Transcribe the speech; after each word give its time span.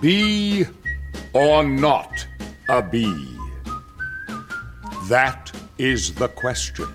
Be 0.00 0.66
or 1.32 1.64
not 1.64 2.26
a 2.68 2.82
bee? 2.82 3.38
That 5.08 5.50
is 5.78 6.14
the 6.14 6.28
question. 6.28 6.86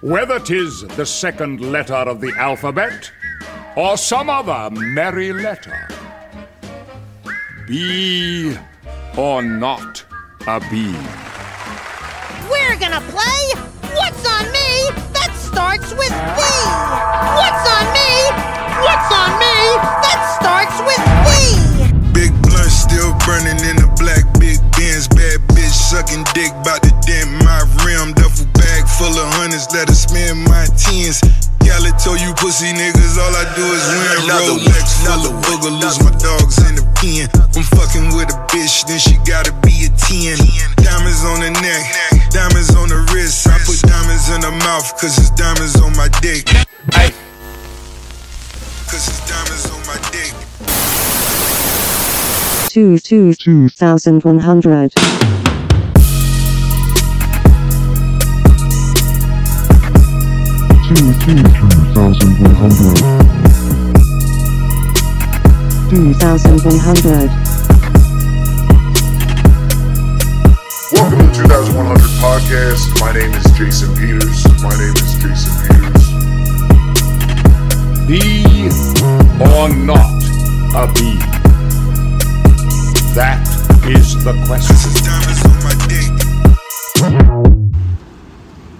Whether 0.00 0.38
'tis 0.38 0.82
the 0.82 1.06
second 1.06 1.60
letter 1.60 1.94
of 1.94 2.20
the 2.20 2.32
alphabet 2.38 3.10
or 3.74 3.96
some 3.96 4.30
other 4.30 4.70
merry 4.70 5.32
letter. 5.32 5.88
Be 7.66 8.56
or 9.16 9.42
not 9.42 10.04
a 10.46 10.60
bee? 10.70 10.96
We're 12.48 12.76
gonna 12.76 13.02
play 13.10 13.42
What's 13.98 14.24
on 14.28 14.44
Me 14.52 14.70
that 15.16 15.32
starts 15.34 15.90
with 15.94 16.14
B. 16.36 16.40
What's 17.40 17.64
on 17.76 17.86
me? 17.98 18.12
What's 18.86 19.10
on 19.22 19.32
me 19.40 19.56
that 20.04 20.20
starts 20.38 20.78
with 20.86 21.15
burning 23.36 23.60
in 23.68 23.76
the 23.76 23.88
black 24.00 24.24
big 24.40 24.56
Benz. 24.72 25.08
Bad 25.08 25.44
bitch 25.52 25.76
sucking 25.92 26.24
dick, 26.32 26.52
bout 26.64 26.80
to 26.82 26.92
dent 27.04 27.28
my 27.44 27.60
rim. 27.84 28.16
Duffel 28.16 28.48
bag 28.56 28.88
full 28.96 29.12
of 29.12 29.28
hundreds, 29.36 29.68
let 29.76 29.88
her 29.88 29.94
spend 29.94 30.48
my 30.48 30.64
tens. 30.80 31.20
Gala 31.60 31.92
told 32.00 32.20
you 32.20 32.32
pussy 32.40 32.72
niggas, 32.72 33.20
all 33.20 33.34
I 33.36 33.44
do 33.52 33.64
is 33.64 33.84
win. 33.92 34.24
Another 34.24 34.56
one, 34.56 34.64
Rolex 34.64 34.88
full 34.88 35.12
another 35.12 35.28
of 35.28 35.36
one, 35.36 35.44
booger, 35.44 35.72
lose 35.76 35.98
another 36.00 36.16
my 36.16 36.16
dogs 36.16 36.56
in 36.64 36.74
the 36.80 36.84
pen. 36.96 37.28
I'm 37.52 37.64
fucking 37.76 38.16
with 38.16 38.32
a 38.32 38.38
bitch, 38.48 38.86
then 38.88 38.98
she 38.98 39.20
gotta 39.28 39.52
be 39.60 39.84
a 39.84 39.90
10. 39.92 40.40
Diamonds 40.80 41.22
on 41.28 41.44
the 41.44 41.52
neck, 41.60 41.84
diamonds 42.32 42.72
on 42.72 42.88
the 42.88 43.04
wrist. 43.12 43.44
I 43.48 43.58
put 43.68 43.80
diamonds 43.84 44.32
in 44.32 44.40
the 44.40 44.52
mouth, 44.64 44.88
cause 44.96 45.18
it's 45.18 45.30
diamonds 45.36 45.76
on 45.82 45.92
my 45.96 46.08
dick. 46.24 46.46
Cause 48.86 49.02
it's 49.10 49.20
diamonds 49.28 49.66
on 49.68 49.82
my 49.84 49.98
dick. 50.14 50.45
Two 52.76 52.98
two 52.98 53.32
two 53.32 53.70
thousand 53.70 54.22
one 54.22 54.38
hundred 54.38 54.92
two 54.92 55.00
two 61.24 61.40
two 61.40 61.72
thousand 61.96 62.36
one 62.38 62.54
hundred 62.54 62.96
two 65.88 66.12
thousand 66.20 66.60
one 66.66 66.78
hundred 66.78 67.30
Welcome 70.92 71.32
to 71.32 71.40
2100 71.40 71.98
Podcast. 72.20 73.00
My 73.00 73.12
name 73.14 73.32
is 73.32 73.44
Jason 73.56 73.94
Peters. 73.96 74.44
My 74.62 74.76
name 74.76 74.92
is 74.92 75.16
Jason 75.16 75.52
Peters. 75.64 76.04
be 78.06 78.44
or 79.40 79.70
not 79.74 80.12
a 80.76 80.92
bee? 80.92 81.35
That 83.86 83.98
is 83.98 84.18
the 84.24 84.32
question. 84.46 84.74
it's 84.74 85.00
diamonds 85.00 85.44
on 85.46 85.62
my 85.62 85.74
dick. 85.86 86.10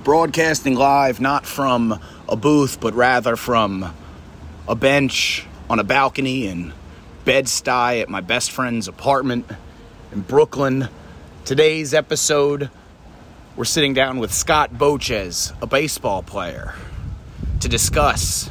broadcasting 0.02 0.74
live 0.74 1.20
not 1.20 1.46
from 1.46 2.00
a 2.28 2.34
booth 2.34 2.80
but 2.80 2.92
rather 2.92 3.36
from 3.36 3.94
a 4.66 4.74
bench 4.74 5.46
on 5.70 5.78
a 5.78 5.84
balcony 5.84 6.48
in 6.48 6.72
Bed-Stuy 7.24 8.02
at 8.02 8.08
my 8.08 8.20
best 8.20 8.50
friend's 8.50 8.88
apartment 8.88 9.48
in 10.10 10.22
Brooklyn. 10.22 10.88
Today's 11.44 11.94
episode 11.94 12.68
we're 13.54 13.64
sitting 13.64 13.94
down 13.94 14.18
with 14.18 14.34
Scott 14.34 14.76
Boches, 14.76 15.52
a 15.62 15.68
baseball 15.68 16.24
player, 16.24 16.74
to 17.60 17.68
discuss 17.68 18.50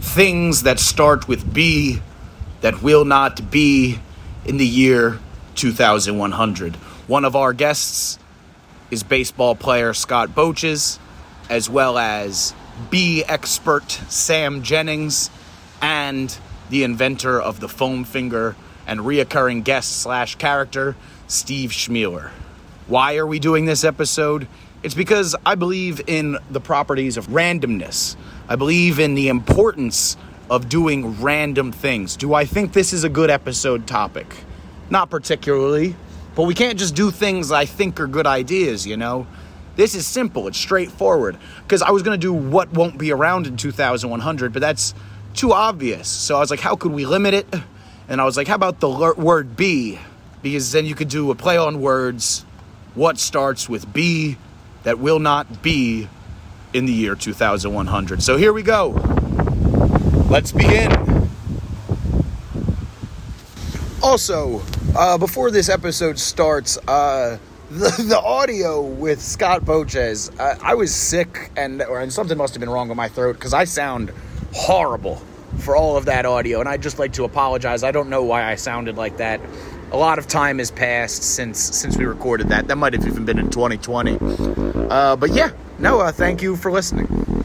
things 0.00 0.64
that 0.64 0.80
start 0.80 1.28
with 1.28 1.54
B 1.54 2.02
that 2.62 2.82
will 2.82 3.04
not 3.04 3.52
be 3.52 4.00
in 4.44 4.56
the 4.56 4.66
year 4.66 5.20
2100. 5.54 6.76
One 7.06 7.24
of 7.24 7.36
our 7.36 7.52
guests 7.52 8.18
is 8.90 9.02
baseball 9.02 9.54
player 9.54 9.92
Scott 9.94 10.34
Boches, 10.34 10.98
as 11.48 11.68
well 11.68 11.98
as 11.98 12.54
bee 12.90 13.24
expert 13.24 13.90
Sam 13.90 14.62
Jennings, 14.62 15.30
and 15.82 16.36
the 16.70 16.84
inventor 16.84 17.40
of 17.40 17.60
the 17.60 17.68
foam 17.68 18.04
finger 18.04 18.56
and 18.86 19.00
reoccurring 19.00 19.64
guest 19.64 20.00
slash 20.00 20.36
character 20.36 20.96
Steve 21.26 21.70
Schmealer. 21.70 22.30
Why 22.86 23.16
are 23.16 23.26
we 23.26 23.38
doing 23.38 23.66
this 23.66 23.84
episode? 23.84 24.48
It's 24.82 24.94
because 24.94 25.36
I 25.44 25.54
believe 25.54 26.00
in 26.06 26.38
the 26.50 26.60
properties 26.60 27.16
of 27.16 27.28
randomness. 27.28 28.16
I 28.48 28.56
believe 28.56 28.98
in 28.98 29.14
the 29.14 29.28
importance 29.28 30.16
of 30.50 30.68
doing 30.68 31.20
random 31.20 31.70
things. 31.70 32.16
Do 32.16 32.34
I 32.34 32.44
think 32.44 32.72
this 32.72 32.92
is 32.92 33.04
a 33.04 33.08
good 33.08 33.30
episode 33.30 33.86
topic? 33.86 34.26
Not 34.90 35.08
particularly, 35.08 35.94
but 36.34 36.42
we 36.42 36.54
can't 36.54 36.78
just 36.78 36.94
do 36.94 37.10
things 37.10 37.52
I 37.52 37.64
think 37.64 38.00
are 38.00 38.06
good 38.06 38.26
ideas, 38.26 38.86
you 38.86 38.96
know? 38.96 39.26
This 39.76 39.94
is 39.94 40.06
simple, 40.06 40.48
it's 40.48 40.58
straightforward. 40.58 41.38
Because 41.62 41.80
I 41.80 41.90
was 41.90 42.02
gonna 42.02 42.18
do 42.18 42.32
what 42.32 42.72
won't 42.72 42.98
be 42.98 43.12
around 43.12 43.46
in 43.46 43.56
2100, 43.56 44.52
but 44.52 44.60
that's 44.60 44.94
too 45.32 45.52
obvious. 45.52 46.08
So 46.08 46.36
I 46.36 46.40
was 46.40 46.50
like, 46.50 46.60
how 46.60 46.76
could 46.76 46.92
we 46.92 47.06
limit 47.06 47.34
it? 47.34 47.46
And 48.08 48.20
I 48.20 48.24
was 48.24 48.36
like, 48.36 48.48
how 48.48 48.56
about 48.56 48.80
the 48.80 48.88
ler- 48.88 49.14
word 49.14 49.56
B? 49.56 49.98
Because 50.42 50.72
then 50.72 50.86
you 50.86 50.94
could 50.94 51.08
do 51.08 51.30
a 51.30 51.34
play 51.34 51.56
on 51.56 51.80
words. 51.80 52.44
What 52.94 53.18
starts 53.18 53.68
with 53.68 53.92
B 53.92 54.36
that 54.82 54.98
will 54.98 55.20
not 55.20 55.62
be 55.62 56.08
in 56.72 56.86
the 56.86 56.92
year 56.92 57.14
2100? 57.14 58.22
So 58.22 58.36
here 58.36 58.52
we 58.52 58.62
go. 58.62 58.88
Let's 60.28 60.50
begin. 60.50 61.29
Also, 64.02 64.62
uh, 64.96 65.18
before 65.18 65.50
this 65.50 65.68
episode 65.68 66.18
starts, 66.18 66.78
uh, 66.88 67.38
the, 67.70 68.04
the 68.08 68.18
audio 68.18 68.80
with 68.80 69.20
Scott 69.20 69.64
Boches, 69.64 70.30
uh, 70.38 70.56
I 70.62 70.74
was 70.74 70.94
sick 70.94 71.50
and, 71.56 71.82
or, 71.82 72.00
and 72.00 72.10
something 72.10 72.38
must 72.38 72.54
have 72.54 72.60
been 72.60 72.70
wrong 72.70 72.88
with 72.88 72.96
my 72.96 73.08
throat 73.08 73.34
because 73.34 73.52
I 73.52 73.64
sound 73.64 74.10
horrible 74.54 75.16
for 75.58 75.76
all 75.76 75.98
of 75.98 76.06
that 76.06 76.24
audio. 76.24 76.60
And 76.60 76.68
I'd 76.68 76.82
just 76.82 76.98
like 76.98 77.12
to 77.14 77.24
apologize. 77.24 77.82
I 77.82 77.90
don't 77.90 78.08
know 78.08 78.22
why 78.24 78.50
I 78.50 78.54
sounded 78.54 78.96
like 78.96 79.18
that. 79.18 79.40
A 79.92 79.98
lot 79.98 80.18
of 80.18 80.26
time 80.26 80.58
has 80.58 80.70
passed 80.70 81.22
since 81.22 81.58
since 81.58 81.96
we 81.96 82.04
recorded 82.04 82.48
that. 82.48 82.68
That 82.68 82.76
might 82.76 82.92
have 82.92 83.06
even 83.06 83.24
been 83.24 83.38
in 83.38 83.50
2020. 83.50 84.18
Uh, 84.88 85.16
but 85.16 85.30
yeah, 85.32 85.50
no, 85.78 86.00
uh, 86.00 86.12
thank 86.12 86.42
you 86.42 86.56
for 86.56 86.70
listening. 86.70 87.39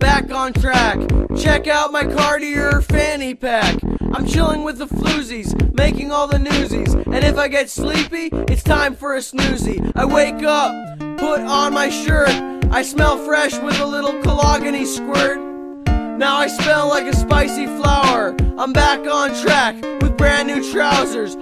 Back 0.00 0.32
on 0.32 0.52
track. 0.54 0.98
Check 1.38 1.68
out 1.68 1.92
my 1.92 2.04
Cartier 2.04 2.80
fanny 2.80 3.34
pack. 3.34 3.78
I'm 4.12 4.26
chilling 4.26 4.64
with 4.64 4.78
the 4.78 4.86
floozies, 4.86 5.54
making 5.74 6.10
all 6.10 6.26
the 6.26 6.38
newsies. 6.38 6.94
And 6.94 7.22
if 7.22 7.36
I 7.36 7.46
get 7.46 7.70
sleepy, 7.70 8.30
it's 8.48 8.64
time 8.64 8.96
for 8.96 9.14
a 9.14 9.18
snoozy. 9.18 9.92
I 9.94 10.04
wake 10.04 10.42
up, 10.42 10.98
put 11.18 11.40
on 11.42 11.74
my 11.74 11.90
shirt. 11.90 12.30
I 12.72 12.82
smell 12.82 13.18
fresh 13.18 13.56
with 13.58 13.78
a 13.78 13.86
little 13.86 14.20
cologony 14.22 14.84
squirt. 14.84 15.38
Now 15.86 16.36
I 16.36 16.48
smell 16.48 16.88
like 16.88 17.06
a 17.06 17.14
spicy 17.14 17.66
flower. 17.66 18.34
I'm 18.58 18.72
back 18.72 19.00
on 19.00 19.34
track 19.42 19.80
with 20.02 20.16
brand 20.16 20.48
new 20.48 20.72
trousers. 20.72 21.36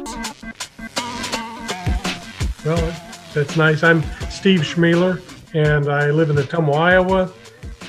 Well, 2.65 2.95
that's 3.35 3.57
nice. 3.57 3.83
I'm 3.83 4.03
Steve 4.31 4.61
Schmealer, 4.61 5.23
and 5.55 5.89
I 5.89 6.11
live 6.11 6.31
in 6.31 6.37
Ottumwa, 6.37 6.75
Iowa. 6.75 7.33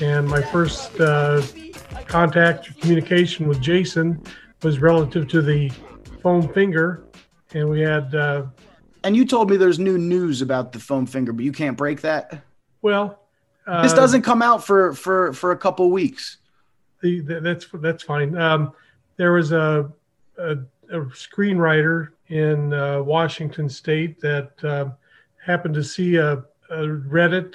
And 0.00 0.26
my 0.26 0.40
first 0.40 0.98
uh, 1.00 1.42
contact 2.06 2.70
or 2.70 2.74
communication 2.74 3.46
with 3.46 3.60
Jason 3.60 4.22
was 4.62 4.78
relative 4.80 5.28
to 5.28 5.42
the 5.42 5.70
foam 6.22 6.48
finger. 6.52 7.04
And 7.52 7.68
we 7.68 7.80
had, 7.80 8.14
uh, 8.14 8.46
And 9.04 9.14
you 9.16 9.24
told 9.26 9.50
me 9.50 9.56
there's 9.56 9.78
new 9.78 9.98
news 9.98 10.40
about 10.42 10.72
the 10.72 10.78
foam 10.78 11.06
finger, 11.06 11.32
but 11.32 11.44
you 11.44 11.52
can't 11.52 11.76
break 11.76 12.00
that. 12.02 12.42
well, 12.82 13.20
uh, 13.66 13.82
This 13.82 13.92
doesn't 13.92 14.22
come 14.22 14.42
out 14.42 14.64
for 14.64 14.94
for 14.94 15.32
for 15.32 15.52
a 15.52 15.56
couple 15.56 15.90
weeks. 15.90 16.38
the, 17.02 17.20
the, 17.20 17.40
that's 17.40 17.66
that's 17.74 18.02
fine. 18.02 18.36
Um, 18.36 18.72
there 19.16 19.32
was 19.32 19.52
a, 19.52 19.90
a, 20.38 20.52
a 20.90 21.00
screenwriter 21.12 22.08
in 22.28 22.72
uh, 22.72 23.02
Washington 23.02 23.68
State 23.68 24.18
that 24.20 24.52
uh, 24.64 24.90
happened 25.44 25.74
to 25.74 25.84
see 25.84 26.16
a, 26.16 26.42
a 26.70 26.78
Reddit. 26.86 27.54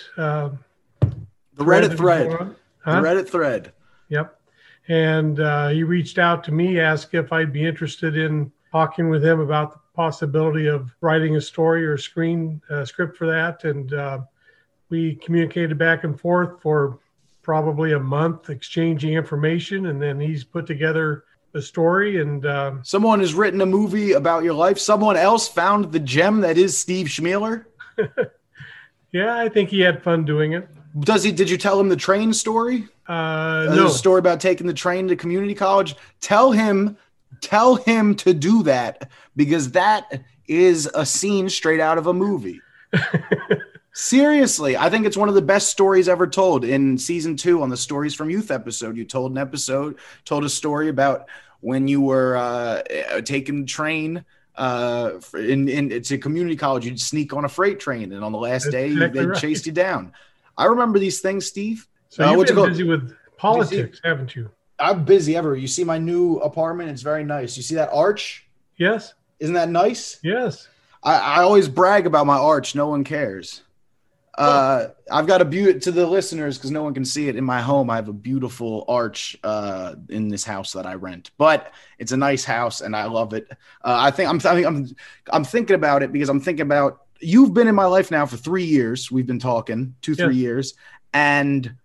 The 1.56 1.64
Reddit 1.64 1.98
thread. 1.98 2.32
on. 2.32 2.56
The 2.86 2.92
Reddit 2.92 3.30
thread. 3.30 3.74
Yep. 4.10 4.40
And 4.88 5.40
uh, 5.40 5.70
he 5.70 5.84
reached 5.84 6.20
out 6.20 6.44
to 6.46 6.52
me, 6.52 6.80
asked 6.80 7.14
if 7.14 7.34
I'd 7.34 7.52
be 7.52 7.66
interested 7.66 8.18
in 8.18 8.52
talking 8.72 9.10
with 9.10 9.24
him 9.24 9.40
about 9.40 9.74
the 9.74 9.80
possibility 9.96 10.68
of 10.68 10.94
writing 11.02 11.38
a 11.38 11.42
story 11.42 11.86
or 11.86 11.94
a 11.94 12.00
screen 12.00 12.62
uh, 12.70 12.86
script 12.86 13.18
for 13.18 13.26
that. 13.26 13.64
And 13.64 13.94
uh, 13.94 14.20
we 14.90 15.16
communicated 15.16 15.78
back 15.78 16.04
and 16.04 16.20
forth 16.20 16.62
for 16.62 17.00
probably 17.42 17.94
a 17.94 18.00
month, 18.00 18.50
exchanging 18.50 19.14
information. 19.14 19.88
And 19.88 20.02
then 20.02 20.20
he's 20.20 20.44
put 20.44 20.68
together 20.68 21.24
a 21.56 21.62
story. 21.62 22.22
And 22.22 22.46
uh, 22.46 22.74
Someone 22.84 23.22
has 23.22 23.34
written 23.34 23.62
a 23.62 23.66
movie 23.66 24.12
about 24.12 24.44
your 24.44 24.54
life. 24.54 24.78
Someone 24.78 25.18
else 25.18 25.48
found 25.48 25.92
the 25.92 26.00
gem 26.00 26.42
that 26.42 26.58
is 26.58 26.78
Steve 26.78 27.08
Schmealer. 27.08 27.66
yeah, 29.12 29.38
I 29.38 29.50
think 29.50 29.70
he 29.70 29.80
had 29.80 30.04
fun 30.04 30.26
doing 30.26 30.54
it. 30.54 30.68
Does 31.00 31.24
he? 31.24 31.32
Did 31.32 31.50
you 31.50 31.58
tell 31.58 31.80
him 31.80 31.90
the 31.90 31.96
train 31.96 32.34
story? 32.34 32.88
Uh, 33.08 33.12
Uh, 33.12 33.76
no. 33.76 33.84
The 33.84 33.90
story 33.90 34.20
about 34.20 34.40
taking 34.40 34.68
the 34.68 34.74
train 34.74 35.08
to 35.10 35.16
community 35.16 35.54
college. 35.54 35.96
Tell 36.22 36.52
him, 36.52 36.98
tell 37.42 37.76
him 37.76 38.16
to 38.16 38.34
do 38.34 38.64
that 38.64 39.10
because 39.36 39.72
that 39.72 40.24
is 40.48 40.90
a 40.94 41.06
scene 41.06 41.50
straight 41.50 41.80
out 41.80 41.98
of 41.98 42.08
a 42.08 42.14
movie. 42.14 42.62
Seriously, 43.94 44.76
I 44.76 44.90
think 44.90 45.06
it's 45.06 45.16
one 45.16 45.30
of 45.30 45.36
the 45.36 45.42
best 45.42 45.70
stories 45.70 46.10
ever 46.10 46.28
told. 46.28 46.66
In 46.66 46.98
season 46.98 47.38
two, 47.38 47.62
on 47.62 47.70
the 47.70 47.78
Stories 47.78 48.14
from 48.14 48.30
Youth 48.30 48.52
episode, 48.52 48.98
you 48.98 49.06
told 49.06 49.32
an 49.32 49.38
episode, 49.38 49.98
told 50.26 50.44
a 50.44 50.50
story 50.50 50.90
about 50.90 51.28
when 51.62 51.88
you 51.88 52.02
were 52.02 52.36
uh, 52.36 52.84
uh, 53.14 53.22
taking 53.22 53.62
the 53.62 53.68
train 53.68 54.26
uh, 54.56 55.12
in, 55.34 55.70
in 55.70 55.92
it's 55.94 56.12
a 56.12 56.18
community 56.18 56.58
college. 56.58 56.86
You'd 56.86 57.00
sneak 57.00 57.34
on 57.34 57.46
a 57.46 57.50
freight 57.50 57.80
train, 57.80 58.12
and 58.12 58.24
on 58.24 58.34
the 58.34 58.38
last 58.38 58.64
That's 58.66 58.74
day, 58.74 58.88
exactly 58.88 59.22
they 59.22 59.28
right. 59.28 59.40
chased 59.40 59.66
you 59.66 59.72
down. 59.72 60.12
I 60.58 60.66
remember 60.66 61.00
these 61.00 61.20
things, 61.22 61.46
Steve. 61.46 61.88
So 62.10 62.24
Uh, 62.26 62.32
you've 62.36 62.48
been 62.48 62.56
called? 62.56 62.70
busy 62.70 62.84
with 62.84 63.14
politics, 63.38 64.00
haven't 64.04 64.36
you? 64.36 64.50
I'm 64.80 65.06
busy 65.06 65.36
ever. 65.38 65.56
You 65.56 65.68
see 65.68 65.84
my 65.84 65.98
new 65.98 66.38
apartment? 66.38 66.90
It's 66.90 67.02
very 67.02 67.24
nice. 67.24 67.56
You 67.58 67.64
see 67.64 67.76
that 67.76 67.90
arch? 67.94 68.48
Yes. 68.78 69.14
Isn't 69.40 69.56
that 69.56 69.70
nice? 69.70 70.20
Yes. 70.24 70.68
I, 71.04 71.16
I 71.40 71.42
always 71.44 71.68
brag 71.70 72.06
about 72.08 72.26
my 72.26 72.38
arch. 72.38 72.76
No 72.76 72.88
one 72.88 73.04
cares. 73.04 73.62
Uh, 74.38 74.88
I've 75.10 75.28
got 75.28 75.42
a 75.42 75.46
beauty 75.46 75.80
to 75.80 75.92
the 75.94 76.06
listeners 76.06 76.58
because 76.58 76.70
no 76.72 76.84
one 76.84 76.94
can 76.94 77.06
see 77.06 77.30
it 77.30 77.38
in 77.38 77.46
my 77.46 77.62
home. 77.62 77.90
I 77.90 77.96
have 77.96 78.10
a 78.10 78.14
beautiful 78.14 78.84
arch 78.90 79.38
uh, 79.46 79.96
in 80.10 80.28
this 80.28 80.44
house 80.44 80.74
that 80.74 80.86
I 80.86 80.96
rent, 80.96 81.32
but 81.38 81.72
it's 82.00 82.12
a 82.12 82.18
nice 82.18 82.44
house 82.44 82.82
and 82.82 82.94
I 82.98 83.06
love 83.06 83.34
it. 83.34 83.48
Uh, 83.50 83.56
I 83.98 84.12
think 84.12 84.30
I'm, 84.30 84.40
th- 84.40 84.66
I'm 84.66 84.94
I'm 85.32 85.46
thinking 85.46 85.76
about 85.78 86.04
it 86.04 86.12
because 86.12 86.28
I'm 86.28 86.42
thinking 86.42 86.64
about 86.64 87.05
you've 87.26 87.54
been 87.54 87.68
in 87.68 87.76
my 87.76 87.86
life 87.86 88.12
now 88.12 88.26
for 88.26 88.38
three 88.38 88.66
years. 88.66 89.12
We've 89.12 89.28
been 89.28 89.40
talking 89.40 89.96
two 90.02 90.16
three 90.16 90.36
Yes. 90.36 90.44
years, 90.44 90.74
and 91.14 91.76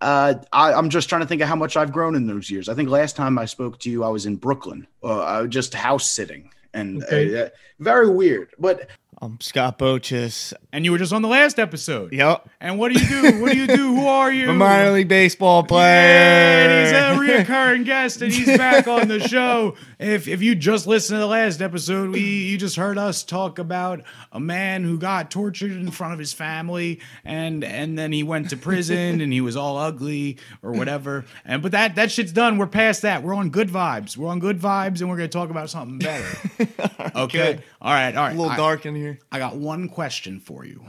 uh, 0.00 0.34
I, 0.52 0.72
I'm 0.74 0.90
just 0.90 1.08
trying 1.08 1.22
to 1.22 1.26
think 1.26 1.40
of 1.42 1.48
how 1.48 1.56
much 1.56 1.76
I've 1.76 1.92
grown 1.92 2.14
in 2.14 2.26
those 2.26 2.50
years. 2.50 2.68
I 2.68 2.74
think 2.74 2.88
last 2.90 3.16
time 3.16 3.38
I 3.38 3.46
spoke 3.46 3.78
to 3.80 3.90
you, 3.90 4.04
I 4.04 4.08
was 4.08 4.26
in 4.26 4.36
Brooklyn, 4.36 4.86
uh, 5.02 5.20
I 5.20 5.40
was 5.42 5.50
just 5.50 5.72
house 5.74 6.10
sitting, 6.10 6.50
and 6.74 7.02
Okay. 7.04 7.44
uh, 7.44 7.48
very 7.80 8.08
weird. 8.08 8.50
But 8.58 8.88
I'm 9.24 9.40
Scott 9.40 9.78
Boches. 9.78 10.52
And 10.70 10.84
you 10.84 10.92
were 10.92 10.98
just 10.98 11.10
on 11.14 11.22
the 11.22 11.28
last 11.28 11.58
episode. 11.58 12.12
Yep. 12.12 12.46
And 12.60 12.78
what 12.78 12.92
do 12.92 13.00
you 13.00 13.08
do? 13.08 13.40
What 13.40 13.52
do 13.52 13.58
you 13.58 13.66
do? 13.66 13.94
Who 13.96 14.06
are 14.06 14.30
you? 14.32 14.44
I'm 14.50 14.56
a 14.56 14.58
minor 14.58 14.90
league 14.90 15.08
baseball 15.08 15.62
Yeah, 15.62 15.66
player. 15.68 16.68
and 16.68 16.82
he's 16.82 16.92
a 16.92 17.44
reoccurring 17.44 17.86
guest, 17.86 18.20
and 18.20 18.30
he's 18.30 18.58
back 18.58 18.86
on 18.86 19.08
the 19.08 19.20
show. 19.26 19.76
If 19.98 20.28
if 20.28 20.42
you 20.42 20.54
just 20.54 20.86
listened 20.86 21.16
to 21.16 21.20
the 21.20 21.26
last 21.26 21.62
episode, 21.62 22.10
we 22.10 22.20
you 22.20 22.58
just 22.58 22.76
heard 22.76 22.98
us 22.98 23.22
talk 23.22 23.58
about 23.58 24.02
a 24.30 24.40
man 24.40 24.84
who 24.84 24.98
got 24.98 25.30
tortured 25.30 25.70
in 25.72 25.90
front 25.90 26.12
of 26.12 26.18
his 26.18 26.34
family, 26.34 27.00
and 27.24 27.64
and 27.64 27.98
then 27.98 28.12
he 28.12 28.22
went 28.22 28.50
to 28.50 28.58
prison, 28.58 29.22
and 29.22 29.32
he 29.32 29.40
was 29.40 29.56
all 29.56 29.78
ugly 29.78 30.36
or 30.62 30.72
whatever. 30.72 31.24
And 31.46 31.62
but 31.62 31.72
that 31.72 31.94
that 31.94 32.10
shit's 32.10 32.32
done. 32.32 32.58
We're 32.58 32.66
past 32.66 33.00
that. 33.02 33.22
We're 33.22 33.34
on 33.34 33.48
good 33.48 33.70
vibes. 33.70 34.18
We're 34.18 34.28
on 34.28 34.38
good 34.40 34.58
vibes, 34.60 35.00
and 35.00 35.08
we're 35.08 35.16
gonna 35.16 35.28
talk 35.28 35.48
about 35.48 35.70
something 35.70 35.98
better. 35.98 36.26
Okay. 37.16 37.38
Good. 37.38 37.62
All 37.80 37.92
right. 37.92 38.14
All 38.16 38.24
right. 38.24 38.32
A 38.34 38.36
little 38.36 38.50
I- 38.50 38.56
dark 38.56 38.86
in 38.86 38.94
here. 38.96 39.13
I 39.30 39.38
got 39.38 39.56
one 39.56 39.88
question 39.88 40.40
for 40.40 40.64
you. 40.64 40.84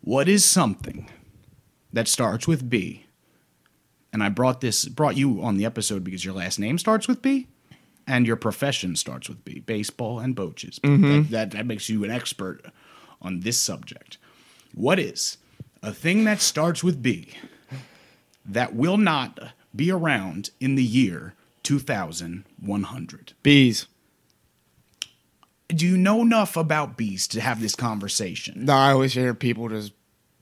What 0.00 0.28
is 0.28 0.44
something 0.44 1.10
that 1.92 2.08
starts 2.08 2.46
with 2.46 2.68
B? 2.68 3.06
And 4.12 4.22
I 4.22 4.28
brought 4.28 4.60
this 4.60 4.86
brought 4.86 5.16
you 5.16 5.42
on 5.42 5.56
the 5.56 5.64
episode 5.64 6.04
because 6.04 6.24
your 6.24 6.34
last 6.34 6.58
name 6.58 6.78
starts 6.78 7.06
with 7.06 7.20
B 7.20 7.48
and 8.06 8.26
your 8.26 8.36
profession 8.36 8.96
starts 8.96 9.28
with 9.28 9.44
B, 9.44 9.60
baseball 9.60 10.20
and 10.20 10.34
Boches. 10.34 10.78
Mm-hmm. 10.78 11.22
That, 11.22 11.30
that 11.30 11.50
that 11.52 11.66
makes 11.66 11.88
you 11.88 12.04
an 12.04 12.10
expert 12.10 12.62
on 13.20 13.40
this 13.40 13.58
subject. 13.58 14.18
What 14.74 14.98
is 14.98 15.38
a 15.82 15.92
thing 15.92 16.24
that 16.24 16.40
starts 16.40 16.84
with 16.84 17.02
B 17.02 17.34
that 18.44 18.74
will 18.74 18.96
not 18.96 19.52
be 19.74 19.90
around 19.90 20.50
in 20.60 20.76
the 20.76 20.84
year 20.84 21.34
2100? 21.62 23.32
Bees. 23.42 23.86
Do 25.68 25.86
you 25.86 25.96
know 25.96 26.22
enough 26.22 26.56
about 26.56 26.96
bees 26.96 27.26
to 27.28 27.40
have 27.40 27.60
this 27.60 27.74
conversation? 27.74 28.66
No, 28.66 28.74
I 28.74 28.92
always 28.92 29.14
hear 29.14 29.34
people 29.34 29.68
just 29.68 29.92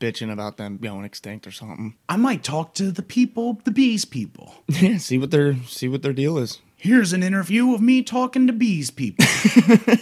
bitching 0.01 0.31
about 0.31 0.57
them 0.59 0.77
going 0.77 1.05
extinct 1.05 1.47
or 1.47 1.51
something. 1.51 1.95
I 2.09 2.17
might 2.17 2.43
talk 2.43 2.75
to 2.75 2.91
the 2.91 3.03
people, 3.03 3.61
the 3.65 3.71
bees 3.71 4.05
people. 4.05 4.55
Yeah, 4.69 4.99
see 4.99 5.19
what 5.19 5.31
their 5.31 5.57
see 5.67 5.89
what 5.89 6.03
their 6.03 6.13
deal 6.13 6.37
is. 6.37 6.61
Here's 6.77 7.13
an 7.13 7.23
interview 7.23 7.75
of 7.75 7.81
me 7.81 8.03
talking 8.03 8.47
to 8.47 8.53
bees 8.53 8.91
people. 8.91 9.25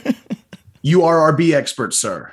you 0.83 1.05
are 1.05 1.21
our 1.21 1.33
bee 1.33 1.55
expert, 1.55 1.95
sir. 1.95 2.33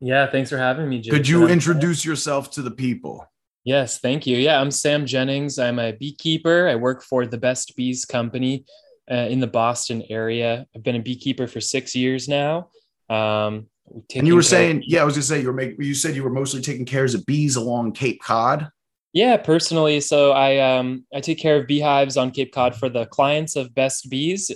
Yeah, 0.00 0.28
thanks 0.28 0.50
for 0.50 0.58
having 0.58 0.88
me, 0.88 1.00
Jake. 1.00 1.12
Could 1.12 1.28
you 1.28 1.46
introduce 1.46 2.04
yourself 2.04 2.50
to 2.52 2.62
the 2.62 2.70
people? 2.70 3.26
Yes, 3.62 4.00
thank 4.00 4.26
you. 4.26 4.36
Yeah, 4.36 4.60
I'm 4.60 4.70
Sam 4.70 5.06
Jennings. 5.06 5.58
I'm 5.58 5.78
a 5.78 5.92
beekeeper. 5.92 6.68
I 6.68 6.74
work 6.74 7.02
for 7.02 7.26
the 7.26 7.38
Best 7.38 7.76
Bees 7.76 8.04
Company 8.04 8.64
uh, 9.10 9.28
in 9.30 9.40
the 9.40 9.46
Boston 9.46 10.02
area. 10.08 10.66
I've 10.74 10.82
been 10.82 10.96
a 10.96 11.02
beekeeper 11.02 11.46
for 11.46 11.60
six 11.60 11.94
years 11.94 12.28
now. 12.28 12.70
Um, 13.08 13.68
And 14.14 14.26
you 14.26 14.34
were 14.34 14.42
saying, 14.42 14.82
yeah, 14.86 15.02
I 15.02 15.04
was 15.04 15.14
gonna 15.14 15.22
say 15.22 15.40
you 15.40 15.46
were 15.46 15.52
making. 15.52 15.82
You 15.82 15.94
said 15.94 16.16
you 16.16 16.24
were 16.24 16.30
mostly 16.30 16.62
taking 16.62 16.86
care 16.86 17.04
of 17.04 17.26
bees 17.26 17.56
along 17.56 17.92
Cape 17.92 18.20
Cod. 18.22 18.68
Yeah, 19.12 19.36
personally, 19.36 20.00
so 20.00 20.32
I 20.32 20.58
um 20.58 21.04
I 21.14 21.20
take 21.20 21.38
care 21.38 21.56
of 21.56 21.66
beehives 21.66 22.16
on 22.16 22.30
Cape 22.30 22.52
Cod 22.52 22.74
for 22.74 22.88
the 22.88 23.06
clients 23.06 23.56
of 23.56 23.74
Best 23.74 24.08
Bees, 24.10 24.50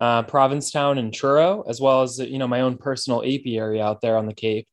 uh, 0.00 0.22
Provincetown 0.24 0.98
and 0.98 1.14
Truro, 1.14 1.62
as 1.68 1.80
well 1.80 2.02
as 2.02 2.18
you 2.18 2.38
know 2.38 2.48
my 2.48 2.60
own 2.60 2.76
personal 2.76 3.22
apiary 3.22 3.80
out 3.80 4.00
there 4.00 4.18
on 4.18 4.26
the 4.26 4.34
Cape. 4.34 4.66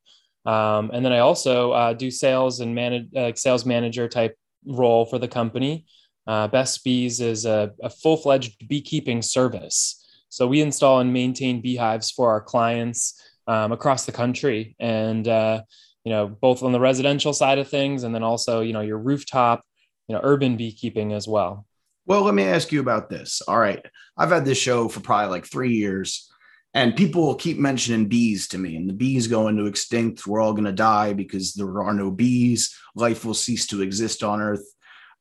Um, 0.45 0.89
and 0.91 1.05
then 1.05 1.13
I 1.13 1.19
also 1.19 1.71
uh, 1.71 1.93
do 1.93 2.09
sales 2.09 2.59
and 2.61 2.73
manage 2.73 3.15
uh, 3.15 3.31
sales 3.35 3.65
manager 3.65 4.07
type 4.07 4.35
role 4.65 5.05
for 5.05 5.19
the 5.19 5.27
company. 5.27 5.85
Uh, 6.29 6.47
Best 6.47 6.83
Bees 6.83 7.21
is 7.21 7.47
a, 7.47 7.71
a 7.81 7.89
full 7.89 8.15
fledged 8.15 8.67
beekeeping 8.67 9.23
service. 9.23 10.05
So 10.29 10.45
we 10.45 10.61
install 10.61 10.99
and 10.99 11.11
maintain 11.11 11.59
beehives 11.59 12.11
for 12.11 12.29
our 12.29 12.39
clients 12.39 13.19
um, 13.47 13.71
across 13.71 14.05
the 14.05 14.11
country, 14.11 14.75
and 14.79 15.27
uh, 15.27 15.63
you 16.03 16.11
know 16.11 16.27
both 16.27 16.61
on 16.61 16.71
the 16.71 16.79
residential 16.79 17.33
side 17.33 17.57
of 17.57 17.67
things, 17.67 18.03
and 18.03 18.13
then 18.13 18.21
also 18.21 18.61
you 18.61 18.73
know 18.73 18.81
your 18.81 18.99
rooftop, 18.99 19.65
you 20.07 20.13
know 20.13 20.21
urban 20.23 20.55
beekeeping 20.55 21.13
as 21.13 21.27
well. 21.27 21.65
Well, 22.05 22.21
let 22.21 22.35
me 22.35 22.43
ask 22.43 22.71
you 22.71 22.79
about 22.79 23.09
this. 23.09 23.41
All 23.47 23.57
right, 23.57 23.83
I've 24.15 24.29
had 24.29 24.45
this 24.45 24.59
show 24.59 24.87
for 24.87 24.99
probably 24.99 25.31
like 25.31 25.47
three 25.47 25.73
years, 25.73 26.31
and 26.75 26.95
people 26.95 27.25
will 27.25 27.33
keep 27.33 27.57
mentioning 27.57 28.07
bees 28.07 28.47
to 28.49 28.59
me, 28.59 28.75
and 28.75 28.87
the 28.87 28.93
bees 28.93 29.25
go 29.25 29.47
into 29.47 29.65
extinct. 29.65 30.27
We're 30.27 30.41
all 30.41 30.53
gonna 30.53 30.73
die 30.73 31.13
because 31.13 31.55
there 31.55 31.81
are 31.81 31.93
no 31.95 32.11
bees. 32.11 32.77
Life 32.93 33.25
will 33.25 33.33
cease 33.33 33.65
to 33.67 33.81
exist 33.81 34.21
on 34.21 34.41
Earth. 34.41 34.75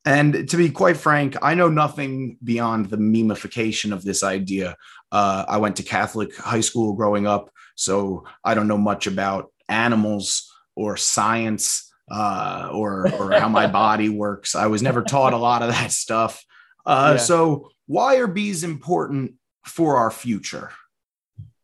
And 0.04 0.48
to 0.48 0.56
be 0.56 0.70
quite 0.70 0.96
frank, 0.96 1.36
I 1.42 1.54
know 1.54 1.68
nothing 1.68 2.38
beyond 2.42 2.86
the 2.86 2.96
memification 2.96 3.92
of 3.92 4.04
this 4.04 4.22
idea. 4.22 4.76
Uh, 5.12 5.44
I 5.48 5.58
went 5.58 5.76
to 5.76 5.82
Catholic 5.82 6.34
high 6.36 6.60
school 6.60 6.94
growing 6.94 7.26
up, 7.26 7.50
so 7.74 8.24
I 8.44 8.54
don't 8.54 8.68
know 8.68 8.78
much 8.78 9.06
about 9.06 9.52
animals 9.68 10.50
or 10.76 10.96
science 10.96 11.92
uh, 12.10 12.70
or 12.72 13.12
or 13.14 13.32
how 13.32 13.48
my 13.48 13.66
body 13.84 14.08
works. 14.08 14.54
I 14.54 14.66
was 14.66 14.82
never 14.82 15.02
taught 15.02 15.34
a 15.34 15.38
lot 15.38 15.62
of 15.62 15.68
that 15.68 15.92
stuff. 15.92 16.44
Uh, 16.86 17.14
Yeah. 17.16 17.22
So, 17.22 17.70
why 17.86 18.16
are 18.16 18.26
bees 18.26 18.64
important 18.64 19.34
for 19.64 19.96
our 19.96 20.10
future? 20.10 20.70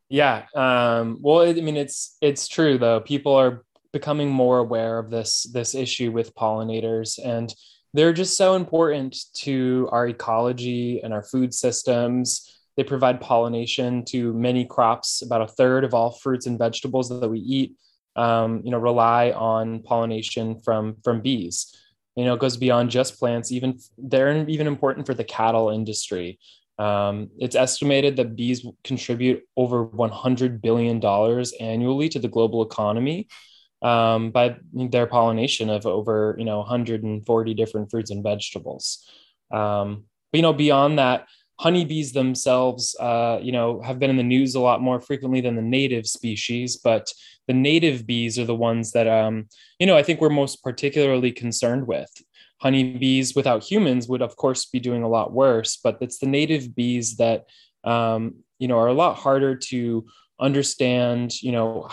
Yeah. 0.08 0.46
Um, 0.54 1.18
well, 1.20 1.48
I 1.48 1.54
mean, 1.54 1.76
it's 1.76 2.16
it's 2.20 2.48
true 2.48 2.78
though. 2.78 3.00
People 3.00 3.34
are 3.34 3.64
becoming 3.92 4.28
more 4.28 4.58
aware 4.58 4.98
of 4.98 5.10
this 5.10 5.44
this 5.44 5.74
issue 5.74 6.10
with 6.12 6.34
pollinators, 6.34 7.18
and 7.24 7.52
they're 7.94 8.12
just 8.12 8.36
so 8.36 8.56
important 8.56 9.16
to 9.34 9.88
our 9.92 10.08
ecology 10.08 11.00
and 11.02 11.14
our 11.14 11.22
food 11.22 11.54
systems. 11.54 12.58
They 12.76 12.82
provide 12.82 13.20
pollination 13.20 14.04
to 14.06 14.34
many 14.34 14.66
crops. 14.66 15.22
About 15.22 15.42
a 15.42 15.46
third 15.46 15.84
of 15.84 15.94
all 15.94 16.10
fruits 16.10 16.46
and 16.46 16.58
vegetables 16.58 17.08
that 17.08 17.28
we 17.28 17.38
eat, 17.38 17.76
um, 18.16 18.62
you 18.64 18.72
know, 18.72 18.78
rely 18.78 19.30
on 19.30 19.80
pollination 19.80 20.60
from 20.60 20.96
from 21.04 21.20
bees. 21.20 21.72
You 22.16 22.24
know, 22.24 22.34
it 22.34 22.40
goes 22.40 22.56
beyond 22.56 22.90
just 22.90 23.18
plants. 23.18 23.52
Even 23.52 23.78
they're 23.96 24.48
even 24.48 24.66
important 24.66 25.06
for 25.06 25.14
the 25.14 25.24
cattle 25.24 25.70
industry. 25.70 26.40
Um, 26.80 27.30
it's 27.38 27.54
estimated 27.54 28.16
that 28.16 28.34
bees 28.34 28.66
contribute 28.82 29.44
over 29.56 29.84
100 29.84 30.60
billion 30.60 30.98
dollars 30.98 31.52
annually 31.60 32.08
to 32.08 32.18
the 32.18 32.26
global 32.26 32.62
economy 32.62 33.28
um, 33.84 34.30
by 34.30 34.56
their 34.72 35.06
pollination 35.06 35.70
of 35.70 35.86
over 35.86 36.34
you 36.38 36.44
know 36.44 36.58
140 36.58 37.54
different 37.54 37.90
fruits 37.90 38.10
and 38.10 38.24
vegetables. 38.24 39.06
Um, 39.52 40.04
but 40.32 40.38
you 40.38 40.42
know 40.42 40.52
beyond 40.52 40.98
that, 40.98 41.28
honeybees 41.60 42.12
themselves, 42.12 42.96
uh, 42.98 43.38
you 43.40 43.52
know, 43.52 43.80
have 43.82 44.00
been 44.00 44.10
in 44.10 44.16
the 44.16 44.22
news 44.22 44.54
a 44.54 44.60
lot 44.60 44.80
more 44.80 45.00
frequently 45.00 45.40
than 45.40 45.54
the 45.54 45.62
native 45.62 46.06
species. 46.06 46.76
But 46.76 47.12
the 47.46 47.54
native 47.54 48.06
bees 48.06 48.38
are 48.38 48.44
the 48.44 48.54
ones 48.54 48.92
that 48.92 49.06
um, 49.06 49.48
you 49.78 49.86
know 49.86 49.96
I 49.96 50.02
think 50.02 50.20
we're 50.20 50.30
most 50.30 50.62
particularly 50.62 51.32
concerned 51.32 51.86
with 51.86 52.10
honeybees 52.60 53.34
without 53.34 53.62
humans 53.62 54.08
would 54.08 54.22
of 54.22 54.36
course 54.36 54.64
be 54.64 54.80
doing 54.80 55.02
a 55.02 55.08
lot 55.08 55.32
worse 55.32 55.76
but 55.76 55.98
it's 56.00 56.18
the 56.18 56.26
native 56.26 56.74
bees 56.74 57.16
that 57.16 57.44
um, 57.82 58.36
you 58.58 58.68
know 58.68 58.78
are 58.78 58.86
a 58.86 58.94
lot 58.94 59.16
harder 59.16 59.54
to 59.54 60.06
understand 60.40 61.42
you 61.42 61.52
know 61.52 61.88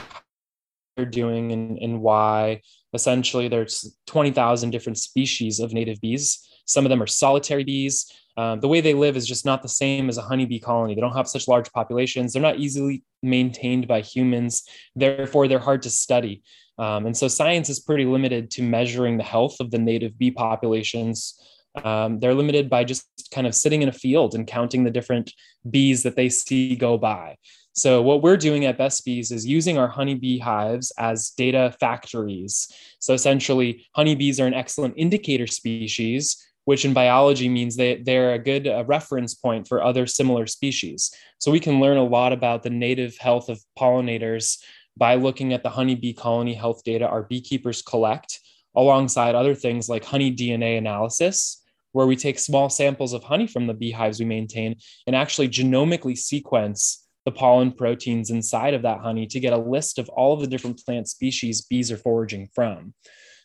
they're 1.01 1.09
doing 1.09 1.51
and, 1.51 1.77
and 1.79 2.01
why 2.01 2.61
Essentially, 2.93 3.47
there's 3.47 3.95
20,000 4.07 4.69
different 4.69 4.97
species 4.97 5.59
of 5.59 5.73
native 5.73 6.01
bees. 6.01 6.45
Some 6.65 6.85
of 6.85 6.89
them 6.89 7.01
are 7.01 7.07
solitary 7.07 7.63
bees. 7.63 8.11
Um, 8.37 8.59
the 8.59 8.67
way 8.67 8.81
they 8.81 8.93
live 8.93 9.15
is 9.15 9.27
just 9.27 9.45
not 9.45 9.61
the 9.61 9.69
same 9.69 10.09
as 10.09 10.17
a 10.17 10.21
honeybee 10.21 10.59
colony. 10.59 10.95
They 10.95 11.01
don't 11.01 11.15
have 11.15 11.27
such 11.27 11.47
large 11.47 11.71
populations. 11.71 12.33
They're 12.33 12.41
not 12.41 12.59
easily 12.59 13.03
maintained 13.23 13.87
by 13.87 14.01
humans. 14.01 14.63
Therefore, 14.95 15.47
they're 15.47 15.59
hard 15.59 15.81
to 15.83 15.89
study. 15.89 16.43
Um, 16.77 17.05
and 17.05 17.15
so 17.15 17.27
science 17.27 17.69
is 17.69 17.79
pretty 17.79 18.05
limited 18.05 18.51
to 18.51 18.63
measuring 18.63 19.17
the 19.17 19.23
health 19.23 19.57
of 19.59 19.71
the 19.71 19.77
native 19.77 20.17
bee 20.17 20.31
populations. 20.31 21.39
Um, 21.83 22.19
they're 22.19 22.33
limited 22.33 22.69
by 22.69 22.83
just 22.83 23.05
kind 23.33 23.47
of 23.47 23.55
sitting 23.55 23.81
in 23.81 23.89
a 23.89 23.93
field 23.93 24.33
and 24.33 24.47
counting 24.47 24.83
the 24.83 24.91
different 24.91 25.31
bees 25.69 26.03
that 26.03 26.15
they 26.15 26.27
see 26.27 26.75
go 26.75 26.97
by. 26.97 27.37
So, 27.73 28.01
what 28.01 28.21
we're 28.21 28.37
doing 28.37 28.65
at 28.65 28.77
Best 28.77 29.05
Bees 29.05 29.31
is 29.31 29.45
using 29.45 29.77
our 29.77 29.87
honeybee 29.87 30.39
hives 30.39 30.91
as 30.97 31.29
data 31.29 31.73
factories. 31.79 32.67
So, 32.99 33.13
essentially, 33.13 33.85
honeybees 33.95 34.41
are 34.41 34.47
an 34.47 34.53
excellent 34.53 34.95
indicator 34.97 35.47
species, 35.47 36.35
which 36.65 36.83
in 36.83 36.93
biology 36.93 37.47
means 37.47 37.77
they, 37.77 38.01
they're 38.01 38.33
a 38.33 38.39
good 38.39 38.67
uh, 38.67 38.83
reference 38.85 39.35
point 39.35 39.69
for 39.69 39.81
other 39.81 40.05
similar 40.05 40.47
species. 40.47 41.13
So, 41.39 41.49
we 41.49 41.61
can 41.61 41.79
learn 41.79 41.95
a 41.95 42.03
lot 42.03 42.33
about 42.33 42.63
the 42.63 42.69
native 42.69 43.17
health 43.17 43.47
of 43.47 43.63
pollinators 43.79 44.57
by 44.97 45.15
looking 45.15 45.53
at 45.53 45.63
the 45.63 45.69
honeybee 45.69 46.13
colony 46.13 46.53
health 46.53 46.83
data 46.83 47.07
our 47.07 47.23
beekeepers 47.23 47.81
collect, 47.81 48.41
alongside 48.75 49.33
other 49.33 49.55
things 49.55 49.87
like 49.87 50.03
honey 50.03 50.35
DNA 50.35 50.77
analysis, 50.77 51.63
where 51.93 52.07
we 52.07 52.17
take 52.17 52.37
small 52.37 52.69
samples 52.69 53.13
of 53.13 53.23
honey 53.23 53.47
from 53.47 53.67
the 53.67 53.73
beehives 53.73 54.19
we 54.19 54.25
maintain 54.25 54.75
and 55.07 55.15
actually 55.15 55.47
genomically 55.47 56.17
sequence 56.17 57.00
the 57.25 57.31
pollen 57.31 57.71
proteins 57.71 58.29
inside 58.29 58.73
of 58.73 58.81
that 58.81 58.99
honey 58.99 59.27
to 59.27 59.39
get 59.39 59.53
a 59.53 59.57
list 59.57 59.99
of 59.99 60.09
all 60.09 60.33
of 60.33 60.41
the 60.41 60.47
different 60.47 60.83
plant 60.83 61.07
species 61.07 61.61
bees 61.61 61.91
are 61.91 61.97
foraging 61.97 62.47
from. 62.53 62.93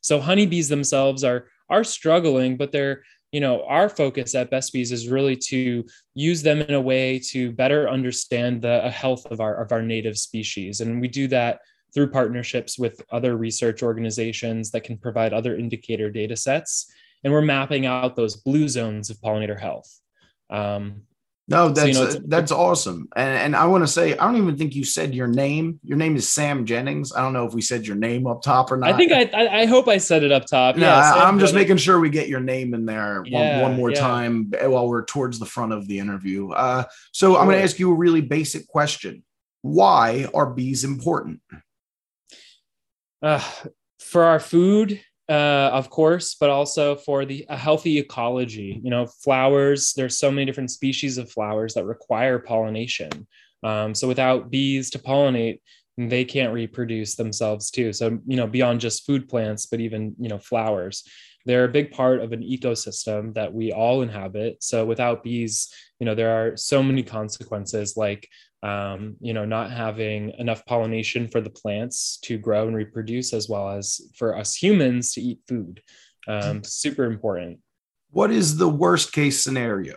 So 0.00 0.20
honeybees 0.20 0.68
themselves 0.68 1.24
are 1.24 1.48
are 1.68 1.84
struggling, 1.84 2.56
but 2.56 2.72
they're 2.72 3.02
you 3.32 3.40
know 3.40 3.64
our 3.66 3.88
focus 3.88 4.34
at 4.34 4.50
Best 4.50 4.72
Bees 4.72 4.92
is 4.92 5.08
really 5.08 5.36
to 5.48 5.84
use 6.14 6.42
them 6.42 6.60
in 6.62 6.74
a 6.74 6.80
way 6.80 7.18
to 7.30 7.52
better 7.52 7.88
understand 7.88 8.62
the 8.62 8.88
health 8.90 9.26
of 9.26 9.40
our 9.40 9.62
of 9.62 9.72
our 9.72 9.82
native 9.82 10.16
species, 10.16 10.80
and 10.80 11.00
we 11.00 11.08
do 11.08 11.26
that 11.28 11.60
through 11.92 12.10
partnerships 12.10 12.78
with 12.78 13.02
other 13.10 13.36
research 13.36 13.82
organizations 13.82 14.70
that 14.70 14.84
can 14.84 14.98
provide 14.98 15.32
other 15.32 15.56
indicator 15.56 16.10
data 16.10 16.36
sets, 16.36 16.90
and 17.24 17.32
we're 17.32 17.42
mapping 17.42 17.84
out 17.84 18.14
those 18.16 18.36
blue 18.36 18.68
zones 18.68 19.10
of 19.10 19.18
pollinator 19.18 19.58
health. 19.58 20.00
Um, 20.50 21.02
no, 21.48 21.68
that's 21.68 21.96
so, 21.96 22.02
you 22.02 22.10
know, 22.10 22.16
uh, 22.16 22.20
that's 22.26 22.50
awesome. 22.50 23.08
And 23.14 23.38
and 23.38 23.56
I 23.56 23.66
want 23.66 23.84
to 23.84 23.88
say 23.88 24.16
I 24.16 24.24
don't 24.24 24.36
even 24.36 24.56
think 24.56 24.74
you 24.74 24.84
said 24.84 25.14
your 25.14 25.28
name. 25.28 25.78
Your 25.84 25.96
name 25.96 26.16
is 26.16 26.28
Sam 26.28 26.66
Jennings. 26.66 27.14
I 27.14 27.20
don't 27.20 27.32
know 27.32 27.46
if 27.46 27.54
we 27.54 27.62
said 27.62 27.86
your 27.86 27.94
name 27.94 28.26
up 28.26 28.42
top 28.42 28.72
or 28.72 28.76
not. 28.76 28.92
I 28.92 28.96
think 28.96 29.12
I 29.12 29.30
I, 29.32 29.60
I 29.60 29.66
hope 29.66 29.86
I 29.86 29.98
said 29.98 30.24
it 30.24 30.32
up 30.32 30.46
top. 30.46 30.74
No, 30.74 30.86
yeah, 30.86 31.14
I, 31.14 31.28
am 31.28 31.38
just 31.38 31.54
making 31.54 31.76
sure 31.76 32.00
we 32.00 32.10
get 32.10 32.28
your 32.28 32.40
name 32.40 32.74
in 32.74 32.84
there 32.84 33.22
yeah, 33.26 33.62
one, 33.62 33.70
one 33.70 33.78
more 33.78 33.90
yeah. 33.90 34.00
time 34.00 34.52
while 34.62 34.88
we're 34.88 35.04
towards 35.04 35.38
the 35.38 35.46
front 35.46 35.72
of 35.72 35.86
the 35.86 36.00
interview. 36.00 36.50
Uh, 36.50 36.82
so 37.12 37.32
sure. 37.32 37.38
I'm 37.38 37.46
going 37.46 37.58
to 37.58 37.62
ask 37.62 37.78
you 37.78 37.92
a 37.92 37.94
really 37.94 38.22
basic 38.22 38.66
question. 38.66 39.22
Why 39.62 40.28
are 40.34 40.46
bees 40.46 40.82
important? 40.82 41.40
Uh, 43.22 43.42
for 44.00 44.24
our 44.24 44.40
food 44.40 45.00
uh, 45.28 45.70
of 45.72 45.90
course, 45.90 46.36
but 46.38 46.50
also 46.50 46.94
for 46.94 47.24
the 47.24 47.44
a 47.48 47.56
healthy 47.56 47.98
ecology. 47.98 48.80
You 48.82 48.90
know, 48.90 49.06
flowers. 49.06 49.92
There's 49.94 50.18
so 50.18 50.30
many 50.30 50.44
different 50.44 50.70
species 50.70 51.18
of 51.18 51.30
flowers 51.30 51.74
that 51.74 51.84
require 51.84 52.38
pollination. 52.38 53.26
Um, 53.62 53.94
so 53.94 54.06
without 54.06 54.50
bees 54.50 54.90
to 54.90 54.98
pollinate, 54.98 55.60
they 55.98 56.24
can't 56.24 56.52
reproduce 56.52 57.16
themselves 57.16 57.70
too. 57.70 57.92
So 57.92 58.18
you 58.26 58.36
know, 58.36 58.46
beyond 58.46 58.80
just 58.80 59.06
food 59.06 59.28
plants, 59.28 59.66
but 59.66 59.80
even 59.80 60.14
you 60.18 60.28
know 60.28 60.38
flowers, 60.38 61.02
they're 61.44 61.64
a 61.64 61.68
big 61.68 61.90
part 61.90 62.20
of 62.20 62.32
an 62.32 62.42
ecosystem 62.42 63.34
that 63.34 63.52
we 63.52 63.72
all 63.72 64.02
inhabit. 64.02 64.62
So 64.62 64.84
without 64.84 65.24
bees, 65.24 65.72
you 65.98 66.04
know, 66.04 66.14
there 66.14 66.36
are 66.36 66.56
so 66.56 66.82
many 66.82 67.02
consequences 67.02 67.96
like 67.96 68.28
um, 68.66 69.16
you 69.20 69.32
know, 69.32 69.44
not 69.44 69.70
having 69.70 70.32
enough 70.38 70.66
pollination 70.66 71.28
for 71.28 71.40
the 71.40 71.50
plants 71.50 72.18
to 72.22 72.36
grow 72.36 72.66
and 72.66 72.74
reproduce, 72.74 73.32
as 73.32 73.48
well 73.48 73.68
as 73.68 74.00
for 74.16 74.36
us 74.36 74.56
humans 74.56 75.12
to 75.12 75.20
eat 75.20 75.38
food. 75.46 75.80
Um, 76.26 76.64
super 76.64 77.04
important. 77.04 77.60
What 78.10 78.32
is 78.32 78.56
the 78.56 78.68
worst 78.68 79.12
case 79.12 79.42
scenario? 79.42 79.96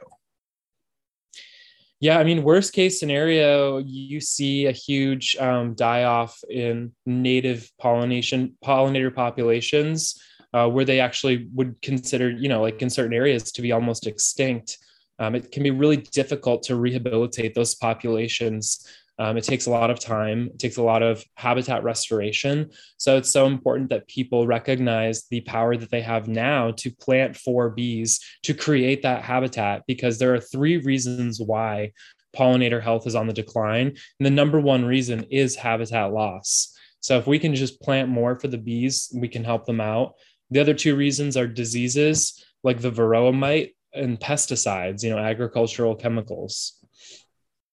Yeah, 2.00 2.20
I 2.20 2.24
mean, 2.24 2.44
worst 2.44 2.74
case 2.74 3.00
scenario, 3.00 3.80
you 3.80 4.22
see 4.22 4.68
a 4.68 4.72
huge 4.72 5.36
um, 5.38 5.74
die 5.74 6.04
off 6.04 6.40
in 6.48 6.94
native 7.08 7.72
pollination 7.80 8.56
pollinator 8.64 9.14
populations, 9.14 10.22
uh, 10.54 10.70
where 10.70 10.86
they 10.86 11.00
actually 11.00 11.50
would 11.56 11.82
consider, 11.82 12.30
you 12.30 12.50
know, 12.50 12.62
like 12.62 12.84
in 12.84 12.90
certain 12.92 13.14
areas 13.14 13.52
to 13.54 13.64
be 13.64 13.72
almost 13.72 14.06
extinct 14.06 14.78
um, 15.20 15.36
it 15.36 15.52
can 15.52 15.64
be 15.64 15.72
really 15.72 15.98
difficult 15.98 16.64
to 16.64 16.76
rehabilitate 16.76 17.54
those 17.54 17.76
populations. 17.76 18.88
Um, 19.20 19.36
it 19.36 19.44
takes 19.44 19.66
a 19.66 19.70
lot 19.70 19.92
of 19.92 20.00
time, 20.00 20.48
it 20.48 20.60
takes 20.60 20.78
a 20.78 20.84
lot 20.84 21.04
of 21.04 21.24
habitat 21.36 21.84
restoration. 21.84 22.70
So 22.98 23.18
it's 23.18 23.30
so 23.30 23.48
important 23.48 23.90
that 23.90 24.08
people 24.08 24.48
recognize 24.48 25.26
the 25.28 25.42
power 25.42 25.76
that 25.76 25.92
they 25.92 26.02
have 26.02 26.30
now 26.30 26.72
to 26.78 26.90
plant 26.90 27.36
for 27.36 27.70
bees 27.70 28.22
to 28.44 28.54
create 28.54 29.02
that 29.02 29.24
habitat 29.24 29.84
because 29.88 30.18
there 30.18 30.34
are 30.34 30.40
three 30.40 30.78
reasons 30.78 31.42
why 31.42 31.92
pollinator 32.34 32.82
health 32.82 33.08
is 33.08 33.16
on 33.16 33.28
the 33.28 33.34
decline. 33.34 33.88
And 33.88 34.26
the 34.26 34.30
number 34.30 34.60
one 34.60 34.86
reason 34.86 35.26
is 35.30 35.56
habitat 35.56 36.14
loss. 36.14 36.74
So 37.02 37.18
if 37.18 37.28
we 37.28 37.40
can 37.40 37.56
just 37.56 37.82
plant 37.82 38.08
more 38.08 38.40
for 38.40 38.48
the 38.48 38.58
bees, 38.58 39.12
we 39.14 39.28
can 39.28 39.44
help 39.44 39.66
them 39.66 39.82
out. 39.82 40.14
The 40.50 40.62
other 40.62 40.74
two 40.74 40.96
reasons 40.96 41.36
are 41.36 41.48
diseases 41.48 42.44
like 42.64 42.80
the 42.80 42.92
varroa 42.92 43.34
mite 43.34 43.74
and 43.94 44.20
pesticides, 44.20 45.04
you 45.04 45.10
know, 45.10 45.18
agricultural 45.18 45.96
chemicals. 45.96 46.74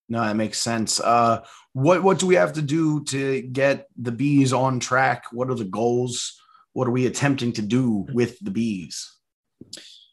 No, 0.09 0.21
that 0.21 0.35
makes 0.35 0.59
sense. 0.59 0.99
Uh, 0.99 1.43
what 1.73 2.01
what 2.01 2.19
do 2.19 2.27
we 2.27 2.35
have 2.35 2.53
to 2.53 2.61
do 2.61 3.03
to 3.05 3.41
get 3.41 3.87
the 3.97 4.11
bees 4.11 4.53
on 4.53 4.79
track? 4.79 5.25
What 5.31 5.49
are 5.49 5.55
the 5.55 5.65
goals? 5.65 6.41
What 6.73 6.87
are 6.87 6.91
we 6.91 7.05
attempting 7.05 7.53
to 7.53 7.61
do 7.61 8.07
with 8.13 8.39
the 8.39 8.51
bees? 8.51 9.11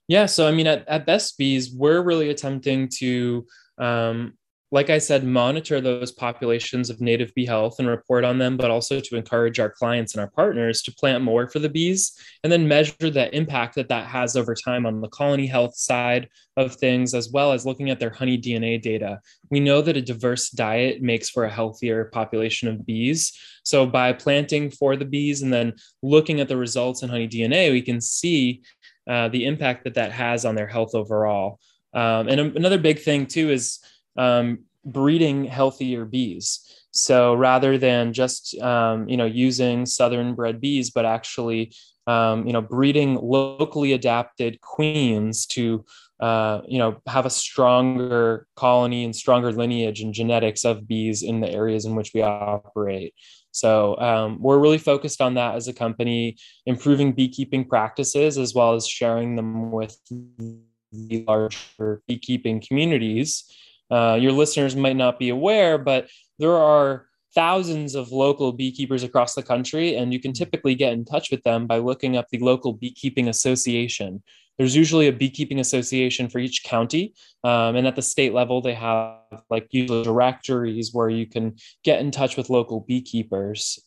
Yeah, 0.08 0.26
so 0.26 0.46
I 0.46 0.52
mean, 0.52 0.66
at, 0.66 0.86
at 0.88 1.06
Best 1.06 1.38
Bees, 1.38 1.72
we're 1.72 2.02
really 2.02 2.30
attempting 2.30 2.88
to 2.98 3.46
um, 3.78 4.34
like 4.74 4.90
I 4.90 4.98
said, 4.98 5.22
monitor 5.22 5.80
those 5.80 6.10
populations 6.10 6.90
of 6.90 7.00
native 7.00 7.32
bee 7.36 7.46
health 7.46 7.76
and 7.78 7.86
report 7.86 8.24
on 8.24 8.38
them, 8.38 8.56
but 8.56 8.72
also 8.72 8.98
to 8.98 9.16
encourage 9.16 9.60
our 9.60 9.70
clients 9.70 10.14
and 10.14 10.20
our 10.20 10.28
partners 10.28 10.82
to 10.82 10.92
plant 10.92 11.22
more 11.22 11.48
for 11.48 11.60
the 11.60 11.68
bees 11.68 12.18
and 12.42 12.52
then 12.52 12.66
measure 12.66 13.08
the 13.08 13.32
impact 13.32 13.76
that 13.76 13.88
that 13.88 14.08
has 14.08 14.36
over 14.36 14.52
time 14.52 14.84
on 14.84 15.00
the 15.00 15.06
colony 15.06 15.46
health 15.46 15.76
side 15.76 16.28
of 16.56 16.74
things, 16.74 17.14
as 17.14 17.30
well 17.30 17.52
as 17.52 17.64
looking 17.64 17.88
at 17.88 18.00
their 18.00 18.10
honey 18.10 18.36
DNA 18.36 18.82
data. 18.82 19.20
We 19.48 19.60
know 19.60 19.80
that 19.80 19.96
a 19.96 20.02
diverse 20.02 20.50
diet 20.50 21.00
makes 21.00 21.30
for 21.30 21.44
a 21.44 21.50
healthier 21.50 22.06
population 22.06 22.66
of 22.66 22.84
bees. 22.84 23.32
So 23.62 23.86
by 23.86 24.12
planting 24.12 24.72
for 24.72 24.96
the 24.96 25.04
bees 25.04 25.42
and 25.42 25.52
then 25.52 25.74
looking 26.02 26.40
at 26.40 26.48
the 26.48 26.56
results 26.56 27.04
in 27.04 27.10
honey 27.10 27.28
DNA, 27.28 27.70
we 27.70 27.80
can 27.80 28.00
see 28.00 28.62
uh, 29.08 29.28
the 29.28 29.46
impact 29.46 29.84
that 29.84 29.94
that 29.94 30.10
has 30.10 30.44
on 30.44 30.56
their 30.56 30.66
health 30.66 30.96
overall. 30.96 31.60
Um, 31.92 32.26
and 32.26 32.56
another 32.56 32.78
big 32.78 32.98
thing 32.98 33.26
too 33.26 33.50
is 33.50 33.78
um, 34.16 34.58
breeding 34.84 35.44
healthier 35.44 36.04
bees. 36.04 36.60
So 36.90 37.34
rather 37.34 37.76
than 37.76 38.12
just 38.12 38.56
um, 38.60 39.08
you 39.08 39.16
know 39.16 39.24
using 39.24 39.86
southern 39.86 40.34
bred 40.34 40.60
bees, 40.60 40.90
but 40.90 41.04
actually 41.04 41.72
um, 42.06 42.46
you 42.46 42.52
know 42.52 42.60
breeding 42.60 43.16
locally 43.16 43.92
adapted 43.92 44.60
queens 44.60 45.46
to 45.46 45.84
uh, 46.20 46.60
you 46.68 46.78
know 46.78 47.00
have 47.06 47.26
a 47.26 47.30
stronger 47.30 48.46
colony 48.54 49.04
and 49.04 49.16
stronger 49.16 49.52
lineage 49.52 50.00
and 50.00 50.14
genetics 50.14 50.64
of 50.64 50.86
bees 50.86 51.22
in 51.22 51.40
the 51.40 51.50
areas 51.50 51.84
in 51.84 51.94
which 51.94 52.12
we 52.14 52.22
operate. 52.22 53.14
So 53.50 53.96
um, 53.98 54.40
we're 54.40 54.58
really 54.58 54.78
focused 54.78 55.20
on 55.20 55.34
that 55.34 55.54
as 55.54 55.68
a 55.68 55.72
company, 55.72 56.36
improving 56.66 57.12
beekeeping 57.12 57.64
practices 57.64 58.36
as 58.36 58.52
well 58.52 58.74
as 58.74 58.86
sharing 58.86 59.36
them 59.36 59.70
with 59.70 59.96
the 60.08 61.24
larger 61.26 62.02
beekeeping 62.06 62.60
communities 62.60 63.44
uh, 63.90 64.18
your 64.20 64.32
listeners 64.32 64.76
might 64.76 64.96
not 64.96 65.18
be 65.18 65.28
aware, 65.28 65.78
but 65.78 66.08
there 66.38 66.56
are 66.56 67.06
thousands 67.34 67.94
of 67.94 68.12
local 68.12 68.52
beekeepers 68.52 69.02
across 69.02 69.34
the 69.34 69.42
country, 69.42 69.96
and 69.96 70.12
you 70.12 70.20
can 70.20 70.32
typically 70.32 70.74
get 70.74 70.92
in 70.92 71.04
touch 71.04 71.30
with 71.30 71.42
them 71.42 71.66
by 71.66 71.78
looking 71.78 72.16
up 72.16 72.28
the 72.30 72.38
local 72.38 72.72
beekeeping 72.72 73.28
association. 73.28 74.22
There's 74.56 74.76
usually 74.76 75.08
a 75.08 75.12
beekeeping 75.12 75.58
association 75.58 76.28
for 76.28 76.38
each 76.38 76.62
county, 76.62 77.14
um, 77.42 77.74
and 77.74 77.86
at 77.86 77.96
the 77.96 78.02
state 78.02 78.32
level, 78.32 78.60
they 78.60 78.74
have 78.74 79.18
like 79.50 79.66
usually 79.70 80.04
directories 80.04 80.90
where 80.92 81.10
you 81.10 81.26
can 81.26 81.56
get 81.82 82.00
in 82.00 82.10
touch 82.10 82.36
with 82.36 82.50
local 82.50 82.80
beekeepers. 82.80 83.80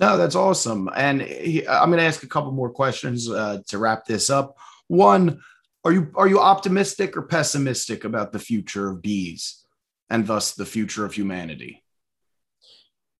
No, 0.00 0.16
that's 0.16 0.34
awesome. 0.34 0.88
And 0.96 1.22
I'm 1.22 1.90
going 1.90 1.98
to 1.98 2.04
ask 2.04 2.22
a 2.22 2.28
couple 2.28 2.52
more 2.52 2.70
questions 2.70 3.30
uh, 3.30 3.58
to 3.68 3.78
wrap 3.78 4.06
this 4.06 4.30
up. 4.30 4.56
One, 4.88 5.40
are 5.84 5.92
you 5.92 6.10
are 6.14 6.28
you 6.28 6.38
optimistic 6.40 7.16
or 7.16 7.22
pessimistic 7.22 8.04
about 8.04 8.32
the 8.32 8.38
future 8.38 8.90
of 8.90 9.02
bees 9.02 9.64
and 10.10 10.26
thus 10.26 10.52
the 10.52 10.66
future 10.66 11.04
of 11.04 11.14
humanity? 11.14 11.82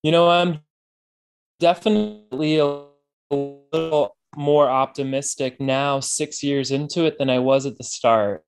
You 0.02 0.12
know, 0.12 0.29
I'm 0.29 0.61
definitely 1.59 2.59
a 2.59 2.85
little 3.31 4.17
more 4.37 4.69
optimistic 4.69 5.61
now, 5.61 6.00
six 6.00 6.43
years 6.43 6.71
into 6.71 7.05
it, 7.05 7.19
than 7.19 7.29
I 7.31 7.38
was 7.38 7.67
at 7.67 7.76
the 7.79 7.85
start. 7.85 8.45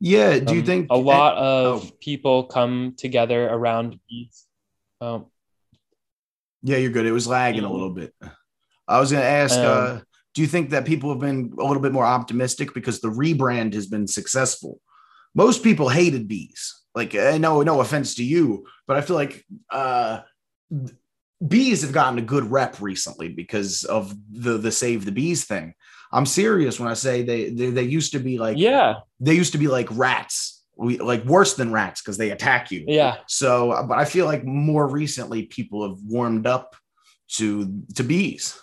Yeah. 0.00 0.38
Do 0.38 0.54
you 0.54 0.60
Um, 0.60 0.66
think 0.66 0.86
a 0.90 0.96
lot 0.96 1.36
of 1.36 1.84
oh. 1.84 1.96
people 2.00 2.44
come 2.44 2.94
together 2.96 3.48
around 3.48 3.98
bees? 4.08 4.46
Um, 5.00 5.26
Yeah, 6.62 6.76
you're 6.78 6.90
good. 6.92 7.06
It 7.06 7.12
was 7.12 7.26
lagging 7.26 7.64
a 7.64 7.72
little 7.72 7.90
bit. 7.90 8.14
I 8.88 9.00
was 9.00 9.10
going 9.10 9.22
to 9.22 9.28
ask, 9.28 9.56
Um, 9.58 9.66
uh, 9.66 10.00
do 10.34 10.40
you 10.40 10.48
think 10.48 10.70
that 10.70 10.86
people 10.86 11.10
have 11.10 11.20
been 11.20 11.52
a 11.58 11.64
little 11.64 11.82
bit 11.82 11.92
more 11.92 12.06
optimistic 12.06 12.72
because 12.74 13.00
the 13.00 13.08
rebrand 13.08 13.74
has 13.74 13.86
been 13.86 14.06
successful? 14.06 14.80
Most 15.34 15.62
people 15.62 15.88
hated 15.88 16.28
bees. 16.28 16.82
Like, 16.94 17.14
uh, 17.14 17.38
no, 17.38 17.62
no 17.62 17.80
offense 17.80 18.14
to 18.16 18.24
you, 18.24 18.66
but 18.86 18.96
I 18.96 19.00
feel 19.00 19.16
like 19.16 19.44
uh, 19.70 20.20
bees 21.46 21.82
have 21.82 21.92
gotten 21.92 22.18
a 22.18 22.22
good 22.22 22.50
rep 22.50 22.80
recently 22.80 23.28
because 23.28 23.84
of 23.84 24.14
the 24.30 24.58
the 24.58 24.72
save 24.72 25.04
the 25.04 25.12
bees 25.12 25.44
thing. 25.44 25.74
I'm 26.12 26.26
serious 26.26 26.78
when 26.78 26.90
I 26.90 26.94
say 26.94 27.22
they 27.22 27.50
they, 27.50 27.70
they 27.70 27.82
used 27.82 28.12
to 28.12 28.18
be 28.18 28.38
like 28.38 28.58
yeah, 28.58 28.96
they 29.20 29.34
used 29.34 29.52
to 29.52 29.58
be 29.58 29.68
like 29.68 29.88
rats, 29.90 30.62
we, 30.76 30.98
like 30.98 31.24
worse 31.24 31.54
than 31.54 31.72
rats 31.72 32.02
because 32.02 32.18
they 32.18 32.30
attack 32.30 32.70
you. 32.70 32.84
yeah. 32.86 33.16
So, 33.26 33.84
but 33.88 33.98
I 33.98 34.04
feel 34.04 34.26
like 34.26 34.44
more 34.44 34.86
recently 34.86 35.44
people 35.46 35.88
have 35.88 35.98
warmed 36.04 36.46
up 36.46 36.76
to 37.36 37.82
to 37.94 38.02
bees. 38.02 38.58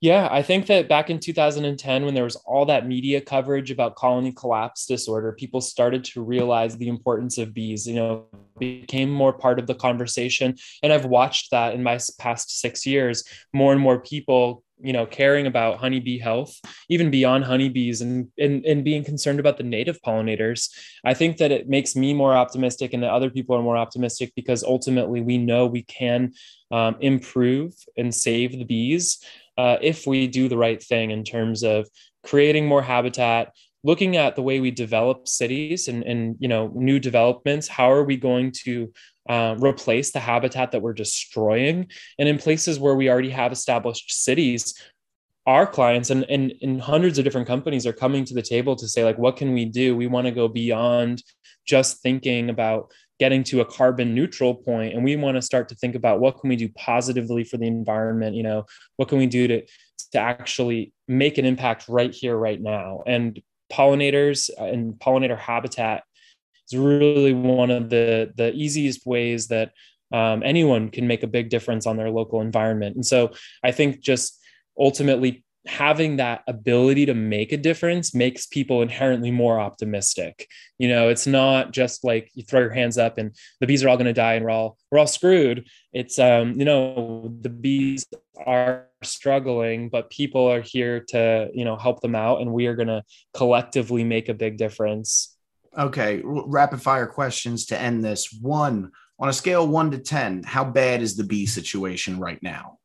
Yeah, 0.00 0.28
I 0.30 0.42
think 0.42 0.66
that 0.66 0.90
back 0.90 1.08
in 1.08 1.20
2010, 1.20 2.04
when 2.04 2.14
there 2.14 2.24
was 2.24 2.36
all 2.36 2.66
that 2.66 2.86
media 2.86 3.20
coverage 3.20 3.70
about 3.70 3.96
colony 3.96 4.30
collapse 4.30 4.84
disorder, 4.84 5.32
people 5.32 5.62
started 5.62 6.04
to 6.04 6.22
realize 6.22 6.76
the 6.76 6.88
importance 6.88 7.38
of 7.38 7.54
bees. 7.54 7.86
You 7.86 7.94
know, 7.94 8.26
became 8.58 9.10
more 9.10 9.32
part 9.32 9.58
of 9.58 9.66
the 9.66 9.74
conversation, 9.74 10.54
and 10.82 10.92
I've 10.92 11.06
watched 11.06 11.50
that 11.50 11.74
in 11.74 11.82
my 11.82 11.98
past 12.18 12.60
six 12.60 12.84
years. 12.84 13.24
More 13.54 13.72
and 13.72 13.80
more 13.80 13.98
people, 13.98 14.62
you 14.78 14.92
know, 14.92 15.06
caring 15.06 15.46
about 15.46 15.78
honeybee 15.78 16.18
health, 16.18 16.60
even 16.90 17.10
beyond 17.10 17.44
honeybees, 17.44 18.02
and 18.02 18.28
and 18.38 18.66
and 18.66 18.84
being 18.84 19.02
concerned 19.02 19.40
about 19.40 19.56
the 19.56 19.64
native 19.64 19.98
pollinators. 20.02 20.68
I 21.06 21.14
think 21.14 21.38
that 21.38 21.52
it 21.52 21.70
makes 21.70 21.96
me 21.96 22.12
more 22.12 22.34
optimistic, 22.34 22.92
and 22.92 23.02
that 23.02 23.12
other 23.12 23.30
people 23.30 23.56
are 23.56 23.62
more 23.62 23.78
optimistic 23.78 24.34
because 24.36 24.62
ultimately 24.62 25.22
we 25.22 25.38
know 25.38 25.64
we 25.64 25.84
can 25.84 26.34
um, 26.70 26.96
improve 27.00 27.72
and 27.96 28.14
save 28.14 28.52
the 28.52 28.64
bees 28.64 29.24
uh, 29.58 29.76
if 29.80 30.06
we 30.06 30.26
do 30.26 30.48
the 30.48 30.58
right 30.58 30.82
thing 30.82 31.10
in 31.10 31.24
terms 31.24 31.62
of 31.62 31.88
creating 32.24 32.66
more 32.66 32.82
habitat 32.82 33.52
looking 33.84 34.16
at 34.16 34.34
the 34.34 34.42
way 34.42 34.58
we 34.58 34.70
develop 34.70 35.28
cities 35.28 35.86
and, 35.86 36.02
and 36.02 36.36
you 36.40 36.48
know 36.48 36.72
new 36.74 36.98
developments 36.98 37.68
how 37.68 37.90
are 37.90 38.04
we 38.04 38.16
going 38.16 38.50
to 38.50 38.92
uh, 39.28 39.56
replace 39.58 40.12
the 40.12 40.20
habitat 40.20 40.72
that 40.72 40.82
we're 40.82 40.92
destroying? 40.92 41.88
And 42.18 42.28
in 42.28 42.38
places 42.38 42.78
where 42.78 42.94
we 42.94 43.08
already 43.10 43.30
have 43.30 43.52
established 43.52 44.12
cities 44.12 44.74
our 45.46 45.64
clients 45.64 46.10
and, 46.10 46.24
and, 46.28 46.52
and 46.60 46.80
hundreds 46.80 47.18
of 47.18 47.24
different 47.24 47.46
companies 47.46 47.86
are 47.86 47.92
coming 47.92 48.24
to 48.24 48.34
the 48.34 48.42
table 48.42 48.74
to 48.74 48.88
say 48.88 49.04
like 49.04 49.16
what 49.16 49.36
can 49.36 49.52
we 49.52 49.64
do? 49.64 49.96
We 49.96 50.08
want 50.08 50.26
to 50.26 50.32
go 50.32 50.48
beyond 50.48 51.22
just 51.64 52.02
thinking 52.02 52.50
about 52.50 52.90
getting 53.18 53.42
to 53.44 53.60
a 53.60 53.64
carbon 53.64 54.14
neutral 54.14 54.54
point 54.54 54.92
and 54.94 55.02
we 55.02 55.16
want 55.16 55.36
to 55.36 55.42
start 55.42 55.68
to 55.68 55.74
think 55.74 55.94
about 55.94 56.20
what 56.20 56.38
can 56.38 56.48
we 56.48 56.56
do 56.56 56.68
positively 56.70 57.44
for 57.44 57.56
the 57.56 57.66
environment 57.66 58.36
you 58.36 58.42
know? 58.42 58.64
What 58.96 59.08
can 59.08 59.18
we 59.18 59.26
do 59.26 59.48
to 59.48 59.62
to 60.12 60.18
actually 60.18 60.92
make 61.08 61.38
an 61.38 61.44
impact 61.44 61.88
right 61.88 62.14
here 62.14 62.36
right 62.36 62.60
now? 62.60 63.02
And 63.06 63.40
pollinators 63.72 64.50
and 64.58 64.94
pollinator 64.94 65.38
habitat 65.38 66.04
is 66.70 66.78
really 66.78 67.32
one 67.32 67.70
of 67.70 67.90
the 67.90 68.32
the 68.36 68.52
easiest 68.52 69.06
ways 69.06 69.48
that 69.48 69.72
um, 70.12 70.42
anyone 70.44 70.88
can 70.90 71.08
make 71.08 71.24
a 71.24 71.26
big 71.26 71.48
difference 71.48 71.84
on 71.86 71.96
their 71.96 72.10
local 72.10 72.40
environment. 72.40 72.96
And 72.96 73.06
so 73.06 73.32
i 73.64 73.72
think 73.72 74.00
just 74.00 74.38
ultimately 74.78 75.44
having 75.66 76.16
that 76.16 76.42
ability 76.46 77.06
to 77.06 77.14
make 77.14 77.52
a 77.52 77.56
difference 77.56 78.14
makes 78.14 78.46
people 78.46 78.82
inherently 78.82 79.30
more 79.30 79.58
optimistic 79.58 80.48
you 80.78 80.88
know 80.88 81.08
it's 81.08 81.26
not 81.26 81.72
just 81.72 82.04
like 82.04 82.30
you 82.34 82.42
throw 82.42 82.60
your 82.60 82.70
hands 82.70 82.98
up 82.98 83.18
and 83.18 83.34
the 83.60 83.66
bees 83.66 83.82
are 83.82 83.88
all 83.88 83.96
going 83.96 84.06
to 84.06 84.12
die 84.12 84.34
and 84.34 84.44
we're 84.44 84.50
all 84.50 84.78
we're 84.90 84.98
all 84.98 85.06
screwed 85.06 85.66
it's 85.92 86.18
um 86.18 86.52
you 86.58 86.64
know 86.64 87.34
the 87.40 87.48
bees 87.48 88.06
are 88.46 88.86
struggling 89.02 89.88
but 89.88 90.10
people 90.10 90.46
are 90.46 90.60
here 90.60 91.00
to 91.00 91.48
you 91.52 91.64
know 91.64 91.76
help 91.76 92.00
them 92.00 92.14
out 92.14 92.40
and 92.40 92.52
we 92.52 92.66
are 92.66 92.76
going 92.76 92.88
to 92.88 93.02
collectively 93.34 94.04
make 94.04 94.28
a 94.28 94.34
big 94.34 94.56
difference 94.56 95.36
Okay, 95.78 96.22
rapid 96.24 96.80
fire 96.80 97.06
questions 97.06 97.66
to 97.66 97.78
end 97.78 98.02
this. 98.02 98.32
One, 98.40 98.92
on 99.18 99.28
a 99.28 99.32
scale 99.32 99.64
of 99.64 99.70
one 99.70 99.90
to 99.90 99.98
10, 99.98 100.42
how 100.44 100.64
bad 100.64 101.02
is 101.02 101.16
the 101.16 101.24
bee 101.24 101.44
situation 101.44 102.18
right 102.18 102.42
now? 102.42 102.78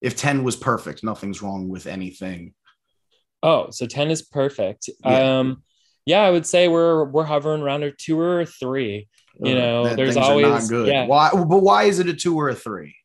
If 0.00 0.16
10 0.16 0.44
was 0.44 0.56
perfect, 0.56 1.02
nothing's 1.02 1.42
wrong 1.42 1.68
with 1.68 1.86
anything. 1.86 2.54
oh 3.42 3.70
so 3.70 3.86
10 3.86 4.10
is 4.10 4.22
perfect 4.22 4.88
Yeah. 5.04 5.38
um 5.38 5.62
yeah 6.06 6.22
i 6.22 6.30
would 6.30 6.46
say 6.46 6.66
we're 6.68 7.04
we're 7.04 7.24
hovering 7.24 7.62
around 7.62 7.84
a 7.84 7.92
two 7.92 8.18
or 8.18 8.40
a 8.40 8.46
three 8.46 9.06
you 9.40 9.54
know 9.54 9.84
that 9.84 9.96
there's 9.96 10.16
always 10.16 10.46
not 10.46 10.68
good. 10.68 10.88
yeah 10.88 11.06
Why? 11.06 11.30
But 11.32 11.60
why 11.68 11.84
is 11.84 12.00
it 12.00 12.08
a 12.08 12.14
two 12.14 12.34
or 12.40 12.48
a 12.48 12.54
three? 12.56 12.96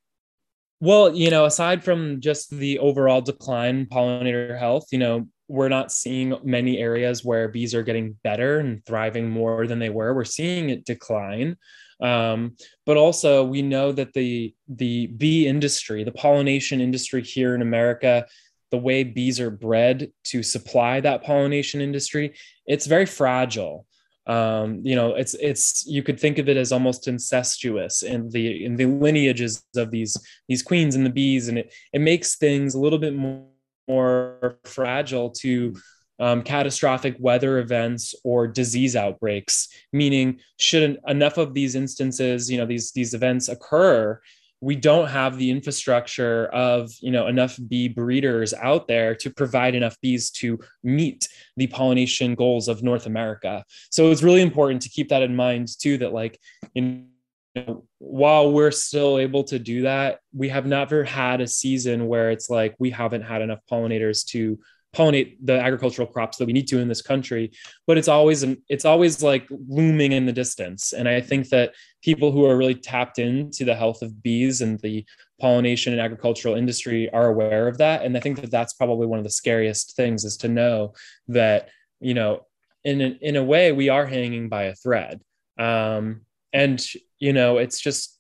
Well, 0.79 1.15
you 1.15 1.29
know, 1.29 1.45
aside 1.45 1.83
from 1.83 2.19
just 2.19 2.49
the 2.49 2.79
overall 2.79 3.21
decline 3.21 3.75
in 3.81 3.85
pollinator 3.85 4.57
health, 4.59 4.87
you 4.91 4.97
know, 4.97 5.27
we're 5.47 5.69
not 5.69 5.91
seeing 5.91 6.35
many 6.43 6.77
areas 6.79 7.23
where 7.23 7.47
bees 7.47 7.73
are 7.75 7.83
getting 7.83 8.17
better 8.23 8.59
and 8.59 8.83
thriving 8.85 9.29
more 9.29 9.65
than 9.67 9.77
they 9.79 9.89
were. 9.91 10.13
We're 10.13 10.25
seeing 10.25 10.71
it 10.71 10.83
decline. 10.85 11.55
Um, 12.03 12.57
but 12.85 12.97
also, 12.97 13.43
we 13.45 13.61
know 13.61 13.93
that 13.93 14.13
the 14.13 14.53
the 14.67 15.07
bee 15.07 15.47
industry, 15.47 16.03
the 16.03 16.11
pollination 16.11 16.81
industry 16.81 17.23
here 17.23 17.55
in 17.55 17.61
America, 17.61 18.25
the 18.71 18.77
way 18.77 19.03
bees 19.03 19.39
are 19.39 19.49
bred 19.51 20.11
to 20.25 20.43
supply 20.43 20.99
that 20.99 21.23
pollination 21.23 21.79
industry, 21.79 22.33
it's 22.67 22.85
very 22.85 23.05
fragile. 23.05 23.85
Um 24.25 24.79
you 24.83 24.95
know 24.95 25.15
it's 25.15 25.33
it's 25.33 25.85
you 25.85 26.01
could 26.01 26.17
think 26.19 26.37
of 26.39 26.47
it 26.47 26.55
as 26.55 26.71
almost 26.71 27.09
incestuous 27.09 28.03
in 28.03 28.29
the 28.29 28.63
in 28.65 28.77
the 28.77 28.85
lineages 28.85 29.63
of 29.75 29.91
these 29.91 30.15
these 30.47 30.63
queens 30.63 30.95
and 30.95 31.05
the 31.05 31.09
bees. 31.09 31.49
And 31.49 31.57
it 31.57 31.73
it 31.91 31.99
makes 32.01 32.37
things 32.37 32.73
a 32.73 32.79
little 32.79 32.99
bit 32.99 33.15
more, 33.15 33.45
more 33.87 34.59
fragile 34.63 35.29
to 35.41 35.75
um, 36.23 36.41
catastrophic 36.41 37.15
weather 37.19 37.59
events 37.59 38.15
or 38.23 38.47
disease 38.47 38.95
outbreaks 38.95 39.67
meaning 39.91 40.39
should 40.59 40.97
enough 41.07 41.37
of 41.37 41.53
these 41.53 41.75
instances 41.75 42.49
you 42.49 42.57
know 42.57 42.65
these 42.65 42.91
these 42.93 43.13
events 43.13 43.49
occur 43.49 44.19
we 44.63 44.77
don't 44.77 45.09
have 45.09 45.37
the 45.37 45.51
infrastructure 45.51 46.45
of 46.53 46.89
you 47.01 47.11
know 47.11 47.27
enough 47.27 47.59
bee 47.67 47.89
breeders 47.89 48.53
out 48.53 48.87
there 48.87 49.13
to 49.13 49.29
provide 49.29 49.75
enough 49.75 49.97
bees 50.01 50.31
to 50.31 50.57
meet 50.83 51.27
the 51.57 51.67
pollination 51.67 52.33
goals 52.33 52.69
of 52.69 52.81
north 52.81 53.05
america. 53.05 53.65
So 53.91 54.09
it's 54.09 54.23
really 54.23 54.41
important 54.41 54.81
to 54.83 54.89
keep 54.89 55.09
that 55.09 55.21
in 55.21 55.35
mind 55.35 55.67
too 55.77 55.97
that 55.97 56.13
like 56.13 56.39
know 56.75 57.83
while 57.99 58.51
we're 58.51 58.71
still 58.71 59.19
able 59.19 59.43
to 59.43 59.59
do 59.59 59.81
that 59.83 60.19
we 60.33 60.49
have 60.49 60.65
never 60.65 61.03
had 61.03 61.41
a 61.41 61.47
season 61.47 62.07
where 62.07 62.31
it's 62.31 62.49
like 62.49 62.73
we 62.79 62.89
haven't 62.89 63.21
had 63.21 63.41
enough 63.41 63.59
pollinators 63.69 64.25
to 64.25 64.57
pollinate 64.93 65.37
the 65.41 65.59
agricultural 65.59 66.07
crops 66.07 66.37
that 66.37 66.45
we 66.45 66.53
need 66.53 66.67
to 66.67 66.79
in 66.79 66.87
this 66.87 67.01
country 67.01 67.51
but 67.87 67.97
it's 67.97 68.07
always 68.07 68.45
it's 68.69 68.85
always 68.85 69.23
like 69.23 69.47
looming 69.67 70.11
in 70.11 70.25
the 70.25 70.31
distance. 70.31 70.93
And 70.93 71.07
i 71.09 71.19
think 71.19 71.49
that 71.49 71.73
people 72.03 72.31
who 72.31 72.45
are 72.45 72.57
really 72.57 72.75
tapped 72.75 73.19
into 73.19 73.65
the 73.65 73.75
health 73.75 74.01
of 74.01 74.21
bees 74.21 74.61
and 74.61 74.79
the 74.79 75.05
pollination 75.41 75.93
and 75.93 76.01
agricultural 76.01 76.55
industry 76.55 77.09
are 77.11 77.27
aware 77.27 77.67
of 77.67 77.77
that. 77.79 78.03
And 78.03 78.15
i 78.15 78.19
think 78.19 78.39
that 78.41 78.51
that's 78.51 78.73
probably 78.73 79.07
one 79.07 79.19
of 79.19 79.25
the 79.25 79.31
scariest 79.31 79.95
things 79.95 80.23
is 80.23 80.37
to 80.37 80.47
know 80.47 80.93
that 81.27 81.69
you 81.99 82.13
know 82.13 82.45
in 82.83 83.01
a, 83.01 83.17
in 83.21 83.35
a 83.35 83.43
way 83.43 83.71
we 83.71 83.89
are 83.89 84.05
hanging 84.05 84.49
by 84.49 84.63
a 84.63 84.75
thread. 84.75 85.21
Um, 85.57 86.21
and 86.51 86.83
you 87.19 87.33
know 87.33 87.57
it's 87.57 87.79
just 87.79 88.19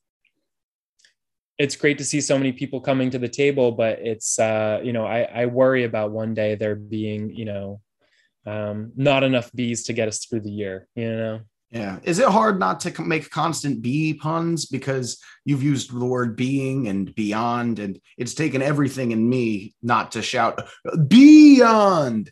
it's 1.63 1.77
great 1.77 1.97
to 1.97 2.05
see 2.05 2.19
so 2.19 2.37
many 2.37 2.51
people 2.51 2.81
coming 2.81 3.09
to 3.09 3.17
the 3.17 3.29
table 3.29 3.71
but 3.71 3.99
it's 3.99 4.37
uh, 4.37 4.81
you 4.83 4.93
know 4.93 5.05
I, 5.05 5.21
I 5.21 5.45
worry 5.45 5.85
about 5.85 6.11
one 6.11 6.33
day 6.33 6.55
there 6.55 6.75
being 6.75 7.29
you 7.29 7.45
know 7.45 7.81
um, 8.45 8.91
not 8.97 9.23
enough 9.23 9.49
bees 9.53 9.83
to 9.85 9.93
get 9.93 10.09
us 10.09 10.25
through 10.25 10.41
the 10.41 10.51
year 10.51 10.87
you 10.95 11.09
know? 11.09 11.39
Yeah. 11.71 11.97
Is 12.03 12.19
it 12.19 12.27
hard 12.27 12.59
not 12.59 12.79
to 12.81 13.01
make 13.01 13.31
constant 13.31 13.81
bee 13.81 14.13
puns? 14.13 14.67
Because 14.67 15.17
you've 15.43 15.63
used 15.63 15.91
the 15.91 16.05
word 16.05 16.35
being 16.35 16.87
and 16.87 17.13
beyond, 17.15 17.79
and 17.79 17.99
it's 18.15 18.35
taken 18.35 18.61
everything 18.61 19.11
in 19.11 19.27
me 19.27 19.73
not 19.81 20.11
to 20.11 20.21
shout 20.21 20.61
beyond 21.07 22.31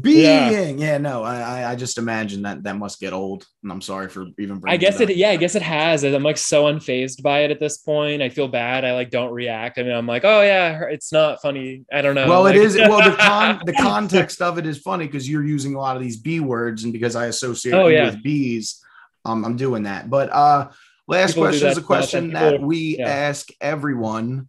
being? 0.00 0.78
Yeah, 0.78 0.98
no, 0.98 1.22
I, 1.22 1.70
I- 1.72 1.76
just 1.76 1.98
imagine 1.98 2.42
that 2.42 2.62
that 2.62 2.76
must 2.76 3.00
get 3.00 3.12
old, 3.12 3.44
and 3.62 3.72
I'm 3.72 3.80
sorry 3.80 4.08
for 4.08 4.26
even. 4.38 4.60
I 4.66 4.76
guess 4.76 5.00
it. 5.00 5.10
it, 5.10 5.16
yeah, 5.16 5.30
I 5.30 5.36
guess 5.36 5.54
it 5.54 5.62
has. 5.62 6.04
I'm 6.04 6.22
like 6.22 6.38
so 6.38 6.64
unfazed 6.64 7.22
by 7.22 7.40
it 7.40 7.50
at 7.50 7.58
this 7.60 7.78
point. 7.78 8.22
I 8.22 8.28
feel 8.28 8.46
bad. 8.48 8.84
I 8.84 8.92
like 8.94 9.10
don't 9.10 9.32
react. 9.32 9.78
I 9.78 9.82
mean, 9.82 9.92
I'm 9.92 10.06
like, 10.06 10.24
oh 10.24 10.42
yeah, 10.42 10.82
it's 10.90 11.12
not 11.12 11.40
funny. 11.42 11.84
I 11.92 12.02
don't 12.02 12.14
know. 12.14 12.28
Well, 12.28 12.46
it 12.46 12.50
Like- 12.56 12.60
is. 12.66 12.76
Well, 12.76 13.10
the 13.10 13.16
con 13.16 13.60
the 13.66 13.72
context 13.72 14.40
of 14.40 14.58
it 14.58 14.66
is 14.66 14.78
funny 14.78 15.06
because 15.06 15.28
you're 15.28 15.44
using 15.44 15.74
a 15.74 15.78
lot 15.78 15.96
of 15.96 16.02
these 16.02 16.16
B 16.18 16.40
words, 16.40 16.84
and 16.84 16.92
because 16.92 17.16
I 17.16 17.26
associate 17.26 17.74
Oh, 17.74 17.88
yeah. 17.88 18.06
with 18.06 18.22
bees, 18.22 18.82
um, 19.24 19.44
I'm 19.44 19.56
doing 19.56 19.82
that. 19.84 20.08
But 20.08 20.30
uh, 20.32 20.70
last 21.08 21.32
People 21.32 21.44
question 21.48 21.68
is 21.68 21.78
a 21.78 21.82
question 21.82 22.30
time. 22.30 22.32
that 22.32 22.60
we 22.60 22.96
yeah. 22.98 23.08
ask 23.08 23.48
everyone. 23.60 24.48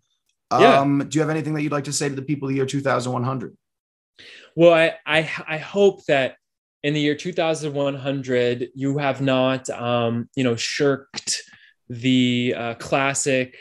Yeah. 0.52 0.80
Um, 0.82 1.04
do 1.10 1.18
you 1.18 1.22
have 1.22 1.32
anything 1.32 1.56
that 1.56 1.64
you'd 1.64 1.72
like 1.72 1.86
to 1.86 1.94
say 1.94 2.08
to 2.10 2.14
the 2.16 2.22
people 2.22 2.48
of 2.48 2.52
the 2.52 2.58
year 2.58 2.66
2100? 2.68 3.58
Well, 4.56 4.74
I, 4.74 4.96
I 5.06 5.30
I 5.48 5.58
hope 5.58 6.06
that 6.06 6.36
in 6.84 6.94
the 6.94 7.00
year 7.00 7.16
2100 7.16 8.70
you 8.76 8.98
have 8.98 9.22
not 9.22 9.70
um, 9.70 10.30
you 10.36 10.44
know 10.44 10.56
shirked 10.56 11.42
the 11.90 12.54
uh, 12.58 12.74
classic 12.76 13.56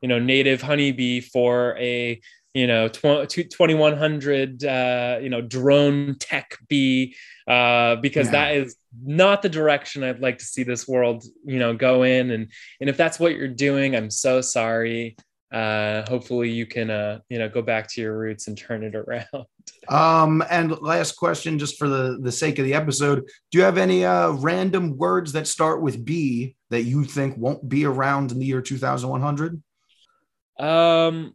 you 0.00 0.08
know 0.08 0.18
native 0.18 0.62
honeybee 0.62 1.20
for 1.20 1.76
a 1.78 2.20
you 2.54 2.66
know 2.66 2.88
tw- 2.88 3.28
2100 3.28 4.64
uh, 4.64 5.18
you 5.20 5.28
know 5.28 5.40
drone 5.42 6.16
tech 6.18 6.56
bee 6.68 7.14
uh, 7.46 7.96
because 7.96 8.26
Yeah. 8.26 8.32
that 8.32 8.54
is 8.56 8.76
not 9.04 9.42
the 9.42 9.48
direction 9.48 10.02
I'd 10.02 10.20
like 10.20 10.38
to 10.38 10.44
see 10.44 10.62
this 10.62 10.86
world 10.88 11.24
you 11.44 11.58
know 11.58 11.74
go 11.74 12.02
in. 12.04 12.30
And 12.30 12.50
and 12.80 12.88
if 12.88 12.96
that's 12.96 13.18
what 13.20 13.34
you're 13.36 13.48
doing 13.48 13.94
I'm 13.96 14.10
so 14.10 14.40
sorry. 14.40 15.16
Uh 15.50 16.04
hopefully 16.08 16.50
you 16.50 16.66
can 16.66 16.90
uh 16.90 17.20
you 17.30 17.38
know 17.38 17.48
go 17.48 17.62
back 17.62 17.88
to 17.92 18.00
your 18.02 18.18
roots 18.18 18.48
and 18.48 18.56
turn 18.58 18.82
it 18.84 18.94
around 18.94 19.26
Um, 19.88 20.42
and 20.50 20.80
last 20.80 21.12
question, 21.16 21.58
just 21.58 21.78
for 21.78 21.88
the, 21.88 22.18
the 22.20 22.32
sake 22.32 22.58
of 22.58 22.64
the 22.64 22.74
episode, 22.74 23.24
do 23.50 23.58
you 23.58 23.64
have 23.64 23.78
any 23.78 24.04
uh, 24.04 24.30
random 24.32 24.96
words 24.96 25.32
that 25.32 25.46
start 25.46 25.82
with 25.82 26.04
B 26.04 26.56
that 26.70 26.82
you 26.82 27.04
think 27.04 27.36
won't 27.36 27.68
be 27.68 27.84
around 27.84 28.32
in 28.32 28.38
the 28.38 28.46
year 28.46 28.60
2100? 28.60 29.62
Um, 30.58 31.34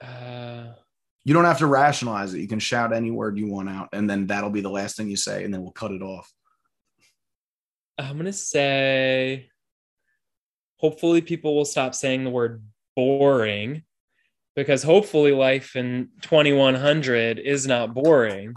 uh, 0.00 0.64
You 1.24 1.34
don't 1.34 1.44
have 1.44 1.58
to 1.58 1.66
rationalize 1.66 2.34
it. 2.34 2.40
You 2.40 2.48
can 2.48 2.58
shout 2.58 2.92
any 2.92 3.10
word 3.10 3.38
you 3.38 3.48
want 3.48 3.68
out, 3.68 3.88
and 3.92 4.08
then 4.08 4.26
that'll 4.26 4.50
be 4.50 4.62
the 4.62 4.70
last 4.70 4.96
thing 4.96 5.08
you 5.08 5.16
say, 5.16 5.44
and 5.44 5.52
then 5.52 5.62
we'll 5.62 5.72
cut 5.72 5.92
it 5.92 6.02
off. 6.02 6.32
I'm 7.98 8.16
gonna 8.16 8.32
say, 8.32 9.50
hopefully, 10.76 11.20
people 11.20 11.54
will 11.56 11.64
stop 11.64 11.94
saying 11.94 12.24
the 12.24 12.30
word 12.30 12.62
boring, 12.96 13.82
because 14.58 14.82
hopefully, 14.82 15.30
life 15.30 15.76
in 15.76 16.08
2100 16.22 17.38
is 17.38 17.68
not 17.68 17.94
boring. 17.94 18.52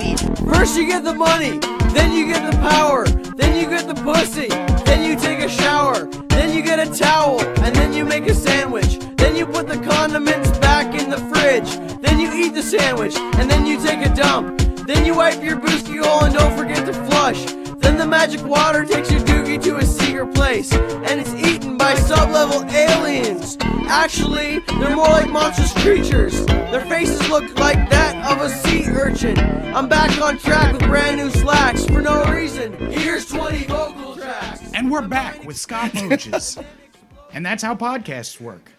First 0.51 0.75
you 0.75 0.87
get 0.87 1.03
the 1.03 1.13
money, 1.13 1.59
then 1.93 2.11
you 2.11 2.25
get 2.25 2.51
the 2.51 2.57
power, 2.57 3.05
then 3.37 3.55
you 3.55 3.69
get 3.69 3.87
the 3.87 3.93
pussy, 4.01 4.47
then 4.83 5.07
you 5.07 5.15
take 5.15 5.37
a 5.45 5.47
shower, 5.47 6.05
then 6.29 6.55
you 6.55 6.63
get 6.63 6.79
a 6.79 6.91
towel, 6.91 7.39
and 7.59 7.75
then 7.75 7.93
you 7.93 8.03
make 8.03 8.25
a 8.25 8.33
sandwich. 8.33 8.97
Then 9.17 9.35
you 9.35 9.45
put 9.45 9.67
the 9.67 9.77
condiments 9.77 10.49
back 10.57 10.99
in 10.99 11.11
the 11.11 11.19
fridge. 11.29 11.69
Then 12.01 12.19
you 12.19 12.33
eat 12.33 12.55
the 12.55 12.63
sandwich, 12.63 13.15
and 13.15 13.47
then 13.47 13.67
you 13.67 13.79
take 13.79 14.03
a 14.03 14.11
dump. 14.15 14.59
Then 14.87 15.05
you 15.05 15.13
wipe 15.13 15.43
your 15.43 15.57
booski 15.57 16.03
hole 16.03 16.23
and 16.23 16.33
don't 16.33 16.57
forget 16.57 16.83
to 16.87 16.93
flush. 16.93 17.45
Then 17.77 17.99
the 17.99 18.07
magic 18.07 18.43
water 18.43 18.85
takes 18.85 19.11
your 19.11 19.21
doogie 19.21 19.61
to 19.65 19.77
a 19.77 19.85
secret 19.85 20.33
place, 20.33 20.73
and 20.73 21.21
it's 21.21 21.33
eaten 21.35 21.60
by 21.91 21.99
sub-level 21.99 22.63
aliens. 22.71 23.57
Actually, 23.87 24.59
they're 24.79 24.95
more 24.95 25.09
like 25.09 25.29
monstrous 25.29 25.73
creatures. 25.73 26.45
Their 26.45 26.85
faces 26.85 27.27
look 27.29 27.43
like 27.59 27.89
that 27.89 28.15
of 28.31 28.41
a 28.41 28.49
sea 28.49 28.85
urchin. 28.89 29.37
I'm 29.75 29.89
back 29.89 30.21
on 30.21 30.37
track 30.37 30.71
with 30.71 30.83
brand 30.83 31.17
new 31.17 31.29
slacks 31.29 31.85
for 31.85 32.01
no 32.01 32.23
reason. 32.31 32.73
Here's 32.91 33.27
20 33.27 33.65
vocal 33.65 34.15
tracks. 34.15 34.71
And 34.73 34.89
we're 34.89 35.05
back 35.05 35.43
with 35.43 35.57
Scott 35.57 35.93
Boches. 35.93 36.57
and 37.33 37.45
that's 37.45 37.61
how 37.61 37.75
podcasts 37.75 38.39
work. 38.39 38.71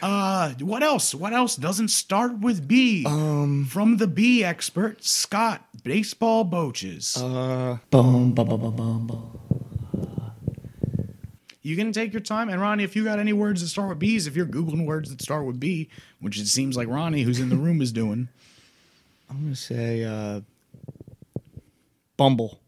Uh, 0.00 0.54
what 0.60 0.82
else? 0.82 1.14
What 1.14 1.34
else 1.34 1.56
doesn't 1.56 1.88
start 1.88 2.40
with 2.40 2.66
B? 2.66 3.04
Um, 3.06 3.66
from 3.66 3.98
the 3.98 4.06
B 4.06 4.42
expert, 4.42 5.04
Scott 5.04 5.62
Baseball 5.82 6.44
Boches. 6.44 7.18
Uh, 7.18 7.76
boom, 7.90 8.32
bum, 8.32 8.48
bum, 8.48 8.60
bum, 8.60 8.76
bum, 8.76 9.06
bum. 9.06 9.40
You 11.64 11.76
can 11.76 11.92
take 11.92 12.12
your 12.12 12.20
time. 12.20 12.48
And 12.50 12.60
Ronnie, 12.60 12.84
if 12.84 12.94
you 12.94 13.02
got 13.04 13.18
any 13.18 13.32
words 13.32 13.60
that 13.62 13.68
start 13.68 13.88
with 13.88 13.98
B's, 13.98 14.26
if 14.26 14.36
you're 14.36 14.44
Googling 14.46 14.84
words 14.86 15.08
that 15.10 15.20
start 15.22 15.46
with 15.46 15.58
B, 15.58 15.88
which 16.20 16.38
it 16.38 16.46
seems 16.46 16.76
like 16.76 16.86
Ronnie, 16.88 17.22
who's 17.22 17.40
in 17.40 17.48
the 17.48 17.56
room, 17.56 17.80
is 17.80 17.90
doing. 17.90 18.28
I'm 19.30 19.42
gonna 19.42 19.56
say 19.56 20.04
uh, 20.04 20.42
Bumble 22.16 22.60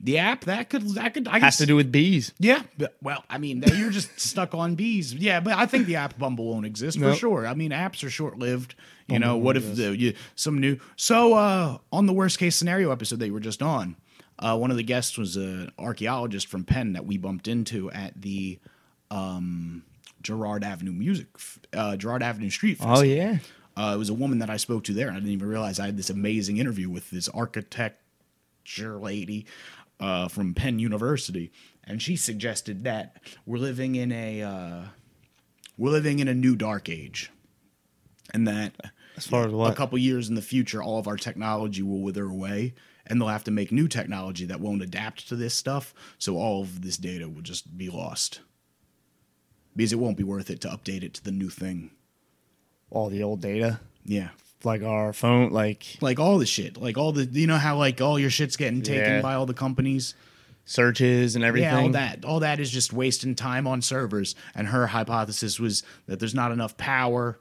The 0.00 0.18
app, 0.18 0.44
that 0.44 0.70
could, 0.70 0.88
that 0.94 1.14
could, 1.14 1.28
I 1.28 1.34
has 1.34 1.42
guess. 1.42 1.56
to 1.58 1.66
do 1.66 1.76
with 1.76 1.92
bees. 1.92 2.32
Yeah, 2.38 2.62
but, 2.78 2.96
well, 3.02 3.24
I 3.28 3.38
mean, 3.38 3.62
you're 3.76 3.90
just 3.90 4.18
stuck 4.20 4.54
on 4.54 4.74
bees. 4.76 5.12
Yeah, 5.14 5.40
but 5.40 5.54
I 5.54 5.66
think 5.66 5.86
the 5.86 5.96
app 5.96 6.18
Bumble 6.18 6.46
won't 6.46 6.64
exist 6.64 6.98
for 6.98 7.06
Nope. 7.06 7.18
sure. 7.18 7.46
I 7.46 7.54
mean, 7.54 7.70
apps 7.72 8.02
are 8.04 8.10
short 8.10 8.38
lived. 8.38 8.74
You 9.08 9.18
Bumble 9.18 9.28
know, 9.28 9.36
what 9.36 9.56
if 9.56 9.74
the, 9.76 9.96
you, 9.96 10.14
some 10.36 10.58
new? 10.60 10.78
So, 10.96 11.34
uh, 11.34 11.78
on 11.92 12.06
the 12.06 12.12
worst 12.12 12.38
case 12.38 12.56
scenario 12.56 12.90
episode 12.92 13.18
that 13.18 13.26
you 13.26 13.32
were 13.32 13.40
just 13.40 13.62
on, 13.62 13.96
uh, 14.42 14.56
one 14.56 14.70
of 14.70 14.76
the 14.76 14.82
guests 14.82 15.16
was 15.16 15.36
an 15.36 15.70
archaeologist 15.78 16.48
from 16.48 16.64
Penn 16.64 16.94
that 16.94 17.06
we 17.06 17.16
bumped 17.16 17.46
into 17.46 17.90
at 17.92 18.20
the 18.20 18.58
um, 19.10 19.84
Girard 20.20 20.64
Avenue 20.64 20.92
Music, 20.92 21.28
uh, 21.72 21.96
Girard 21.96 22.22
Avenue 22.22 22.50
Street. 22.50 22.78
Festival. 22.78 22.98
Oh 22.98 23.02
yeah. 23.02 23.38
Uh, 23.76 23.92
it 23.94 23.98
was 23.98 24.10
a 24.10 24.14
woman 24.14 24.40
that 24.40 24.50
I 24.50 24.58
spoke 24.58 24.84
to 24.84 24.92
there, 24.92 25.08
and 25.08 25.16
I 25.16 25.20
didn't 25.20 25.32
even 25.32 25.48
realize 25.48 25.80
I 25.80 25.86
had 25.86 25.96
this 25.96 26.10
amazing 26.10 26.58
interview 26.58 26.90
with 26.90 27.10
this 27.10 27.28
architecture 27.28 28.98
lady 28.98 29.46
uh, 29.98 30.28
from 30.28 30.52
Penn 30.54 30.78
University, 30.78 31.52
and 31.84 32.02
she 32.02 32.16
suggested 32.16 32.84
that 32.84 33.16
we're 33.46 33.58
living 33.58 33.94
in 33.94 34.12
a 34.12 34.42
uh, 34.42 34.82
we're 35.78 35.90
living 35.90 36.18
in 36.18 36.28
a 36.28 36.34
new 36.34 36.56
dark 36.56 36.88
age, 36.88 37.30
and 38.34 38.46
that 38.46 38.74
As 39.16 39.26
far 39.26 39.46
as 39.46 39.52
a 39.52 39.74
couple 39.74 39.98
years 39.98 40.28
in 40.28 40.34
the 40.34 40.42
future, 40.42 40.82
all 40.82 40.98
of 40.98 41.06
our 41.06 41.16
technology 41.16 41.82
will 41.82 42.00
wither 42.00 42.24
away, 42.24 42.74
and 43.06 43.20
they'll 43.20 43.28
have 43.28 43.44
to 43.44 43.50
make 43.50 43.72
new 43.72 43.88
technology 43.88 44.44
that 44.46 44.60
won't 44.60 44.82
adapt 44.82 45.28
to 45.28 45.36
this 45.36 45.54
stuff, 45.54 45.92
so 46.18 46.36
all 46.36 46.62
of 46.62 46.82
this 46.82 46.96
data 46.96 47.28
will 47.28 47.42
just 47.42 47.76
be 47.76 47.88
lost 47.88 48.40
because 49.74 49.92
it 49.92 49.98
won't 49.98 50.16
be 50.16 50.24
worth 50.24 50.50
it 50.50 50.60
to 50.60 50.68
update 50.68 51.02
it 51.02 51.14
to 51.14 51.24
the 51.24 51.32
new 51.32 51.48
thing. 51.48 51.90
All 52.90 53.08
the 53.08 53.22
old 53.22 53.40
data, 53.40 53.80
Yeah. 54.04 54.28
like 54.64 54.82
our 54.82 55.12
phone, 55.12 55.50
like 55.50 55.84
like 56.00 56.20
all 56.20 56.38
the 56.38 56.46
shit, 56.46 56.76
like 56.76 56.98
all 56.98 57.12
the 57.12 57.24
you 57.24 57.46
know 57.46 57.56
how 57.58 57.76
like 57.76 58.00
all 58.00 58.18
your 58.18 58.30
shit's 58.30 58.56
getting 58.56 58.82
taken 58.82 59.14
Yeah. 59.14 59.22
by 59.22 59.34
all 59.34 59.46
the 59.46 59.54
companies. 59.54 60.14
searches 60.64 61.34
and 61.34 61.44
everything. 61.44 61.68
Yeah, 61.68 61.80
all 61.80 61.88
that, 61.90 62.24
all 62.24 62.38
that 62.38 62.60
is 62.60 62.70
just 62.70 62.92
wasting 62.92 63.34
time 63.34 63.66
on 63.66 63.82
servers. 63.82 64.36
And 64.54 64.68
her 64.68 64.86
hypothesis 64.86 65.58
was 65.58 65.82
that 66.06 66.20
there's 66.20 66.36
not 66.36 66.52
enough 66.52 66.76
power. 66.76 67.40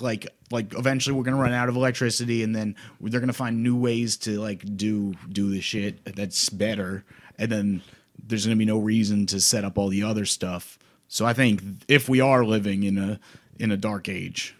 Like, 0.00 0.28
like 0.50 0.74
eventually 0.74 1.16
we're 1.16 1.24
gonna 1.24 1.36
run 1.36 1.52
out 1.52 1.68
of 1.68 1.76
electricity, 1.76 2.42
and 2.42 2.54
then 2.54 2.76
they're 3.00 3.20
gonna 3.20 3.32
find 3.32 3.62
new 3.62 3.76
ways 3.76 4.16
to 4.18 4.40
like 4.40 4.76
do 4.76 5.14
do 5.30 5.50
the 5.50 5.60
shit 5.60 6.04
that's 6.16 6.48
better. 6.50 7.04
And 7.38 7.50
then 7.50 7.82
there's 8.24 8.44
gonna 8.46 8.56
be 8.56 8.64
no 8.64 8.78
reason 8.78 9.26
to 9.26 9.40
set 9.40 9.64
up 9.64 9.78
all 9.78 9.88
the 9.88 10.02
other 10.02 10.24
stuff. 10.24 10.78
So 11.08 11.24
I 11.26 11.32
think 11.32 11.62
if 11.88 12.08
we 12.08 12.20
are 12.20 12.44
living 12.44 12.82
in 12.82 12.98
a 12.98 13.20
in 13.58 13.70
a 13.72 13.76
dark 13.76 14.08
age, 14.08 14.54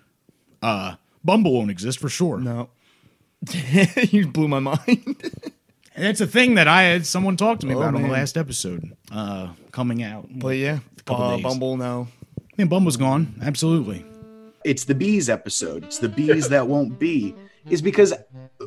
uh, 0.63 0.95
Bumble 1.25 1.53
won't 1.53 1.71
exist 1.71 1.99
for 1.99 2.09
sure. 2.09 2.39
No. 2.39 2.71
you 4.11 4.27
blew 4.27 4.49
my 4.49 4.59
mind. 4.59 4.81
And 5.95 6.07
it's 6.07 6.21
a 6.21 6.27
thing 6.27 6.55
that 6.57 6.69
I 6.69 6.83
had 6.83 7.07
someone 7.07 7.37
talk 7.37 7.61
to 7.61 7.67
me 7.67 7.75
Oh, 7.75 7.79
about 7.79 7.95
on 7.95 8.03
the 8.03 8.09
last 8.09 8.37
episode, 8.37 8.97
uh, 9.13 9.49
coming 9.73 10.03
out. 10.03 10.27
but 10.31 10.57
yeah, 10.57 10.79
uh. 11.07 11.39
Bumble, 11.39 11.77
no. 11.77 12.09
I 12.39 12.43
mean, 12.57 12.69
Bumble's 12.69 12.97
gone. 12.97 13.35
Absolutely. 13.43 14.05
It's 14.65 14.85
the 14.85 14.95
bees 14.95 15.29
episode. 15.29 15.85
It's 15.85 15.99
the 15.99 16.09
bees 16.09 16.49
that 16.49 16.67
won't 16.67 16.99
be. 16.99 17.35
Is 17.69 17.83
because 17.83 18.15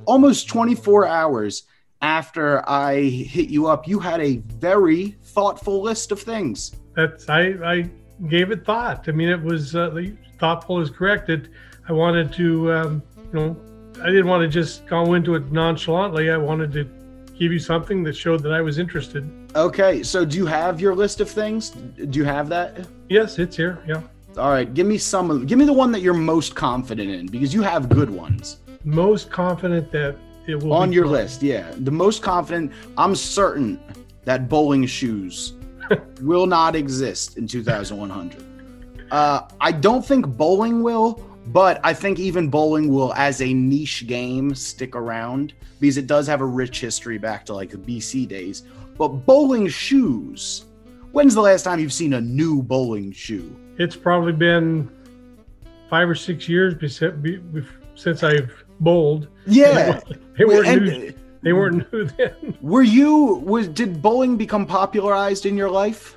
almost 0.06 0.48
24 0.48 1.08
hours 1.08 1.64
after 2.02 2.68
I 2.70 3.02
hit 3.04 3.50
you 3.50 3.68
up, 3.68 3.88
you 3.88 4.00
had 4.00 4.22
a 4.22 4.38
very 4.38 5.18
thoughtful 5.24 5.82
list 5.82 6.12
of 6.12 6.22
things. 6.22 6.76
That's 6.96 7.30
I 7.30 7.42
I 7.64 7.90
gave 8.28 8.52
it 8.52 8.66
thought. 8.66 9.08
I 9.08 9.12
mean, 9.12 9.30
it 9.30 9.42
was 9.42 9.76
uh, 9.76 10.06
thoughtful 10.40 10.80
is 10.82 10.90
correct. 10.90 11.30
It 11.30 11.48
I 11.88 11.94
wanted 11.94 12.32
to 12.34 12.74
um, 12.74 13.04
you 13.34 13.40
know 13.40 13.58
I 14.02 14.08
didn't 14.08 14.28
want 14.28 14.42
to 14.42 14.48
just 14.48 14.86
go 14.88 15.14
into 15.14 15.36
it 15.36 15.52
nonchalantly. 15.52 16.32
I 16.32 16.38
wanted 16.38 16.72
to 16.74 16.84
give 17.38 17.52
you 17.52 17.60
something 17.60 18.04
that 18.04 18.16
showed 18.16 18.44
that 18.44 18.54
I 18.54 18.62
was 18.62 18.78
interested. 18.78 19.30
Okay, 19.56 20.04
so 20.04 20.26
do 20.26 20.38
you 20.38 20.46
have 20.46 20.80
your 20.80 20.96
list 20.96 21.22
of 21.22 21.30
things? 21.30 21.72
Do 21.72 22.20
you 22.20 22.26
have 22.26 22.50
that? 22.50 22.88
Yes, 23.10 23.40
it's 23.40 23.56
here. 23.56 23.80
Yeah, 23.88 24.02
All 24.38 24.50
right, 24.50 24.72
give 24.74 24.88
me 24.88 24.98
some 24.98 25.30
of 25.30 25.46
give 25.48 25.60
me 25.60 25.66
the 25.66 25.74
one 25.74 25.92
that 25.92 26.02
you're 26.02 26.14
most 26.14 26.56
confident 26.56 27.10
in 27.10 27.28
because 27.28 27.54
you 27.54 27.62
have 27.62 27.90
good 27.90 28.10
ones. 28.10 28.58
most 28.84 29.30
confident 29.30 29.92
that 29.92 30.16
it 30.48 30.56
will 30.56 30.74
on 30.74 30.92
your 30.92 31.06
fun. 31.06 31.14
list 31.14 31.44
yeah 31.44 31.72
the 31.78 31.92
most 31.92 32.24
confident 32.24 32.72
i'm 32.98 33.16
certain 33.16 33.80
that 34.26 34.50
bowling 34.50 34.86
shoes 34.88 35.54
will 36.22 36.48
not 36.48 36.76
exist 36.76 37.38
in 37.38 37.46
2100 37.48 38.44
uh, 39.12 39.42
i 39.60 39.72
don't 39.72 40.04
think 40.04 40.26
bowling 40.28 40.82
will 40.82 41.22
but 41.48 41.80
i 41.84 41.94
think 41.94 42.18
even 42.18 42.50
bowling 42.50 42.92
will 42.92 43.14
as 43.14 43.40
a 43.42 43.54
niche 43.54 44.08
game 44.08 44.56
stick 44.56 44.96
around 44.96 45.54
because 45.80 45.98
it 45.98 46.08
does 46.08 46.26
have 46.26 46.42
a 46.42 46.46
rich 46.46 46.82
history 46.82 47.20
back 47.20 47.46
to 47.46 47.54
like 47.54 47.70
the 47.70 47.78
bc 47.78 48.28
days 48.28 48.64
but 48.98 49.10
bowling 49.10 49.68
shoes 49.68 50.66
when's 51.12 51.36
the 51.36 51.42
last 51.42 51.64
time 51.64 51.78
you've 51.80 51.94
seen 51.94 52.14
a 52.14 52.22
new 52.22 52.64
bowling 52.64 53.12
shoe 53.12 53.56
It's 53.82 53.96
probably 53.96 54.34
been 54.34 54.90
five 55.90 56.08
or 56.08 56.14
six 56.16 56.48
years 56.48 56.76
bes- 56.76 57.00
be- 57.22 57.38
be- 57.38 57.64
since 57.96 58.22
I've 58.24 58.52
bowled. 58.80 59.28
yeah 59.48 60.00
They 60.38 60.46
weren't 60.46 60.68
And- 60.68 60.86
new. 60.86 61.14
They 61.44 61.54
weren't 61.54 61.92
new 61.92 62.04
then. 62.18 62.56
Were 62.62 62.84
you 62.84 63.42
was 63.44 63.68
did 63.68 64.00
bowling 64.00 64.38
become 64.38 64.68
popularized 64.68 65.48
in 65.48 65.58
your 65.58 65.72
life? 65.72 66.16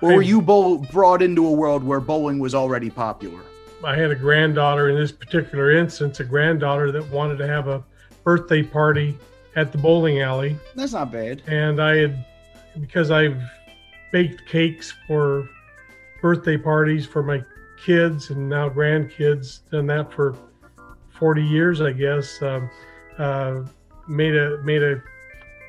Or 0.00 0.14
were 0.14 0.22
you 0.22 0.40
bowl, 0.40 0.78
brought 0.92 1.20
into 1.22 1.44
a 1.46 1.50
world 1.50 1.82
where 1.82 1.98
bowling 2.00 2.38
was 2.38 2.54
already 2.54 2.88
popular? 2.90 3.40
I 3.84 3.96
had 3.96 4.10
a 4.12 4.14
granddaughter 4.14 4.88
in 4.90 4.96
this 4.96 5.10
particular 5.10 5.72
instance, 5.72 6.20
a 6.20 6.24
granddaughter 6.24 6.92
that 6.92 7.10
wanted 7.10 7.38
to 7.38 7.46
have 7.48 7.66
a 7.66 7.82
birthday 8.22 8.62
party 8.62 9.18
at 9.56 9.72
the 9.72 9.78
bowling 9.78 10.20
alley. 10.20 10.56
That's 10.76 10.92
not 10.92 11.10
bad. 11.10 11.42
And 11.48 11.80
I 11.80 11.96
had, 11.96 12.24
because 12.80 13.10
I've 13.10 13.40
baked 14.12 14.46
cakes 14.46 14.94
for 15.08 15.48
birthday 16.26 16.56
parties 16.56 17.06
for 17.06 17.22
my 17.22 17.40
kids 17.76 18.30
and 18.30 18.48
now 18.48 18.68
grandkids, 18.68 19.60
done 19.70 19.86
that 19.86 20.12
for 20.12 20.36
40 21.10 21.40
years, 21.40 21.80
I 21.80 21.92
guess. 21.92 22.42
Um, 22.42 22.68
uh, 23.16 23.62
made 24.08 24.34
a 24.34 24.60
made 24.64 24.82
a 24.82 25.00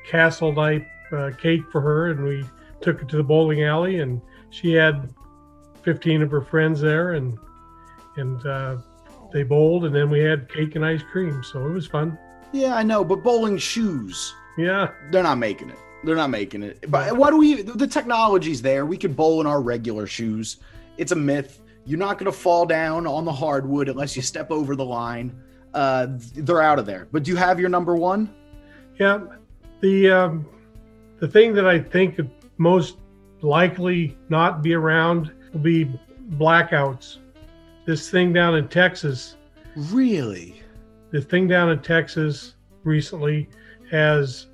castle 0.10 0.56
type 0.56 0.84
uh, 1.12 1.30
cake 1.40 1.62
for 1.72 1.80
her, 1.80 2.10
and 2.10 2.24
we 2.24 2.44
took 2.82 3.04
it 3.04 3.10
to 3.10 3.18
the 3.18 3.24
bowling 3.24 3.66
alley, 3.66 4.00
and 4.00 4.20
she 4.50 4.74
had 4.74 5.14
15 5.84 6.24
of 6.24 6.32
her 6.32 6.42
friends 6.42 6.82
there, 6.82 7.14
and 7.14 7.38
and 8.16 8.44
uh, 8.48 8.78
they 9.32 9.44
bowled, 9.44 9.86
and 9.86 9.94
then 9.94 10.10
we 10.10 10.22
had 10.22 10.50
cake 10.50 10.76
and 10.76 10.84
ice 10.84 11.04
cream, 11.04 11.44
so 11.44 11.68
it 11.68 11.72
was 11.72 11.86
fun. 11.86 12.18
Yeah, 12.52 12.74
I 12.74 12.82
know, 12.82 13.04
but 13.04 13.22
bowling 13.22 13.60
shoes, 13.60 14.34
Yeah, 14.58 14.90
they're 15.12 15.22
not 15.22 15.38
making 15.38 15.70
it. 15.70 15.78
They're 16.04 16.16
not 16.16 16.30
making 16.30 16.64
it. 16.64 16.90
But 16.90 17.16
what 17.18 17.32
do 17.32 17.38
we? 17.38 17.62
The 17.64 17.88
technology's 17.88 18.62
there. 18.62 18.86
We 18.86 18.98
could 18.98 19.16
bowl 19.16 19.42
in 19.42 19.48
our 19.48 19.62
regular 19.62 20.08
shoes. 20.08 20.58
It's 20.98 21.12
a 21.12 21.16
myth. 21.16 21.62
You're 21.86 22.00
not 22.00 22.18
going 22.18 22.32
to 22.32 22.38
fall 22.38 22.66
down 22.66 23.08
on 23.08 23.26
the 23.26 23.32
hardwood 23.32 23.90
unless 23.90 24.16
you 24.16 24.22
step 24.22 24.52
over 24.52 24.76
the 24.76 24.86
line. 24.86 25.40
Uh, 25.74 26.08
they're 26.36 26.62
out 26.62 26.80
of 26.80 26.86
there. 26.86 27.08
But 27.12 27.24
do 27.24 27.32
you 27.32 27.38
have 27.38 27.60
your 27.60 27.70
number 27.70 27.96
one? 27.96 28.34
yeah. 29.00 29.20
The 29.82 30.10
um, 30.10 30.46
the 31.20 31.28
thing 31.28 31.54
that 31.54 31.68
I 31.68 31.78
think 31.80 32.20
most 32.58 32.98
likely 33.42 34.18
not 34.30 34.64
be 34.64 34.74
around 34.74 35.32
will 35.54 35.60
be 35.60 35.86
blackouts. 36.32 37.18
This 37.86 38.10
thing 38.10 38.34
down 38.34 38.56
in 38.56 38.68
Texas, 38.68 39.36
Really? 39.76 40.62
the 41.12 41.22
thing 41.22 41.48
down 41.48 41.70
in 41.70 41.80
Texas 41.80 42.56
recently 42.84 43.48
has 43.92 44.47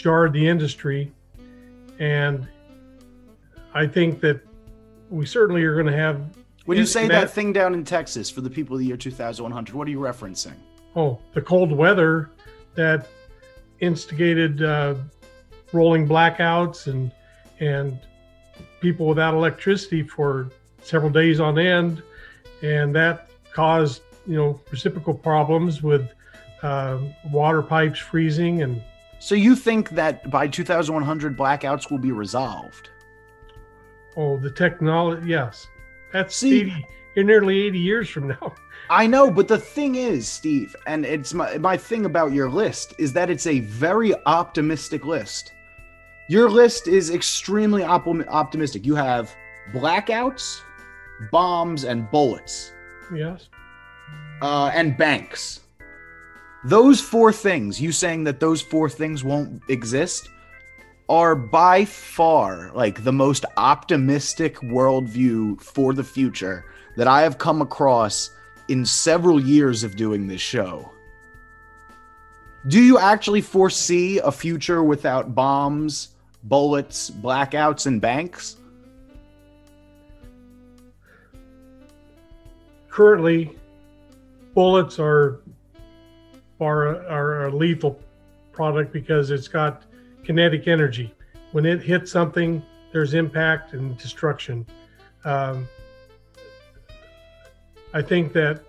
jarred 0.00 0.32
the 0.32 0.46
industry. 0.46 1.12
And 1.98 2.48
I 3.74 3.86
think 3.86 4.20
that 4.20 4.40
we 5.10 5.26
certainly 5.26 5.62
are 5.62 5.74
going 5.74 5.86
to 5.86 5.96
have. 5.96 6.20
When 6.64 6.78
you 6.78 6.86
say 6.86 7.02
and 7.02 7.10
that 7.10 7.30
thing 7.30 7.52
down 7.52 7.74
in 7.74 7.84
Texas 7.84 8.30
for 8.30 8.40
the 8.40 8.50
people 8.50 8.76
of 8.76 8.80
the 8.80 8.86
year 8.86 8.96
2100, 8.96 9.74
what 9.74 9.86
are 9.86 9.90
you 9.90 9.98
referencing? 9.98 10.54
Oh, 10.96 11.18
the 11.34 11.42
cold 11.42 11.72
weather 11.72 12.30
that 12.74 13.08
instigated 13.80 14.62
uh, 14.62 14.94
rolling 15.72 16.08
blackouts 16.08 16.86
and 16.86 17.12
and 17.60 17.98
people 18.80 19.06
without 19.06 19.34
electricity 19.34 20.02
for 20.02 20.50
several 20.82 21.10
days 21.10 21.40
on 21.40 21.58
end, 21.58 22.02
and 22.62 22.94
that 22.94 23.30
caused 23.52 24.02
you 24.26 24.36
know 24.36 24.60
reciprocal 24.70 25.14
problems 25.14 25.82
with 25.82 26.10
uh, 26.62 26.98
water 27.30 27.62
pipes 27.62 27.98
freezing 27.98 28.62
and 28.62 28.82
So 29.20 29.34
you 29.34 29.54
think 29.54 29.90
that 29.90 30.28
by 30.30 30.48
2100 30.48 31.36
blackouts 31.36 31.90
will 31.90 31.98
be 31.98 32.12
resolved? 32.12 32.90
oh 34.16 34.36
the 34.38 34.50
technology 34.50 35.28
yes 35.28 35.68
that's 36.12 36.34
See- 36.34 36.62
80 36.62 36.86
in 37.14 37.26
nearly 37.28 37.62
80 37.62 37.78
years 37.78 38.08
from 38.08 38.26
now 38.28 38.54
I 38.92 39.06
know, 39.06 39.30
but 39.30 39.46
the 39.46 39.56
thing 39.58 39.94
is, 39.94 40.26
Steve, 40.26 40.74
and 40.84 41.06
it's 41.06 41.32
my 41.32 41.56
my 41.58 41.76
thing 41.76 42.06
about 42.06 42.32
your 42.32 42.50
list 42.50 42.92
is 42.98 43.12
that 43.12 43.30
it's 43.30 43.46
a 43.46 43.60
very 43.60 44.12
optimistic 44.26 45.04
list. 45.04 45.52
Your 46.28 46.50
list 46.50 46.88
is 46.88 47.10
extremely 47.10 47.84
op- 47.84 48.08
optimistic. 48.28 48.84
You 48.84 48.96
have 48.96 49.32
blackouts, 49.72 50.62
bombs, 51.30 51.84
and 51.84 52.10
bullets, 52.10 52.72
yes 53.14 53.48
uh, 54.42 54.70
and 54.74 54.96
banks. 54.96 55.59
Those 56.64 57.00
four 57.00 57.32
things, 57.32 57.80
you 57.80 57.92
saying 57.92 58.24
that 58.24 58.40
those 58.40 58.60
four 58.60 58.88
things 58.88 59.24
won't 59.24 59.62
exist, 59.68 60.28
are 61.08 61.34
by 61.34 61.84
far 61.84 62.70
like 62.74 63.02
the 63.02 63.12
most 63.12 63.44
optimistic 63.56 64.56
worldview 64.58 65.60
for 65.60 65.92
the 65.92 66.04
future 66.04 66.64
that 66.96 67.08
I 67.08 67.22
have 67.22 67.38
come 67.38 67.62
across 67.62 68.30
in 68.68 68.84
several 68.84 69.40
years 69.40 69.82
of 69.82 69.96
doing 69.96 70.26
this 70.26 70.40
show. 70.40 70.90
Do 72.68 72.80
you 72.80 72.98
actually 72.98 73.40
foresee 73.40 74.18
a 74.18 74.30
future 74.30 74.84
without 74.84 75.34
bombs, 75.34 76.10
bullets, 76.44 77.10
blackouts, 77.10 77.86
and 77.86 78.00
banks? 78.00 78.56
currently 82.90 83.56
bullets 84.54 84.98
are 84.98 85.40
are, 86.60 87.06
are 87.08 87.46
a 87.46 87.50
lethal 87.54 87.98
product 88.52 88.92
because 88.92 89.30
it's 89.30 89.48
got 89.48 89.84
kinetic 90.24 90.68
energy 90.68 91.12
when 91.52 91.64
it 91.64 91.82
hits 91.82 92.12
something 92.12 92.62
there's 92.92 93.14
impact 93.14 93.72
and 93.72 93.96
destruction 93.98 94.66
um, 95.24 95.66
i 97.94 98.02
think 98.02 98.32
that 98.32 98.62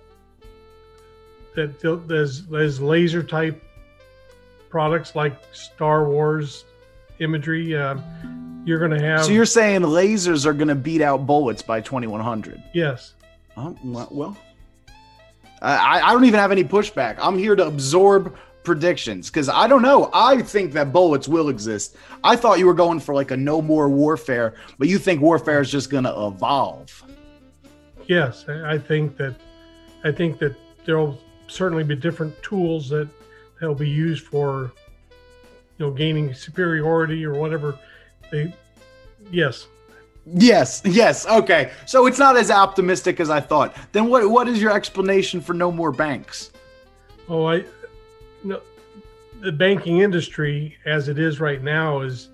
that 1.56 1.80
th- 1.82 2.00
there's 2.08 2.46
there's 2.48 2.80
laser 2.82 3.22
type 3.22 3.62
products 4.70 5.16
like 5.16 5.38
star 5.52 6.08
wars 6.08 6.64
imagery 7.20 7.76
um, 7.76 8.02
you're 8.66 8.80
going 8.80 8.92
to 8.92 9.04
have 9.04 9.26
So 9.26 9.32
you're 9.32 9.46
saying 9.46 9.82
lasers 9.82 10.46
are 10.46 10.54
going 10.54 10.68
to 10.68 10.76
beat 10.76 11.02
out 11.02 11.26
bullets 11.26 11.62
by 11.62 11.82
2100? 11.82 12.62
yes 12.74 13.16
well, 13.58 14.08
well. 14.12 14.38
Uh, 15.62 15.78
I, 15.80 16.10
I 16.10 16.14
don't 16.14 16.26
even 16.26 16.40
have 16.40 16.52
any 16.52 16.64
pushback. 16.64 17.18
I'm 17.20 17.38
here 17.38 17.56
to 17.56 17.66
absorb 17.66 18.36
predictions 18.64 19.30
because 19.30 19.50
I 19.50 19.68
don't 19.68 19.82
know. 19.82 20.10
I 20.14 20.42
think 20.42 20.74
that 20.74 20.92
bullets 20.94 21.28
will 21.28 21.50
exist. 21.50 21.96
I 22.24 22.36
thought 22.36 22.60
you 22.60 22.66
were 22.66 22.74
going 22.74 23.00
for 23.00 23.14
like 23.16 23.32
a 23.32 23.38
no 23.38 23.62
more 23.62 23.90
warfare, 23.90 24.56
but 24.78 24.88
you 24.88 24.98
think 24.98 25.22
warfare 25.22 25.62
is 25.62 25.72
just 25.72 25.90
going 25.90 26.04
to 26.04 26.26
evolve. 26.26 27.04
Yes, 28.08 28.46
I 28.48 28.74
I 28.74 28.78
think 28.78 29.18
that 29.18 29.36
I 30.04 30.12
think 30.12 30.40
that 30.40 30.56
there'll 30.86 31.20
certainly 31.48 31.84
be 31.84 31.96
different 31.96 32.42
tools 32.42 32.90
that 32.90 33.08
that'll 33.60 33.76
be 33.76 33.90
used 33.90 34.26
for 34.26 34.74
you 35.78 35.86
know 35.86 35.92
gaining 35.92 36.34
superiority 36.34 37.26
or 37.26 37.34
whatever. 37.34 37.78
They 38.32 38.54
yes, 39.32 39.68
Yes, 40.26 40.82
yes, 40.86 41.26
okay. 41.26 41.72
So 41.86 42.06
it's 42.06 42.20
not 42.20 42.38
as 42.38 42.52
optimistic 42.52 43.20
as 43.20 43.30
I 43.30 43.40
thought. 43.40 43.76
Then 43.92 44.08
what? 44.08 44.30
What 44.30 44.48
is 44.48 44.62
your 44.62 44.72
explanation 44.72 45.42
for 45.42 45.54
no 45.54 45.72
more 45.72 45.92
banks? 45.92 46.52
oh 47.30 47.46
I 47.46 47.64
no 48.44 48.60
the 49.42 49.52
banking 49.52 50.00
industry 50.00 50.76
as 50.86 51.08
it 51.08 51.18
is 51.18 51.40
right 51.40 51.64
now 51.64 52.02
is 52.02 52.30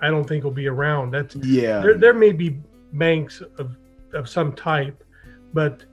I 0.00 0.08
don't 0.10 0.24
think 0.28 0.44
will 0.44 0.50
be 0.50 0.66
around. 0.66 1.10
That's 1.12 1.36
Yeah. 1.36 1.80
there, 1.80 1.94
there 1.94 2.14
may 2.14 2.32
be 2.32 2.58
banks 2.94 3.42
of 3.58 3.76
of 4.12 4.28
some 4.28 4.52
type, 4.52 5.02
but 5.52 5.84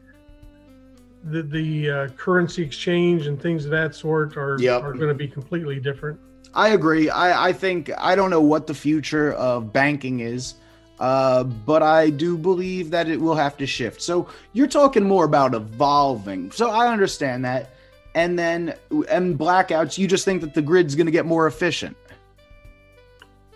the 1.25 1.43
the 1.43 1.89
uh, 1.89 2.07
currency 2.17 2.61
exchange 2.63 3.27
and 3.27 3.39
things 3.41 3.65
of 3.65 3.71
that 3.71 3.93
sort 3.95 4.37
are 4.37 4.57
Yep. 4.59 4.83
are 4.83 4.93
going 4.93 5.09
to 5.09 5.13
be 5.13 5.27
completely 5.27 5.79
different. 5.79 6.19
I 6.53 6.69
agree. 6.69 7.09
I, 7.09 7.49
I 7.49 7.53
think 7.53 7.89
I 7.97 8.15
don't 8.15 8.29
know 8.29 8.41
what 8.41 8.67
the 8.67 8.73
future 8.73 9.33
of 9.33 9.71
banking 9.71 10.19
is, 10.21 10.55
uh, 11.01 11.43
but 11.43 11.81
I 11.81 12.11
do 12.11 12.37
believe 12.37 12.91
that 12.91 13.09
it 13.09 13.19
will 13.19 13.35
have 13.35 13.57
to 13.57 13.65
shift. 13.65 14.01
So 14.01 14.29
you're 14.53 14.67
talking 14.67 15.03
more 15.03 15.25
about 15.25 15.55
evolving. 15.55 16.51
So 16.51 16.69
I 16.69 16.93
understand 16.93 17.43
that. 17.43 17.71
And 18.13 18.37
then 18.37 18.75
and 19.09 19.37
blackouts, 19.37 19.97
you 19.97 20.07
just 20.07 20.25
think 20.25 20.41
that 20.41 20.53
the 20.53 20.61
grid's 20.61 20.95
going 20.95 21.07
to 21.07 21.11
get 21.11 21.25
more 21.25 21.47
efficient. 21.47 21.97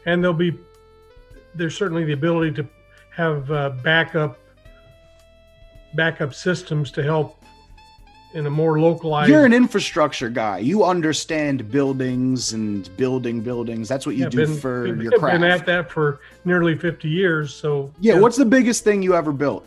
and 0.06 0.24
there'll 0.24 0.36
be 0.36 0.58
there's 1.54 1.78
certainly 1.78 2.04
the 2.04 2.14
ability 2.14 2.52
to 2.52 2.68
have 3.12 3.50
uh, 3.52 3.70
backup 3.84 4.38
backup 5.96 6.34
systems 6.34 6.92
to 6.92 7.04
help 7.04 7.45
in 8.36 8.46
a 8.46 8.50
more 8.50 8.80
localized 8.80 9.30
You're 9.30 9.46
an 9.46 9.54
infrastructure 9.54 10.30
guy. 10.30 10.60
You 10.60 10.84
understand 10.84 11.72
buildings 11.72 12.52
and 12.52 12.96
building 12.98 13.40
buildings. 13.40 13.88
That's 13.88 14.06
what 14.06 14.16
you 14.16 14.24
Yeah, 14.24 14.30
do 14.30 14.38
been- 14.46 14.58
for 14.58 14.84
been, 14.84 15.02
your 15.02 15.20
been 15.20 15.44
at 15.44 15.66
that 15.66 15.90
for 15.90 16.20
nearly 16.44 16.78
50 16.78 17.08
years 17.08 17.54
so 17.54 17.92
yeah. 18.00 18.20
What's 18.20 18.38
the 18.38 18.46
biggest 18.46 18.84
thing 18.84 19.02
you 19.02 19.16
ever 19.16 19.32
built? 19.32 19.66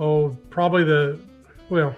oh 0.00 0.36
probably 0.48 0.84
the 0.84 1.18
well 1.70 1.92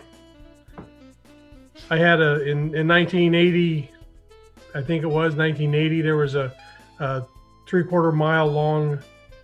i 1.91 1.99
had 1.99 2.19
a 2.23 2.41
in, 2.45 2.75
in 2.75 2.89
1980 2.89 3.91
i 4.75 4.81
think 4.81 5.03
it 5.03 5.07
was 5.07 5.35
1980 5.35 6.01
there 6.01 6.17
was 6.17 6.35
a, 6.35 6.51
a 7.01 7.23
three 7.67 7.85
quarter 7.85 8.11
mile 8.11 8.47
long 8.47 8.99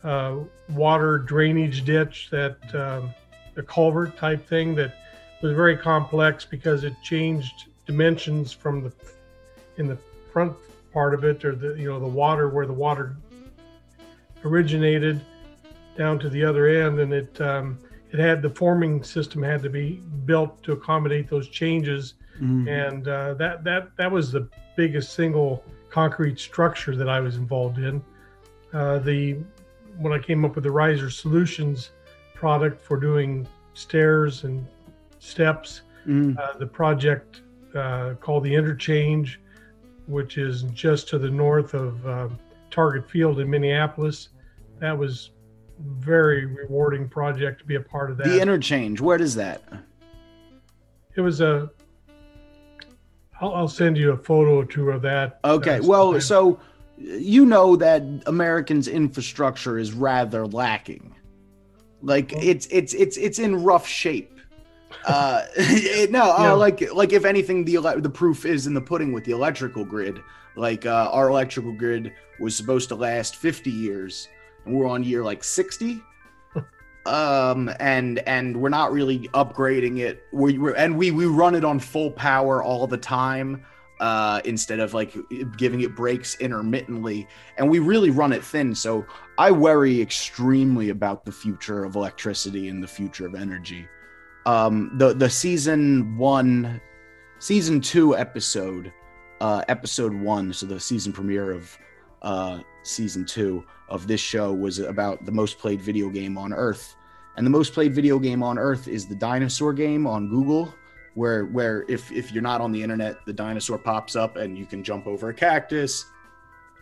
uh, 0.05 0.37
water 0.71 1.19
drainage 1.19 1.85
ditch 1.85 2.29
that 2.31 2.57
um, 2.75 3.11
a 3.57 3.62
culvert 3.62 4.16
type 4.16 4.47
thing 4.49 4.75
that 4.75 4.95
was 5.42 5.53
very 5.53 5.77
complex 5.77 6.44
because 6.44 6.85
it 6.85 6.94
changed 7.03 7.66
dimensions 7.87 8.53
from 8.53 8.83
the 8.83 8.92
in 9.77 9.87
the 9.87 9.99
front 10.33 10.55
part 10.92 11.14
of 11.14 11.25
it 11.25 11.44
or 11.44 11.55
the 11.55 11.75
you 11.75 11.88
know 11.88 12.01
the 12.01 12.07
water 12.07 12.49
where 12.49 12.66
the 12.66 12.72
water 12.72 13.16
originated 14.44 15.20
down 15.96 16.18
to 16.18 16.29
the 16.29 16.44
other 16.44 16.66
end 16.66 17.01
and 17.01 17.12
it 17.12 17.40
um, 17.40 17.79
it 18.12 18.18
had 18.18 18.40
the 18.42 18.51
forming 18.51 19.03
system 19.03 19.42
had 19.42 19.62
to 19.62 19.68
be 19.70 20.01
built 20.25 20.62
to 20.62 20.72
accommodate 20.72 21.29
those 21.29 21.49
changes, 21.49 22.14
Mhm. 22.40 22.68
and 22.68 23.09
uh, 23.09 23.35
that 23.35 23.64
that 23.64 23.96
that 23.96 24.11
was 24.11 24.31
the 24.31 24.49
biggest 24.77 25.14
single 25.14 25.64
concrete 25.90 26.38
structure 26.38 26.94
that 26.96 27.09
I 27.09 27.20
was 27.20 27.37
involved 27.37 27.79
in. 27.79 28.03
Uh, 28.72 28.99
the 28.99 29.38
when 29.99 30.12
I 30.12 30.18
came 30.18 30.44
up 30.44 30.55
with 30.55 30.64
the 30.64 30.70
riser 30.70 31.11
solutions 31.11 31.90
product 32.35 32.81
for 32.81 32.99
doing 32.99 33.46
stairs 33.75 34.44
and 34.44 34.66
steps, 35.27 35.83
Mm. 36.07 36.39
uh, 36.39 36.57
the 36.59 36.67
project 36.67 37.43
uh, 37.75 38.15
called 38.21 38.45
the 38.45 38.55
interchange, 38.55 39.41
which 40.07 40.39
is 40.39 40.62
just 40.73 41.09
to 41.09 41.19
the 41.19 41.29
north 41.31 41.75
of 41.75 42.07
um 42.07 42.39
Target 42.71 43.11
Field 43.11 43.41
in 43.41 43.51
Minneapolis. 43.51 44.29
That 44.79 44.97
was 44.97 45.31
very 45.81 46.47
rewarding 46.47 47.09
project 47.09 47.59
to 47.61 47.65
be 47.67 47.75
a 47.75 47.81
part 47.81 48.11
of 48.11 48.17
that. 48.19 48.29
The 48.29 48.41
interchange. 48.41 49.01
Where 49.01 49.19
does 49.19 49.35
that? 49.35 49.62
it 51.17 51.21
was 51.23 51.41
a. 51.41 51.71
I'll, 53.41 53.53
I'll 53.55 53.69
send 53.69 53.99
you 53.99 54.12
a 54.12 54.17
photo 54.17 54.59
or 54.61 54.65
two 54.65 54.91
of 54.91 55.03
that. 55.03 55.41
Okay. 55.45 55.79
uh, 55.79 55.83
Well, 55.83 56.21
so 56.21 56.61
you 56.99 57.45
know 57.45 57.75
that 57.77 58.03
Americans' 58.27 58.87
infrastructure 58.89 59.77
is 59.79 59.93
rather 59.93 60.47
lacking. 60.47 61.15
Like 62.03 62.33
it's 62.33 62.67
it's 62.71 62.95
it's 62.95 63.17
it's 63.17 63.39
in 63.41 63.65
rough 63.65 63.87
shape. 63.89 64.36
Uh, 65.07 65.42
it- 65.57 66.11
no, 66.11 66.27
Yeah. 66.27 66.53
uh, 66.53 66.57
like 66.57 66.92
like 66.92 67.12
if 67.12 67.25
anything, 67.25 67.64
the 67.64 67.77
ele- 67.77 68.01
the 68.01 68.11
proof 68.11 68.44
is 68.44 68.66
in 68.66 68.75
the 68.75 68.81
pudding 68.81 69.12
with 69.12 69.25
the 69.25 69.33
electrical 69.33 69.85
grid. 69.85 70.20
Like 70.57 70.87
uh, 70.87 71.11
our 71.12 71.29
electrical 71.29 71.72
grid 71.72 72.12
was 72.40 72.57
supposed 72.57 72.88
to 72.88 72.94
last 72.94 73.37
50 73.37 73.70
years, 73.70 74.29
and 74.64 74.75
we're 74.75 74.87
on 74.88 75.03
year 75.05 75.22
like 75.22 75.44
60. 75.44 76.03
um 77.07 77.70
and 77.79 78.18
and 78.20 78.57
we're 78.57 78.68
not 78.68 78.90
really 78.92 79.29
upgrading 79.29 79.99
it 80.01 80.25
we 80.33 80.59
we're, 80.59 80.75
and 80.75 80.96
we 80.96 81.12
we 81.12 81.25
run 81.25 81.55
it 81.55 81.64
on 81.64 81.79
full 81.79 82.11
power 82.11 82.64
all 82.64 82.85
the 82.88 82.96
time 82.96 83.64
uh 84.01 84.40
instead 84.44 84.81
of 84.81 84.92
like 84.92 85.14
giving 85.57 85.83
it 85.83 85.94
breaks 85.94 86.35
intermittently 86.40 87.29
and 87.59 87.70
we 87.70 87.79
really 87.79 88.11
run 88.11 88.33
it 88.33 88.42
thin 88.42 88.75
so 88.75 89.07
i 89.38 89.53
worry 89.53 90.01
extremely 90.03 90.88
about 90.88 91.25
the 91.25 91.31
future 91.31 91.85
of 91.85 91.94
electricity 91.94 92.68
and 92.68 92.83
the 92.83 92.88
future 92.88 93.25
of 93.25 93.37
energy 93.37 93.87
um 94.47 94.91
the 94.97 95.13
the 95.13 95.29
season 95.29 96.17
1 96.17 96.81
season 97.39 97.81
2 97.81 98.17
episode 98.17 98.93
uh 99.41 99.63
episode 99.69 100.15
1 100.15 100.53
so 100.53 100.67
the 100.67 100.81
season 100.81 101.13
premiere 101.13 101.51
of 101.51 101.79
uh 102.23 102.61
season 102.83 103.25
2 103.25 103.65
of 103.89 104.07
this 104.07 104.21
show 104.21 104.53
was 104.53 104.79
about 104.79 105.25
the 105.25 105.33
most 105.33 105.59
played 105.59 105.81
video 105.81 106.09
game 106.09 106.37
on 106.39 106.53
earth. 106.53 106.97
And 107.37 107.45
the 107.45 107.51
most 107.51 107.75
played 107.75 107.95
video 107.95 108.19
game 108.19 108.43
on 108.43 108.59
earth 108.59 108.89
is 108.89 109.07
the 109.07 109.15
dinosaur 109.15 109.73
game 109.73 110.07
on 110.07 110.29
google 110.29 110.75
where 111.15 111.47
where 111.47 111.85
if 111.89 112.11
if 112.13 112.33
you're 112.33 112.43
not 112.43 112.61
on 112.61 112.73
the 112.73 112.83
internet 112.83 113.25
the 113.27 113.33
dinosaur 113.33 113.79
pops 113.79 114.17
up 114.17 114.37
and 114.37 114.57
you 114.57 114.67
can 114.67 114.83
jump 114.83 115.07
over 115.07 115.29
a 115.29 115.35
cactus. 115.35 116.07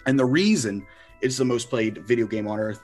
And 0.07 0.19
the 0.19 0.25
reason 0.25 0.87
it's 1.21 1.39
the 1.39 1.45
most 1.45 1.71
played 1.71 2.07
video 2.07 2.27
game 2.27 2.47
on 2.47 2.59
earth 2.59 2.81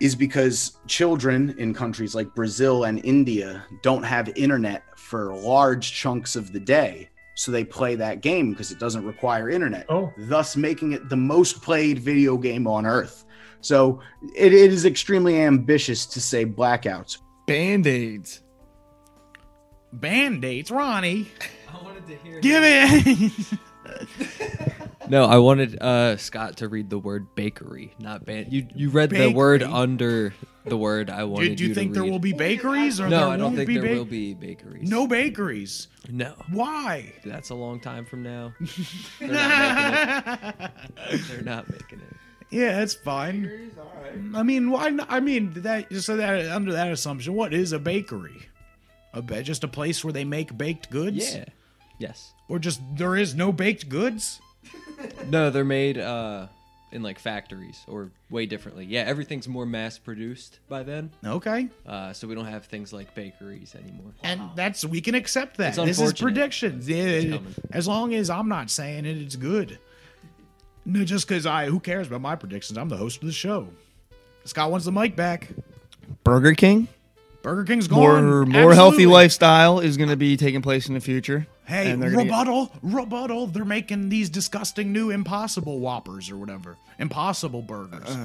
is 0.00 0.14
because 0.14 0.78
children 0.86 1.54
in 1.58 1.72
countries 1.74 2.14
like 2.14 2.34
Brazil 2.34 2.84
and 2.84 3.04
India 3.04 3.64
don't 3.82 4.02
have 4.02 4.28
internet 4.36 4.82
for 4.96 5.34
large 5.34 5.92
chunks 5.92 6.36
of 6.36 6.52
the 6.52 6.60
day. 6.60 7.08
So 7.36 7.50
they 7.50 7.64
play 7.64 7.94
that 7.96 8.20
game 8.20 8.50
because 8.50 8.70
it 8.70 8.78
doesn't 8.78 9.04
require 9.04 9.50
internet, 9.50 9.86
Oh. 9.88 10.12
thus 10.16 10.56
making 10.56 10.92
it 10.92 11.08
the 11.08 11.16
most 11.16 11.62
played 11.62 11.98
video 11.98 12.36
game 12.36 12.66
on 12.66 12.86
earth. 12.86 13.24
So 13.60 14.00
it, 14.36 14.52
it 14.52 14.72
is 14.72 14.84
extremely 14.84 15.40
ambitious 15.40 16.06
to 16.06 16.20
say 16.20 16.44
blackouts. 16.46 17.18
Band 17.46 17.86
aids. 17.86 18.40
Band 19.92 20.44
aids, 20.44 20.70
Ronnie. 20.70 21.28
I 21.72 21.82
wanted 21.82 22.06
to 22.06 22.16
hear. 22.16 22.40
Give 22.40 22.62
it. 22.64 23.32
No, 25.08 25.24
I 25.24 25.38
wanted 25.38 25.80
uh, 25.82 26.16
Scott 26.16 26.56
to 26.58 26.68
read 26.68 26.88
the 26.90 26.98
word 26.98 27.34
bakery, 27.34 27.92
not 27.98 28.24
ban. 28.24 28.46
You 28.50 28.66
you 28.74 28.90
read 28.90 29.10
the 29.10 29.28
word 29.32 29.62
under 29.62 30.34
the 30.64 30.76
word. 30.76 31.10
I 31.10 31.24
wanted 31.24 31.50
Do, 31.50 31.54
do 31.56 31.62
you 31.64 31.68
to 31.70 31.74
think 31.74 31.92
there 31.94 32.02
read. 32.04 32.10
will 32.12 32.18
be 32.18 32.32
bakeries 32.32 33.00
or 33.00 33.08
No, 33.08 33.18
there 33.20 33.28
I 33.28 33.36
don't 33.36 33.42
won't 33.44 33.56
think 33.56 33.68
be 33.68 33.78
there 33.78 33.90
ba- 33.92 33.98
will 33.98 34.04
be 34.06 34.34
bakeries. 34.34 34.88
No 34.88 35.06
bakeries. 35.06 35.88
No. 36.10 36.34
Why? 36.50 37.12
That's 37.24 37.50
a 37.50 37.54
long 37.54 37.80
time 37.80 38.04
from 38.06 38.22
now. 38.22 38.52
They're 39.20 39.28
not 39.30 40.58
making 40.58 40.70
it. 41.10 41.20
They're 41.28 41.42
not 41.42 41.70
making 41.70 42.00
it. 42.00 42.16
Yeah, 42.50 42.76
that's 42.78 42.94
fine. 42.94 43.70
I 44.34 44.42
mean, 44.42 44.70
why? 44.70 44.90
Not? 44.90 45.08
I 45.10 45.20
mean, 45.20 45.52
that 45.62 45.92
so 45.96 46.16
that 46.16 46.46
under 46.50 46.72
that 46.72 46.90
assumption, 46.92 47.34
what 47.34 47.52
is 47.52 47.72
a 47.72 47.78
bakery? 47.78 48.48
A 49.12 49.20
ba- 49.22 49.42
just 49.42 49.64
a 49.64 49.68
place 49.68 50.04
where 50.04 50.12
they 50.12 50.24
make 50.24 50.56
baked 50.56 50.90
goods? 50.90 51.34
Yeah. 51.34 51.44
Yes. 51.98 52.32
Or 52.48 52.58
just 52.58 52.80
there 52.96 53.16
is 53.16 53.34
no 53.34 53.52
baked 53.52 53.88
goods? 53.88 54.40
No, 55.30 55.50
they're 55.50 55.64
made 55.64 55.98
uh, 55.98 56.46
in 56.92 57.02
like 57.02 57.18
factories 57.18 57.82
or 57.88 58.10
way 58.30 58.46
differently. 58.46 58.84
Yeah, 58.84 59.00
everything's 59.02 59.48
more 59.48 59.66
mass 59.66 59.98
produced 59.98 60.60
by 60.68 60.82
then. 60.82 61.10
Okay. 61.24 61.68
Uh, 61.86 62.12
so 62.12 62.26
we 62.28 62.34
don't 62.34 62.46
have 62.46 62.66
things 62.66 62.92
like 62.92 63.14
bakeries 63.14 63.74
anymore. 63.74 64.12
And 64.22 64.40
that's 64.54 64.84
we 64.84 65.00
can 65.00 65.14
accept 65.14 65.56
that. 65.58 65.68
It's 65.68 65.76
This 65.76 65.88
is 65.88 65.98
unfortunate. 65.98 66.22
predictions. 66.24 66.88
It's 66.88 67.24
Yeah, 67.26 67.36
coming. 67.36 67.54
as 67.72 67.86
long 67.88 68.14
as 68.14 68.30
I'm 68.30 68.48
not 68.48 68.70
saying 68.70 69.06
it, 69.06 69.16
it's 69.18 69.36
good. 69.36 69.78
No, 70.86 71.02
just 71.04 71.26
because 71.26 71.46
I 71.46 71.66
who 71.66 71.80
cares 71.80 72.06
about 72.08 72.20
my 72.20 72.36
predictions? 72.36 72.76
I'm 72.78 72.88
the 72.88 72.96
host 72.96 73.20
of 73.22 73.26
the 73.26 73.32
show. 73.32 73.68
Scott 74.44 74.70
wants 74.70 74.84
the 74.84 74.92
mic 74.92 75.16
back. 75.16 75.48
Burger 76.22 76.52
King. 76.52 76.88
Burger 77.42 77.64
King's 77.64 77.90
More 77.90 78.14
gone. 78.20 78.48
more 78.50 78.72
healthy 78.74 78.96
Absolutely. 78.96 79.06
lifestyle 79.06 79.80
is 79.80 79.96
going 79.96 80.08
to 80.10 80.16
be 80.16 80.36
taking 80.36 80.60
place 80.62 80.88
in 80.88 80.94
the 80.94 81.00
future. 81.00 81.46
Hey, 81.66 81.90
and 81.90 82.02
get- 82.02 82.12
rebuttal, 82.12 82.72
rebuttal. 82.82 83.46
They're 83.46 83.64
making 83.64 84.08
these 84.10 84.28
disgusting 84.30 84.92
new 84.92 85.10
Impossible 85.10 85.78
Whoppers 85.80 86.30
or 86.30 86.36
whatever. 86.36 86.76
Impossible 86.98 87.62
burgers. 87.62 88.16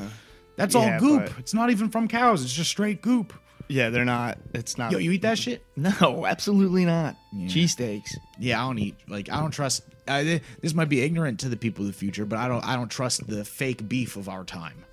That's 0.58 0.76
Uh, 0.76 0.80
yeah, 0.80 0.94
all 0.96 1.00
goop. 1.00 1.26
but- 1.28 1.40
It's 1.40 1.54
not 1.54 1.70
even 1.72 1.90
from 1.90 2.08
cows. 2.08 2.44
It's 2.44 2.54
just 2.54 2.70
straight 2.70 3.02
goop. 3.02 3.34
yeah, 3.70 3.90
they're 3.92 4.04
not. 4.04 4.40
It's 4.54 4.78
not. 4.78 4.92
Yo, 4.92 4.98
you 4.98 5.12
eat 5.12 5.22
that 5.22 5.38
shit? 5.38 5.64
No, 5.78 6.26
absolutely 6.26 6.84
not. 6.86 7.16
Yeah. 7.32 7.48
Cheesesteaks. 7.48 8.16
Yeah, 8.40 8.62
I 8.62 8.68
don't 8.68 8.80
eat. 8.80 8.96
Like, 9.08 9.30
I 9.32 9.40
don't 9.40 9.52
trust. 9.52 9.84
I, 10.08 10.42
this 10.62 10.74
might 10.74 10.90
be 10.90 11.02
ignorant 11.02 11.40
to 11.42 11.50
the 11.50 11.56
people 11.56 11.86
of 11.86 11.92
the 11.92 11.98
future, 11.98 12.26
but 12.26 12.40
I 12.40 12.48
don't. 12.48 12.66
I 12.68 12.76
don't 12.76 12.90
trust 12.90 13.26
the 13.28 13.46
fake 13.46 13.88
beef 13.88 14.16
of 14.18 14.28
our 14.28 14.44
time. 14.44 14.84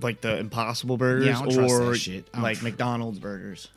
Like 0.00 0.20
the 0.20 0.36
Impossible 0.38 0.96
Burgers 0.96 1.26
Yeah, 1.26 1.38
I 1.38 1.42
don't 1.44 1.52
trust 1.54 1.74
that 1.78 1.82
or 1.84 1.94
shit. 1.94 2.26
I 2.32 2.36
don't 2.38 2.42
like 2.42 2.58
tr- 2.58 2.64
McDonald's 2.64 3.18
burgers. 3.18 3.68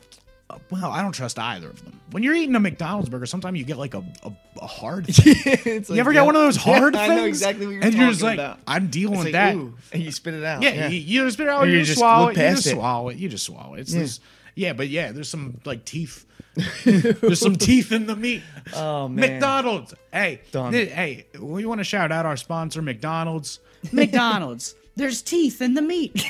Uh, 0.50 0.58
Well, 0.70 0.90
I 0.90 1.00
don't 1.02 1.12
trust 1.12 1.38
either 1.38 1.68
of 1.70 1.82
them. 1.84 2.00
When 2.10 2.22
you're 2.22 2.34
eating 2.34 2.54
a 2.54 2.60
McDonald's 2.60 3.08
burger, 3.08 3.26
sometimes 3.26 3.58
you 3.58 3.64
get 3.64 3.78
like 3.78 3.94
a, 3.94 4.04
a, 4.22 4.32
a 4.60 4.66
hard 4.66 5.06
thing. 5.14 5.34
It's 5.64 5.88
you 5.88 5.94
like, 5.94 6.00
ever 6.00 6.12
yeah. 6.12 6.20
get 6.20 6.26
one 6.26 6.36
of 6.36 6.42
those 6.42 6.56
Yeah, 6.66 6.78
hard 6.78 6.94
I 6.96 7.06
things? 7.08 7.20
know 7.20 7.24
exactly 7.26 7.66
what 7.66 7.72
you're 7.74 7.84
and 7.84 7.94
you're 7.94 8.08
just 8.10 8.22
like, 8.22 8.34
about. 8.38 8.58
I'm 8.66 8.88
dealing 8.88 9.14
It's 9.14 9.24
with 9.24 9.34
like, 9.34 9.54
that. 9.54 9.56
ooh, 9.56 9.74
and 9.92 10.02
you 10.02 10.12
spit 10.12 10.34
it 10.34 10.44
out. 10.44 10.62
Yeah, 10.62 10.70
Yeah. 10.74 10.88
You, 10.88 10.98
you 11.00 11.24
just 11.24 11.34
spit 11.34 11.46
it 11.46 11.50
out. 11.50 11.62
Or 11.62 11.66
You, 11.66 11.72
you 11.74 11.78
just 11.80 11.88
just 11.90 11.98
swallow 12.00 12.28
it. 12.28 12.36
You 12.36 12.50
just 12.50 12.66
it. 12.66 12.70
swallow 12.70 13.08
it. 13.08 13.16
You 13.16 13.28
just 13.28 13.44
swallow 13.46 13.74
it. 13.74 13.80
It's 13.80 13.94
Yeah. 13.94 14.00
this. 14.00 14.20
Yeah, 14.56 14.72
but 14.74 14.88
yeah, 14.88 15.12
there's 15.12 15.28
some 15.28 15.60
like 15.64 15.84
teeth. 15.84 16.26
there's 16.84 17.40
some 17.40 17.56
teeth 17.56 17.90
in 17.90 18.06
the 18.06 18.14
meat. 18.14 18.42
Oh 18.76 19.08
man. 19.08 19.32
McDonald's. 19.32 19.94
Hey, 20.12 20.40
Done. 20.52 20.70
th- 20.72 20.92
hey, 20.92 21.26
we 21.40 21.64
want 21.66 21.80
to 21.80 21.84
shout 21.84 22.12
out 22.12 22.26
our 22.26 22.36
sponsor, 22.36 22.80
McDonald's. 22.80 23.58
McDonald's. 23.90 24.76
There's 24.94 25.22
teeth 25.22 25.60
in 25.60 25.74
the 25.74 25.82
meat. 25.82 26.24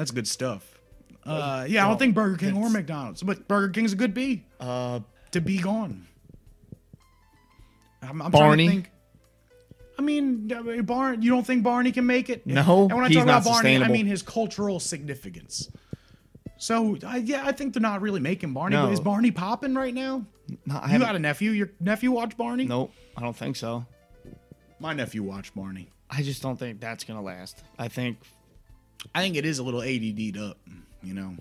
That's 0.00 0.12
good 0.12 0.26
stuff. 0.26 0.80
Uh, 1.26 1.66
yeah, 1.68 1.84
I 1.84 1.88
don't 1.88 1.98
think 1.98 2.14
Burger 2.14 2.38
King 2.38 2.56
or 2.56 2.70
McDonald's, 2.70 3.22
but 3.22 3.46
Burger 3.46 3.68
King's 3.68 3.92
a 3.92 3.96
good 3.96 4.14
B. 4.14 4.44
Uh, 4.58 5.00
to 5.32 5.42
be 5.42 5.58
gone. 5.58 6.06
I'm, 8.00 8.22
I'm 8.22 8.30
Barney? 8.30 8.66
Trying 8.66 8.82
to 8.82 8.88
think. 8.88 8.94
I 9.98 10.02
mean, 10.02 10.50
I 10.56 10.62
mean, 10.62 10.82
Barney. 10.84 11.22
You 11.22 11.30
don't 11.32 11.46
think 11.46 11.62
Barney 11.62 11.92
can 11.92 12.06
make 12.06 12.30
it? 12.30 12.46
No, 12.46 12.84
And 12.84 12.94
when 12.94 13.04
I 13.04 13.08
he's 13.08 13.18
talk 13.18 13.24
about 13.24 13.44
Barney, 13.44 13.50
I 13.50 13.72
sustainable. 13.74 13.92
mean 13.92 14.06
his 14.06 14.22
cultural 14.22 14.80
significance. 14.80 15.68
So 16.56 16.96
I 17.06 17.18
yeah, 17.18 17.42
I 17.44 17.52
think 17.52 17.74
they're 17.74 17.82
not 17.82 18.00
really 18.00 18.20
making 18.20 18.54
Barney. 18.54 18.76
No. 18.76 18.86
But 18.86 18.92
is 18.94 19.00
Barney 19.00 19.32
popping 19.32 19.74
right 19.74 19.92
now? 19.92 20.24
No, 20.64 20.76
I 20.76 20.86
you 20.86 20.92
haven't- 20.92 21.08
got 21.08 21.16
a 21.16 21.18
nephew? 21.18 21.50
Your 21.50 21.72
nephew 21.78 22.10
watch 22.12 22.38
Barney? 22.38 22.64
Nope, 22.64 22.90
I 23.18 23.20
don't 23.20 23.36
think 23.36 23.56
so. 23.56 23.84
My 24.78 24.94
nephew 24.94 25.22
watched 25.22 25.54
Barney. 25.54 25.90
I 26.08 26.22
just 26.22 26.40
don't 26.40 26.58
think 26.58 26.80
that's 26.80 27.04
gonna 27.04 27.20
last. 27.22 27.62
I 27.78 27.88
think 27.88 28.16
I 29.14 29.20
think 29.20 29.36
it 29.36 29.44
is 29.44 29.58
a 29.58 29.62
little 29.62 29.82
ADD'd 29.82 30.38
up. 30.38 30.58
You 31.02 31.14
know, 31.14 31.34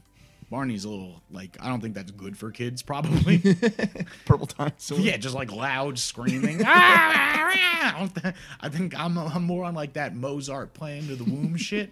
Barney's 0.50 0.86
a 0.86 0.90
little 0.90 1.22
like 1.32 1.58
I 1.62 1.68
don't 1.70 1.82
think 1.82 1.94
that's 1.94 2.12
good 2.12 2.38
for 2.38 2.52
kids. 2.52 2.82
Probably. 2.82 3.40
purple 4.26 4.48
dinosaur. 4.48 5.00
Yeah, 5.00 5.18
just 5.18 5.36
like 5.36 5.52
loud 5.52 6.00
screaming. 6.00 6.62
I 6.66 8.10
I 8.62 8.70
think 8.70 9.00
I'm, 9.00 9.18
I'm 9.18 9.44
more 9.44 9.66
on 9.66 9.74
like 9.76 9.94
that 9.94 10.16
Mozart 10.16 10.74
playing 10.74 11.08
to 11.08 11.16
the 11.16 11.24
womb 11.24 11.56
shit. 11.56 11.92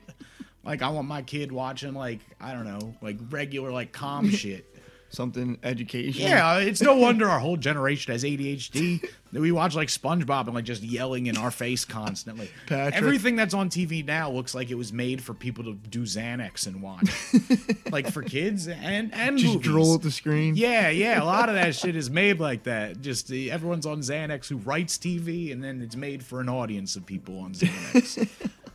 Like 0.63 0.81
I 0.81 0.89
want 0.89 1.07
my 1.07 1.21
kid 1.21 1.51
watching 1.51 1.93
like 1.93 2.19
I 2.41 2.53
don't 2.53 2.65
know, 2.65 2.95
like 3.01 3.17
regular 3.29 3.71
like 3.71 3.91
calm 3.91 4.29
shit. 4.29 4.65
Something 5.09 5.57
education. 5.63 6.21
Yeah, 6.23 6.57
it's 6.59 6.81
no 6.81 6.95
wonder 6.95 7.27
our 7.29 7.39
whole 7.39 7.57
generation 7.57 8.11
has 8.11 8.23
ADHD. 8.23 9.01
that 9.31 9.41
we 9.41 9.51
watch 9.51 9.75
like 9.75 9.89
SpongeBob 9.89 10.45
and 10.45 10.55
like 10.55 10.63
just 10.65 10.81
yelling 10.83 11.27
in 11.27 11.35
our 11.37 11.51
face 11.51 11.83
constantly. 11.85 12.49
Patrick. 12.67 12.95
Everything 12.95 13.35
that's 13.35 13.53
on 13.53 13.69
TV 13.69 14.05
now 14.05 14.29
looks 14.31 14.55
like 14.55 14.69
it 14.69 14.75
was 14.75 14.93
made 14.93 15.21
for 15.21 15.33
people 15.33 15.63
to 15.65 15.73
do 15.73 16.03
Xanax 16.03 16.65
and 16.67 16.81
watch, 16.81 17.09
like 17.91 18.11
for 18.11 18.21
kids 18.21 18.67
and 18.67 19.13
and 19.13 19.37
Just 19.37 19.53
movies. 19.55 19.67
drool 19.67 19.95
at 19.95 20.01
the 20.01 20.11
screen. 20.11 20.55
Yeah, 20.55 20.89
yeah, 20.89 21.21
a 21.21 21.25
lot 21.25 21.49
of 21.49 21.55
that 21.55 21.75
shit 21.75 21.95
is 21.95 22.09
made 22.09 22.39
like 22.39 22.63
that. 22.63 23.01
Just 23.01 23.31
uh, 23.31 23.35
everyone's 23.35 23.85
on 23.85 23.99
Xanax 24.01 24.47
who 24.47 24.57
writes 24.57 24.97
TV, 24.97 25.51
and 25.51 25.63
then 25.63 25.81
it's 25.81 25.95
made 25.95 26.23
for 26.23 26.39
an 26.41 26.49
audience 26.49 26.95
of 26.95 27.05
people 27.05 27.39
on 27.39 27.53
Xanax. 27.53 28.27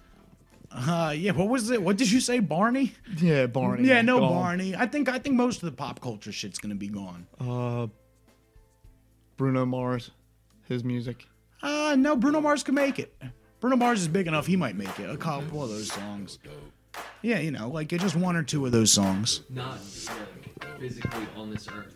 uh, 0.74 1.14
yeah. 1.16 1.32
What 1.32 1.48
was 1.48 1.70
it? 1.70 1.82
What 1.82 1.96
did 1.96 2.10
you 2.10 2.20
say, 2.20 2.40
Barney? 2.40 2.94
Yeah, 3.18 3.46
Barney. 3.46 3.88
Yeah, 3.88 4.02
no 4.02 4.20
Gone. 4.20 4.32
Barney. 4.32 4.76
I 4.76 4.86
think 4.86 5.08
I 5.08 5.18
think 5.18 5.36
most 5.36 5.62
of 5.62 5.66
the 5.66 5.76
pop 5.76 6.00
culture 6.00 6.32
shit's 6.32 6.58
gonna 6.58 6.74
be 6.74 6.88
gone. 6.88 7.26
Uh, 7.40 7.88
Bruno 9.36 9.64
Mars, 9.66 10.10
his 10.68 10.84
music. 10.84 11.26
Uh, 11.62 11.96
no, 11.98 12.16
Bruno 12.16 12.40
Mars 12.40 12.62
could 12.62 12.74
make 12.74 12.98
it. 12.98 13.14
Bruno 13.60 13.76
Mars 13.76 14.00
is 14.00 14.08
big 14.08 14.26
enough; 14.26 14.46
he 14.46 14.56
might 14.56 14.76
make 14.76 14.98
it. 14.98 15.08
A 15.08 15.16
couple 15.16 15.62
of 15.62 15.70
those 15.70 15.90
songs. 15.92 16.38
Yeah, 17.22 17.38
you 17.38 17.50
know, 17.50 17.68
like 17.68 17.88
just 17.88 18.16
one 18.16 18.36
or 18.36 18.42
two 18.42 18.66
of 18.66 18.72
those 18.72 18.92
songs. 18.92 19.42
Not 19.48 19.78
like 20.08 20.78
physically 20.78 21.26
on 21.36 21.50
this 21.50 21.68
earth. 21.68 21.94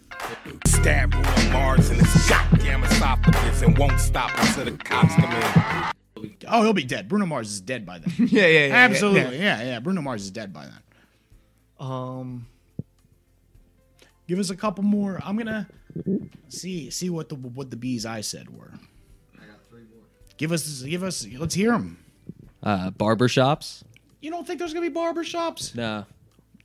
Stab 0.66 1.10
Bruno 1.10 1.52
Mars 1.52 1.90
in 1.90 1.98
his 1.98 2.28
goddamn 2.28 2.84
esophagus 2.84 3.62
and 3.62 3.76
won't 3.76 3.98
stop 4.00 4.30
until 4.38 4.64
the 4.66 4.72
cops 4.72 5.14
come 5.14 5.32
in. 5.32 5.92
Oh, 6.48 6.62
he'll 6.62 6.72
be 6.72 6.84
dead. 6.84 7.08
Bruno 7.08 7.26
Mars 7.26 7.50
is 7.50 7.60
dead 7.60 7.84
by 7.86 7.98
then. 7.98 8.12
Yeah, 8.28 8.46
yeah, 8.46 8.66
yeah, 8.66 8.74
Absolutely. 8.74 9.38
yeah. 9.38 9.58
Yeah, 9.60 9.62
yeah. 9.64 9.80
Bruno 9.80 10.00
Mars 10.02 10.22
is 10.22 10.30
dead 10.30 10.52
by 10.52 10.64
then. 10.66 10.80
Um, 11.78 12.46
Give 14.28 14.38
us 14.38 14.50
a 14.50 14.56
couple 14.56 14.82
more. 14.82 15.20
I'm 15.24 15.36
gonna 15.36 15.68
see 16.48 16.90
see 16.90 17.10
what 17.10 17.28
the 17.28 17.36
what 17.36 17.70
the 17.70 17.76
bees 17.76 18.04
I 18.04 18.22
said 18.22 18.56
were. 18.56 18.72
I 19.36 19.46
got 19.46 19.60
three 19.70 19.82
more. 19.82 20.02
Give 20.36 20.50
us 20.52 20.82
give 20.82 21.02
us. 21.04 21.26
Let's 21.38 21.54
hear 21.54 21.70
them. 21.72 21.98
Uh, 22.62 22.90
barbershops? 22.90 23.82
You 24.20 24.30
don't 24.30 24.44
think 24.46 24.58
there's 24.58 24.74
gonna 24.74 24.88
be 24.90 24.94
barbershops? 24.94 25.74
Nah. 25.76 26.04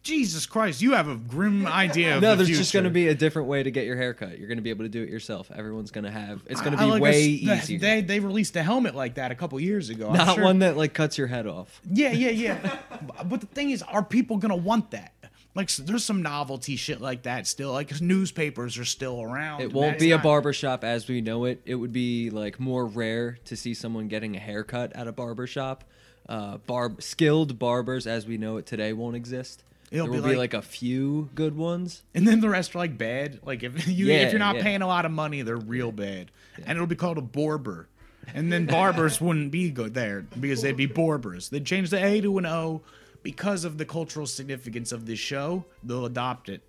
Jesus 0.04 0.48
Christ, 0.48 0.82
you 0.82 0.94
have 0.94 1.08
a 1.08 1.16
grim 1.16 1.68
idea. 1.68 2.16
Of 2.16 2.24
No, 2.24 2.32
the 2.32 2.44
there's 2.44 2.58
just 2.58 2.74
going 2.74 2.86
to 2.86 2.90
be 2.90 3.08
a 3.10 3.16
different 3.16 3.48
way 3.48 3.62
to 3.62 3.70
get 3.70 3.86
your 3.86 3.96
hair 3.96 4.16
cut. 4.16 4.40
You're 4.40 4.48
going 4.48 4.58
to 4.58 4.64
be 4.64 4.72
able 4.72 4.86
to 4.86 4.90
do 4.90 5.04
it 5.04 5.10
yourself. 5.10 5.52
Everyone's 5.54 5.92
going 5.92 6.06
to 6.06 6.12
have. 6.12 6.42
It's 6.48 6.60
going 6.60 6.72
to 6.72 6.78
be 6.78 6.86
like 6.86 7.02
way 7.04 7.22
a 7.22 7.28
easier. 7.28 7.80
They 7.80 8.02
they 8.02 8.20
released 8.20 8.56
a 8.56 8.64
helmet 8.64 8.96
like 8.96 9.16
that 9.16 9.32
a 9.32 9.36
couple 9.36 9.60
years 9.60 9.90
ago. 9.90 10.12
Not 10.12 10.36
sure- 10.36 10.44
one 10.44 10.60
that 10.60 10.76
like 10.76 10.94
cuts 10.94 11.18
your 11.18 11.28
head 11.28 11.46
off. 11.46 11.82
Yeah, 11.90 12.12
yeah, 12.12 12.30
yeah. 12.30 12.80
but 13.26 13.42
the 13.42 13.48
thing 13.48 13.70
is, 13.70 13.84
are 13.84 14.04
people 14.04 14.38
gonna 14.38 14.56
want 14.56 14.92
that? 14.92 15.14
Like, 15.54 15.70
there's 15.70 16.06
some 16.06 16.22
novelty 16.22 16.78
shit 16.78 17.02
like 17.02 17.24
that 17.24 17.46
still. 17.46 17.74
Like, 17.74 18.00
newspapers 18.00 18.78
are 18.78 18.86
still 18.86 19.22
around. 19.22 19.62
It 19.62 19.74
won't 19.74 20.00
be 20.00 20.14
a 20.14 20.16
not- 20.16 20.24
barbershop 20.24 20.84
as 20.84 21.08
we 21.08 21.20
know 21.22 21.46
it. 21.46 21.62
It 21.66 21.76
would 21.76 21.92
be 21.92 22.30
like 22.30 22.60
more 22.60 22.86
rare 22.86 23.38
to 23.46 23.56
see 23.58 23.74
someone 23.74 24.08
getting 24.08 24.36
a 24.36 24.40
haircut 24.40 24.94
at 24.96 25.08
a 25.08 25.12
barbershop. 25.12 25.84
Uh, 26.30 26.58
barb 26.60 27.02
skilled 27.04 27.60
barbers 27.60 28.08
as 28.08 28.26
we 28.26 28.38
know 28.38 28.56
it 28.58 28.66
today 28.66 28.94
won't 28.94 29.16
exist. 29.16 29.64
It'll 29.92 30.06
there 30.08 30.14
be 30.14 30.18
will 30.20 30.24
be 30.30 30.36
like- 30.38 30.54
like 30.54 30.64
a 30.64 30.66
few 30.66 31.30
good 31.36 31.56
ones. 31.56 32.02
And 32.16 32.28
then 32.28 32.40
the 32.40 32.50
rest 32.50 32.76
are 32.76 32.80
like 32.80 32.98
bad. 32.98 33.40
Like 33.44 33.62
if 33.64 33.88
you 33.88 34.08
Yeah, 34.08 34.16
if 34.26 34.32
you're 34.32 34.40
not 34.40 34.56
yeah. 34.56 34.64
paying 34.64 34.82
a 34.82 34.88
lot 34.88 35.06
of 35.06 35.12
money, 35.12 35.42
they're 35.42 35.58
real 35.58 35.92
bad. 35.92 36.32
And 36.66 36.78
it'll 36.78 36.88
be 36.88 36.96
called 36.96 37.18
a 37.18 37.22
barber. 37.22 37.88
And 38.34 38.52
then 38.52 38.66
barbers 38.66 39.20
wouldn't 39.22 39.52
be 39.52 39.70
good 39.70 39.94
there 39.94 40.22
because 40.40 40.62
they'd 40.62 40.78
be 40.78 40.86
barbers. 40.86 41.50
They'd 41.50 41.66
change 41.66 41.90
the 41.90 42.04
A 42.04 42.22
to 42.22 42.38
an 42.38 42.46
O 42.46 42.82
because 43.24 43.66
of 43.66 43.78
the 43.78 43.86
cultural 43.86 44.26
significance 44.26 44.92
of 44.92 45.06
this 45.06 45.20
show. 45.20 45.66
They'll 45.84 46.06
adopt 46.06 46.48
it. 46.50 46.62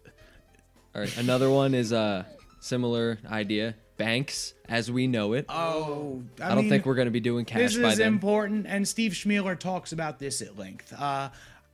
All 0.94 1.00
right, 1.02 1.16
another 1.16 1.48
one 1.48 1.74
is 1.74 1.92
a 1.92 2.26
similar 2.60 3.18
idea. 3.30 3.76
Banks 3.98 4.54
as 4.68 4.90
we 4.90 5.06
know 5.06 5.34
it. 5.34 5.46
Oh, 5.48 6.22
I, 6.40 6.46
I, 6.46 6.48
don't 6.48 6.64
mean, 6.64 6.68
think 6.70 6.86
we're 6.86 6.96
going 6.96 7.06
to 7.06 7.12
be 7.12 7.20
doing 7.20 7.44
cash 7.44 7.60
This 7.60 7.76
is 7.76 7.98
important, 8.00 8.66
and 8.66 8.86
Steve 8.88 9.12
Schmealer 9.12 9.56
talks 9.56 9.92
about 9.92 10.18
this 10.18 10.42
at 10.42 10.58
length. 10.58 10.92
Uh, 10.92 11.28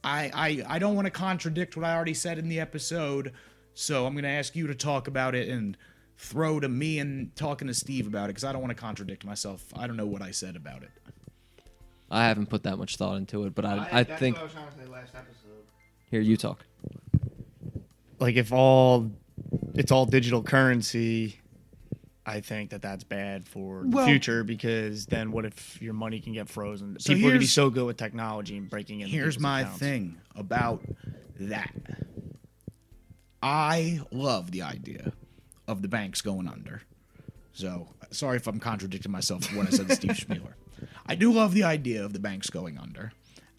I, 0.09 0.31
I 0.35 0.77
I 0.77 0.79
don't 0.79 0.95
want 0.95 1.07
to 1.07 1.11
contradict 1.11 1.77
what 1.77 1.85
I 1.85 1.95
already 1.95 2.15
said 2.15 2.39
in 2.39 2.49
the 2.49 2.61
episode, 2.61 3.33
so 3.75 4.07
I'm 4.07 4.15
going 4.15 4.25
to 4.25 4.31
ask 4.31 4.57
you 4.57 4.67
to 4.67 4.75
talk 4.75 5.07
about 5.07 5.35
it 5.35 5.49
and 5.49 5.77
throw 6.17 6.59
to 6.61 6.69
me 6.69 6.99
and 6.99 7.35
talking 7.37 7.69
to 7.69 7.75
Steve 7.75 8.07
about 8.07 8.25
it 8.25 8.29
because 8.29 8.45
I 8.45 8.53
don't 8.53 8.63
want 8.63 8.75
to 8.75 8.81
contradict 8.81 9.25
myself. 9.25 9.65
I 9.77 9.87
don't 9.87 9.97
know 9.97 10.07
what 10.07 10.23
I 10.23 10.31
said 10.31 10.57
about 10.57 10.83
it. 10.83 10.91
I 12.11 12.27
haven't 12.27 12.47
put 12.47 12.63
that 12.63 12.79
much 12.79 12.97
thought 12.97 13.17
into 13.17 13.45
it, 13.45 13.55
but 13.55 13.67
I, 13.67 13.87
I, 13.93 14.05
think. 14.05 14.41
was 14.41 14.53
trying 14.53 14.67
to 14.67 14.79
say 14.79 14.87
last 14.87 15.15
episode. 15.15 15.65
Here, 16.11 16.23
you 16.23 16.39
talk. 16.39 16.65
Like 18.19 18.37
if 18.37 18.51
all 18.51 19.11
it's 19.75 19.93
all 19.93 20.07
digital 20.07 20.43
currency, 20.43 21.39
I 22.29 22.41
think 22.41 22.71
that 22.71 22.83
that's 22.83 23.05
bad 23.05 23.47
for 23.49 23.83
the 23.85 23.89
Well- 23.97 24.07
future 24.07 24.45
because 24.45 25.07
then 25.07 25.33
what 25.33 25.45
if 25.47 25.81
your 25.81 25.95
money 25.95 26.21
can 26.21 26.35
get 26.35 26.49
frozen? 26.49 26.99
So 27.01 27.15
People 27.15 27.29
are 27.29 27.31
gonna 27.31 27.41
be 27.41 27.47
so 27.47 27.71
good 27.71 27.87
with 27.87 27.97
technology 27.97 28.57
and 28.59 28.69
breaking 28.69 29.01
in. 29.01 29.09
Here's 29.09 29.39
my 29.41 29.63
accounts. 29.63 29.79
thing 29.79 30.17
about 30.37 30.85
that. 31.41 31.73
I 33.43 34.01
love 34.11 34.51
the 34.51 34.63
idea 34.63 35.13
of 35.67 35.83
the 35.83 35.89
banks 35.89 36.21
going 36.21 36.49
under. 36.49 36.83
So 37.53 37.89
sorry 38.11 38.37
if 38.37 38.47
I'm 38.47 38.61
contradicting 38.61 39.13
myself 39.13 39.55
what 39.55 39.67
I 39.67 39.71
said 39.71 39.91
Steve 39.93 40.11
Schmealer. 40.13 40.55
I 41.07 41.15
do 41.15 41.33
love 41.33 41.55
the 41.55 41.65
idea 41.65 42.05
of 42.05 42.13
the 42.13 42.19
banks 42.21 42.51
going 42.51 42.79
under. 42.79 43.13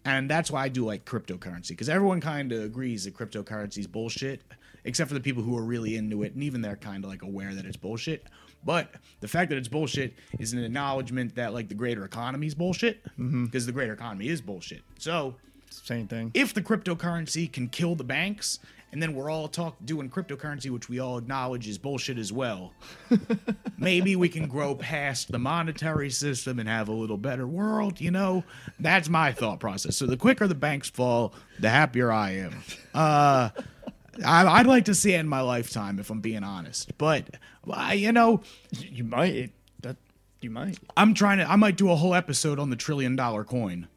And 0.04 0.30
that's 0.30 0.50
why 0.50 0.64
I 0.64 0.68
do 0.68 0.84
like 0.84 1.04
cryptocurrency 1.04 1.70
because 1.70 1.88
everyone 1.88 2.20
kind 2.20 2.52
of 2.52 2.62
agrees 2.62 3.04
that 3.04 3.14
cryptocurrency 3.14 3.78
is 3.78 3.86
bullshit, 3.86 4.42
except 4.84 5.08
for 5.08 5.14
the 5.14 5.20
people 5.20 5.42
who 5.42 5.56
are 5.58 5.62
really 5.64 5.96
into 5.96 6.22
it, 6.22 6.32
and 6.34 6.42
even 6.42 6.62
they're 6.62 6.76
kind 6.76 7.04
of 7.04 7.10
like 7.10 7.22
aware 7.22 7.54
that 7.54 7.66
it's 7.66 7.76
bullshit. 7.76 8.26
But 8.64 8.92
the 9.20 9.28
fact 9.28 9.48
that 9.50 9.56
it's 9.58 9.68
bullshit 9.68 10.14
is 10.38 10.52
an 10.52 10.62
acknowledgement 10.62 11.34
that 11.36 11.54
like 11.54 11.68
the 11.68 11.74
greater 11.74 12.04
economy 12.04 12.46
is 12.46 12.54
bullshit 12.54 13.02
because 13.16 13.66
the 13.66 13.72
greater 13.72 13.92
economy 13.92 14.28
is 14.28 14.40
bullshit. 14.40 14.82
So 14.98 15.36
Same 15.70 16.06
thing. 16.06 16.30
if 16.34 16.52
the 16.52 16.62
cryptocurrency 16.62 17.50
can 17.50 17.68
kill 17.68 17.94
the 17.94 18.04
banks 18.04 18.58
and 18.92 19.00
then 19.00 19.14
we're 19.14 19.30
all 19.30 19.46
talk 19.46 19.76
doing 19.84 20.10
cryptocurrency 20.10 20.68
which 20.68 20.88
we 20.88 20.98
all 20.98 21.16
acknowledge 21.16 21.68
is 21.68 21.78
bullshit 21.78 22.18
as 22.18 22.32
well 22.32 22.72
maybe 23.78 24.16
we 24.16 24.28
can 24.28 24.48
grow 24.48 24.74
past 24.74 25.30
the 25.30 25.38
monetary 25.38 26.10
system 26.10 26.58
and 26.58 26.68
have 26.68 26.88
a 26.88 26.92
little 26.92 27.16
better 27.16 27.46
world 27.46 28.00
you 28.00 28.10
know 28.10 28.42
that's 28.80 29.08
my 29.08 29.30
thought 29.32 29.60
process 29.60 29.96
so 29.96 30.06
the 30.06 30.16
quicker 30.16 30.48
the 30.48 30.54
banks 30.56 30.90
fall 30.90 31.32
the 31.60 31.70
happier 31.70 32.10
i 32.10 32.32
am 32.32 32.62
uh 32.94 33.48
I'd 34.24 34.66
like 34.66 34.84
to 34.86 34.94
see 34.94 35.14
it 35.14 35.20
in 35.20 35.28
my 35.28 35.40
lifetime, 35.40 35.98
if 35.98 36.10
I'm 36.10 36.20
being 36.20 36.44
honest. 36.44 36.98
But 36.98 37.36
I, 37.70 37.94
you 37.94 38.12
know, 38.12 38.42
you 38.70 39.04
might. 39.04 39.34
It, 39.34 39.50
that 39.82 39.96
you 40.40 40.50
might. 40.50 40.78
I'm 40.96 41.14
trying 41.14 41.38
to. 41.38 41.50
I 41.50 41.56
might 41.56 41.76
do 41.76 41.90
a 41.90 41.96
whole 41.96 42.14
episode 42.14 42.58
on 42.58 42.70
the 42.70 42.76
trillion 42.76 43.16
dollar 43.16 43.44
coin. 43.44 43.88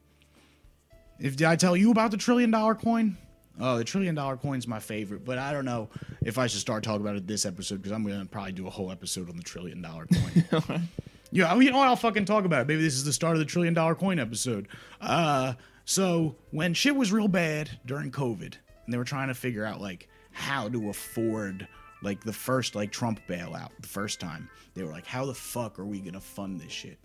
If 1.20 1.38
did 1.38 1.48
I 1.48 1.56
tell 1.56 1.78
you 1.78 1.92
about 1.92 2.12
the 2.12 2.18
trillion 2.18 2.52
dollar 2.52 2.76
coin? 2.76 3.18
Oh, 3.60 3.78
the 3.78 3.84
trillion 3.84 4.16
dollar 4.16 4.36
coin's 4.36 4.68
my 4.68 4.80
favorite, 4.80 5.24
but 5.24 5.38
I 5.38 5.54
don't 5.54 5.66
know 5.66 5.90
if 6.26 6.38
I 6.38 6.48
should 6.48 6.60
start 6.60 6.84
talking 6.84 7.02
about 7.02 7.16
it 7.16 7.28
this 7.28 7.46
episode 7.46 7.78
because 7.78 7.92
I'm 7.92 8.04
gonna 8.04 8.26
probably 8.26 8.52
do 8.52 8.68
a 8.68 8.70
whole 8.70 8.92
episode 8.92 9.30
on 9.30 9.38
the 9.38 9.44
trillion 9.44 9.82
dollar 9.82 10.08
coin. 10.08 10.90
yeah, 11.32 11.56
you 11.56 11.72
know 11.72 11.78
what? 11.78 11.88
I'll 11.88 11.96
fucking 11.96 12.26
talk 12.26 12.46
about 12.46 12.62
it. 12.62 12.68
Maybe 12.68 12.82
this 12.82 12.96
is 12.96 13.06
the 13.06 13.14
start 13.14 13.34
of 13.34 13.40
the 13.40 13.46
trillion 13.46 13.74
dollar 13.74 13.94
coin 13.96 14.20
episode. 14.20 14.68
Uh, 15.00 15.54
so 15.86 16.36
when 16.52 16.74
shit 16.74 16.96
was 16.96 17.12
real 17.12 17.28
bad 17.28 17.70
during 17.86 18.12
COVID, 18.12 18.56
and 18.86 18.94
they 18.94 18.98
were 18.98 19.04
trying 19.04 19.28
to 19.28 19.36
figure 19.36 19.66
out 19.66 19.80
like 19.80 20.10
how 20.32 20.68
to 20.70 20.90
afford 20.90 21.68
like 22.04 22.24
the 22.24 22.34
first 22.34 22.76
like 22.76 22.92
Trump 22.92 23.20
bailout 23.28 23.70
the 23.80 23.88
first 23.88 24.20
time, 24.20 24.50
they 24.74 24.84
were 24.84 24.92
like, 24.92 25.08
how 25.08 25.26
the 25.26 25.34
fuck 25.34 25.80
are 25.80 25.86
we 25.86 26.00
gonna 26.00 26.20
fund 26.20 26.60
this 26.60 26.72
shit? 26.72 26.98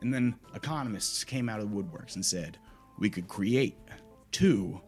And 0.00 0.12
then 0.12 0.34
economists 0.54 1.22
came 1.22 1.48
out 1.48 1.60
of 1.60 1.70
the 1.70 1.76
woodworks 1.76 2.16
and 2.16 2.24
said, 2.24 2.58
we 2.98 3.08
could 3.08 3.28
create 3.28 3.76
two 4.32 4.80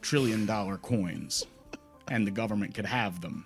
trillion 0.00 0.46
dollar 0.46 0.78
coins 0.78 1.44
and 2.08 2.26
the 2.26 2.30
government 2.30 2.74
could 2.74 2.86
have 2.86 3.20
them. 3.20 3.44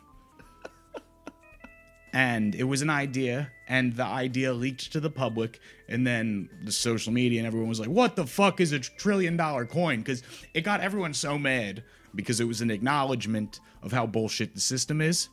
And 2.12 2.54
it 2.56 2.64
was 2.64 2.82
an 2.82 2.90
idea, 2.90 3.52
and 3.68 3.94
the 3.94 4.04
idea 4.04 4.52
leaked 4.52 4.92
to 4.92 5.00
the 5.00 5.10
public, 5.10 5.60
and 5.88 6.04
then 6.04 6.48
the 6.64 6.72
social 6.72 7.12
media 7.12 7.38
and 7.38 7.46
everyone 7.46 7.68
was 7.68 7.78
like, 7.78 7.88
What 7.88 8.16
the 8.16 8.26
fuck 8.26 8.60
is 8.60 8.72
a 8.72 8.80
trillion 8.80 9.36
dollar 9.36 9.64
coin? 9.64 10.00
Because 10.00 10.22
it 10.52 10.62
got 10.62 10.80
everyone 10.80 11.14
so 11.14 11.38
mad 11.38 11.84
because 12.14 12.40
it 12.40 12.44
was 12.48 12.60
an 12.60 12.70
acknowledgement 12.70 13.60
of 13.82 13.92
how 13.92 14.06
bullshit 14.06 14.54
the 14.54 14.60
system 14.60 15.00
is. 15.00 15.28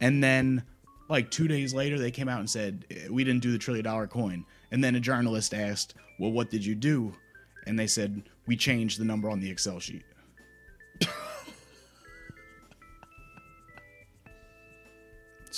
And 0.00 0.22
then, 0.22 0.62
like 1.08 1.30
two 1.30 1.48
days 1.48 1.74
later, 1.74 1.98
they 1.98 2.12
came 2.12 2.28
out 2.28 2.38
and 2.38 2.48
said, 2.48 2.84
"Eh, 2.90 3.08
We 3.10 3.24
didn't 3.24 3.42
do 3.42 3.50
the 3.50 3.58
trillion 3.58 3.84
dollar 3.84 4.06
coin. 4.06 4.44
And 4.70 4.82
then 4.84 4.94
a 4.94 5.00
journalist 5.00 5.52
asked, 5.54 5.94
Well, 6.20 6.30
what 6.30 6.50
did 6.50 6.64
you 6.64 6.74
do? 6.76 7.12
And 7.66 7.76
they 7.78 7.88
said, 7.88 8.22
We 8.46 8.56
changed 8.56 9.00
the 9.00 9.04
number 9.04 9.28
on 9.28 9.40
the 9.40 9.50
Excel 9.50 9.80
sheet. 9.80 10.04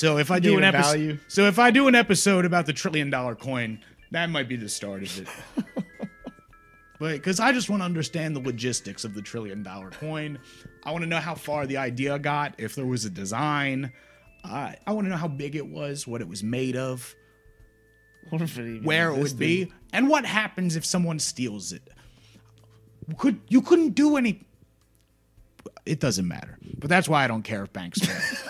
So 0.01 0.17
if 0.19 0.31
I 0.31 0.39
do 0.39 0.57
an 0.57 0.65
episode, 0.65 1.21
so 1.29 1.45
if 1.47 1.59
I 1.59 1.71
do 1.71 1.87
an 1.89 1.95
episode 1.95 2.45
about 2.45 2.67
the 2.67 2.73
trillion 2.73 3.11
dollar 3.11 3.35
coin, 3.35 3.81
that 4.11 4.31
might 4.31 4.49
be 4.49 4.57
the 4.57 4.69
start 4.69 5.03
of 5.03 5.21
it. 5.21 5.29
But 7.01 7.15
because 7.15 7.41
I 7.41 7.51
just 7.53 7.71
want 7.71 7.81
to 7.81 7.87
understand 7.87 8.37
the 8.37 8.41
logistics 8.41 9.05
of 9.05 9.15
the 9.15 9.23
trillion 9.23 9.63
dollar 9.63 9.89
coin. 9.89 10.39
I 10.85 10.93
want 10.93 11.03
to 11.03 11.09
know 11.09 11.17
how 11.17 11.35
far 11.35 11.67
the 11.67 11.79
idea 11.79 12.19
got, 12.19 12.55
if 12.59 12.75
there 12.75 12.85
was 12.85 13.07
a 13.07 13.11
design. 13.11 13.91
I 14.45 14.77
I 14.87 14.93
want 14.93 15.07
to 15.07 15.11
know 15.11 15.17
how 15.17 15.27
big 15.27 15.57
it 15.57 15.67
was, 15.67 16.07
what 16.07 16.21
it 16.21 16.29
was 16.29 16.43
made 16.43 16.77
of, 16.77 17.15
What 18.29 18.43
if 18.43 18.59
it 18.59 18.67
even 18.67 18.85
where 18.85 19.11
it 19.11 19.19
would 19.19 19.39
be, 19.39 19.73
and 19.95 20.09
what 20.11 20.27
happens 20.27 20.77
if 20.77 20.85
someone 20.85 21.19
steals 21.19 21.73
it. 21.73 21.89
Could 23.17 23.41
you 23.49 23.63
couldn't 23.63 23.95
do 23.95 24.19
any? 24.19 24.47
It 25.87 26.01
doesn't 26.01 26.29
matter. 26.29 26.59
But 26.79 26.91
that's 26.91 27.09
why 27.09 27.25
I 27.25 27.29
don't 27.29 27.43
care 27.43 27.63
if 27.63 27.73
banks 27.73 27.99
fail. 27.99 28.50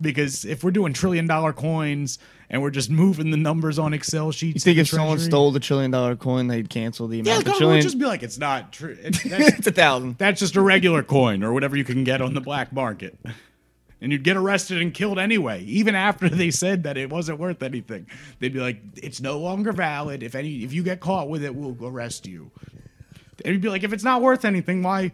because 0.00 0.44
if 0.44 0.62
we're 0.64 0.70
doing 0.70 0.92
trillion 0.92 1.26
dollar 1.26 1.52
coins 1.52 2.18
and 2.50 2.60
we're 2.62 2.70
just 2.70 2.90
moving 2.90 3.30
the 3.30 3.36
numbers 3.36 3.78
on 3.78 3.94
Excel 3.94 4.32
sheets, 4.32 4.54
You 4.56 4.60
think 4.72 4.78
if 4.78 4.90
the 4.90 4.96
someone 4.96 5.16
Treasury- 5.16 5.30
stole 5.30 5.50
the 5.52 5.60
trillion 5.60 5.90
dollar 5.90 6.16
coin, 6.16 6.48
they'd 6.48 6.68
cancel 6.68 7.08
the 7.08 7.18
yeah, 7.18 7.22
amount 7.22 7.34
the 7.36 7.40
of 7.40 7.44
government 7.44 7.58
trillion? 7.58 7.76
would 7.78 7.82
just 7.82 7.98
be 7.98 8.04
like, 8.06 8.22
it's 8.22 8.38
not 8.38 8.72
true. 8.72 8.96
It's 9.02 9.66
a 9.66 9.72
thousand. 9.72 10.18
That's 10.18 10.40
just 10.40 10.56
a 10.56 10.60
regular 10.60 11.02
coin 11.02 11.42
or 11.42 11.52
whatever 11.52 11.76
you 11.76 11.84
can 11.84 12.04
get 12.04 12.20
on 12.20 12.34
the 12.34 12.40
black 12.40 12.72
market. 12.72 13.18
And 14.00 14.12
you'd 14.12 14.24
get 14.24 14.36
arrested 14.36 14.82
and 14.82 14.92
killed 14.92 15.18
anyway, 15.18 15.62
even 15.64 15.94
after 15.94 16.28
they 16.28 16.50
said 16.50 16.82
that 16.82 16.98
it 16.98 17.08
wasn't 17.08 17.38
worth 17.38 17.62
anything. 17.62 18.06
They'd 18.38 18.52
be 18.52 18.60
like, 18.60 18.82
"It's 18.96 19.22
no 19.22 19.38
longer 19.38 19.72
valid. 19.72 20.22
If 20.22 20.34
any, 20.34 20.62
if 20.62 20.74
you 20.74 20.82
get 20.82 21.00
caught 21.00 21.30
with 21.30 21.42
it, 21.42 21.54
we'll 21.54 21.74
arrest 21.80 22.26
you." 22.26 22.50
And 23.44 23.54
you'd 23.54 23.62
be 23.62 23.70
like, 23.70 23.82
"If 23.82 23.94
it's 23.94 24.04
not 24.04 24.20
worth 24.20 24.44
anything, 24.44 24.82
why?" 24.82 25.12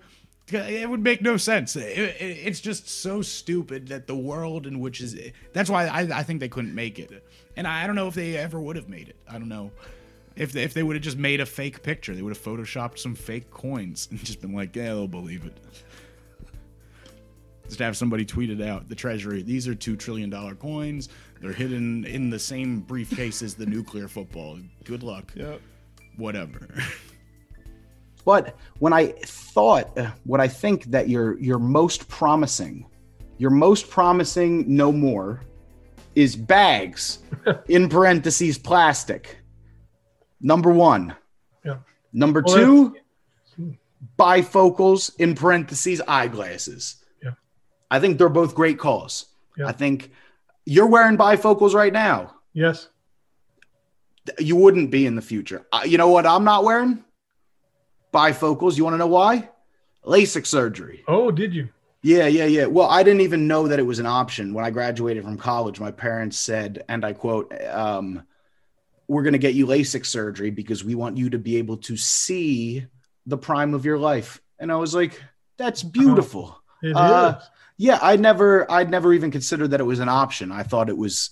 It 0.52 0.88
would 0.88 1.02
make 1.02 1.22
no 1.22 1.36
sense. 1.36 1.76
It- 1.76 1.98
it- 1.98 2.38
it's 2.46 2.60
just 2.60 2.88
so 2.88 3.22
stupid 3.22 3.88
that 3.88 4.06
the 4.06 4.16
world 4.16 4.66
in 4.66 4.80
which 4.80 5.00
is. 5.00 5.18
That's 5.52 5.70
why 5.70 5.86
I, 5.86 6.00
I 6.20 6.22
think 6.22 6.40
they 6.40 6.48
couldn't 6.48 6.74
make 6.74 6.98
it, 6.98 7.24
and 7.56 7.66
I 7.66 7.86
don't 7.86 7.96
know 7.96 8.08
if 8.08 8.14
they 8.14 8.36
ever 8.36 8.60
would 8.60 8.76
have 8.76 8.88
made 8.88 9.08
it. 9.08 9.16
I 9.28 9.32
don't 9.34 9.48
know. 9.48 9.70
If 10.36 10.52
they, 10.52 10.62
if 10.62 10.72
they 10.74 10.82
would 10.82 10.96
have 10.96 11.02
just 11.02 11.18
made 11.18 11.40
a 11.40 11.46
fake 11.46 11.82
picture, 11.82 12.14
they 12.14 12.22
would 12.22 12.34
have 12.34 12.42
photoshopped 12.42 12.98
some 12.98 13.14
fake 13.14 13.50
coins 13.50 14.08
and 14.10 14.18
just 14.24 14.40
been 14.40 14.54
like, 14.54 14.74
yeah, 14.74 14.84
they'll 14.94 15.08
believe 15.08 15.44
it. 15.44 15.56
Just 17.66 17.78
have 17.80 17.96
somebody 17.96 18.24
tweet 18.24 18.50
it 18.50 18.60
out. 18.60 18.88
The 18.88 18.94
Treasury, 18.94 19.42
these 19.42 19.68
are 19.68 19.74
two 19.74 19.96
trillion 19.96 20.30
dollar 20.30 20.54
coins. 20.54 21.08
They're 21.40 21.52
hidden 21.52 22.04
in 22.04 22.30
the 22.30 22.38
same 22.38 22.80
briefcase 22.80 23.42
as 23.42 23.54
the 23.54 23.66
nuclear 23.66 24.08
football. 24.08 24.58
Good 24.84 25.02
luck. 25.02 25.32
Yep. 25.36 25.60
Whatever. 26.16 26.68
But 28.30 28.54
when 28.78 28.92
I 28.92 29.06
thought, 29.26 29.98
uh, 29.98 30.12
what 30.22 30.40
I 30.40 30.46
think 30.46 30.84
that 30.92 31.08
you're 31.08 31.36
you're 31.40 31.58
most 31.58 32.06
promising, 32.06 32.86
your 33.38 33.50
most 33.50 33.90
promising, 33.90 34.64
no 34.68 34.92
more, 34.92 35.42
is 36.14 36.36
bags 36.36 37.18
in 37.68 37.88
parentheses 37.88 38.56
plastic. 38.56 39.38
Number 40.40 40.70
one. 40.70 41.16
Yeah. 41.64 41.78
Number 42.12 42.44
Well, 42.46 42.54
two, 42.56 42.96
bifocals 44.16 45.10
in 45.18 45.34
parentheses 45.34 46.00
eyeglasses. 46.06 47.04
Yeah. 47.24 47.32
I 47.90 47.98
think 47.98 48.16
they're 48.16 48.28
both 48.28 48.54
great 48.54 48.78
calls. 48.78 49.26
Yeah. 49.58 49.66
I 49.66 49.72
think 49.72 50.12
you're 50.66 50.86
wearing 50.86 51.18
bifocals 51.18 51.74
right 51.74 51.92
now. 51.92 52.36
Yes. 52.52 52.90
You 54.38 54.54
wouldn't 54.54 54.92
be 54.92 55.04
in 55.04 55.16
the 55.16 55.22
future. 55.22 55.66
You 55.84 55.98
know 55.98 56.10
what 56.10 56.26
I'm 56.26 56.44
not 56.44 56.62
wearing? 56.62 57.02
Bifocals. 58.12 58.76
You 58.76 58.84
want 58.84 58.94
to 58.94 58.98
know 58.98 59.06
why? 59.06 59.48
LASIK 60.04 60.46
surgery. 60.46 61.04
Oh, 61.06 61.30
did 61.30 61.54
you? 61.54 61.68
Yeah, 62.02 62.26
yeah, 62.26 62.46
yeah. 62.46 62.66
Well, 62.66 62.88
I 62.88 63.02
didn't 63.02 63.20
even 63.20 63.46
know 63.46 63.68
that 63.68 63.78
it 63.78 63.82
was 63.82 63.98
an 63.98 64.06
option 64.06 64.54
when 64.54 64.64
I 64.64 64.70
graduated 64.70 65.22
from 65.22 65.36
college. 65.36 65.78
My 65.78 65.90
parents 65.90 66.38
said, 66.38 66.82
and 66.88 67.04
I 67.04 67.12
quote, 67.12 67.52
um, 67.68 68.22
"We're 69.06 69.22
going 69.22 69.34
to 69.34 69.38
get 69.38 69.54
you 69.54 69.66
LASIK 69.66 70.06
surgery 70.06 70.50
because 70.50 70.82
we 70.82 70.94
want 70.94 71.18
you 71.18 71.30
to 71.30 71.38
be 71.38 71.56
able 71.56 71.76
to 71.78 71.96
see 71.96 72.86
the 73.26 73.36
prime 73.36 73.74
of 73.74 73.84
your 73.84 73.98
life." 73.98 74.40
And 74.58 74.72
I 74.72 74.76
was 74.76 74.94
like, 74.94 75.22
"That's 75.58 75.82
beautiful." 75.82 76.62
It 76.82 76.96
Uh, 76.96 77.36
is. 77.38 77.44
Yeah, 77.76 77.98
I 78.00 78.16
never, 78.16 78.70
I'd 78.70 78.90
never 78.90 79.12
even 79.12 79.30
considered 79.30 79.70
that 79.72 79.80
it 79.80 79.84
was 79.84 80.00
an 80.00 80.08
option. 80.08 80.52
I 80.52 80.62
thought 80.62 80.88
it 80.90 80.96
was, 80.96 81.30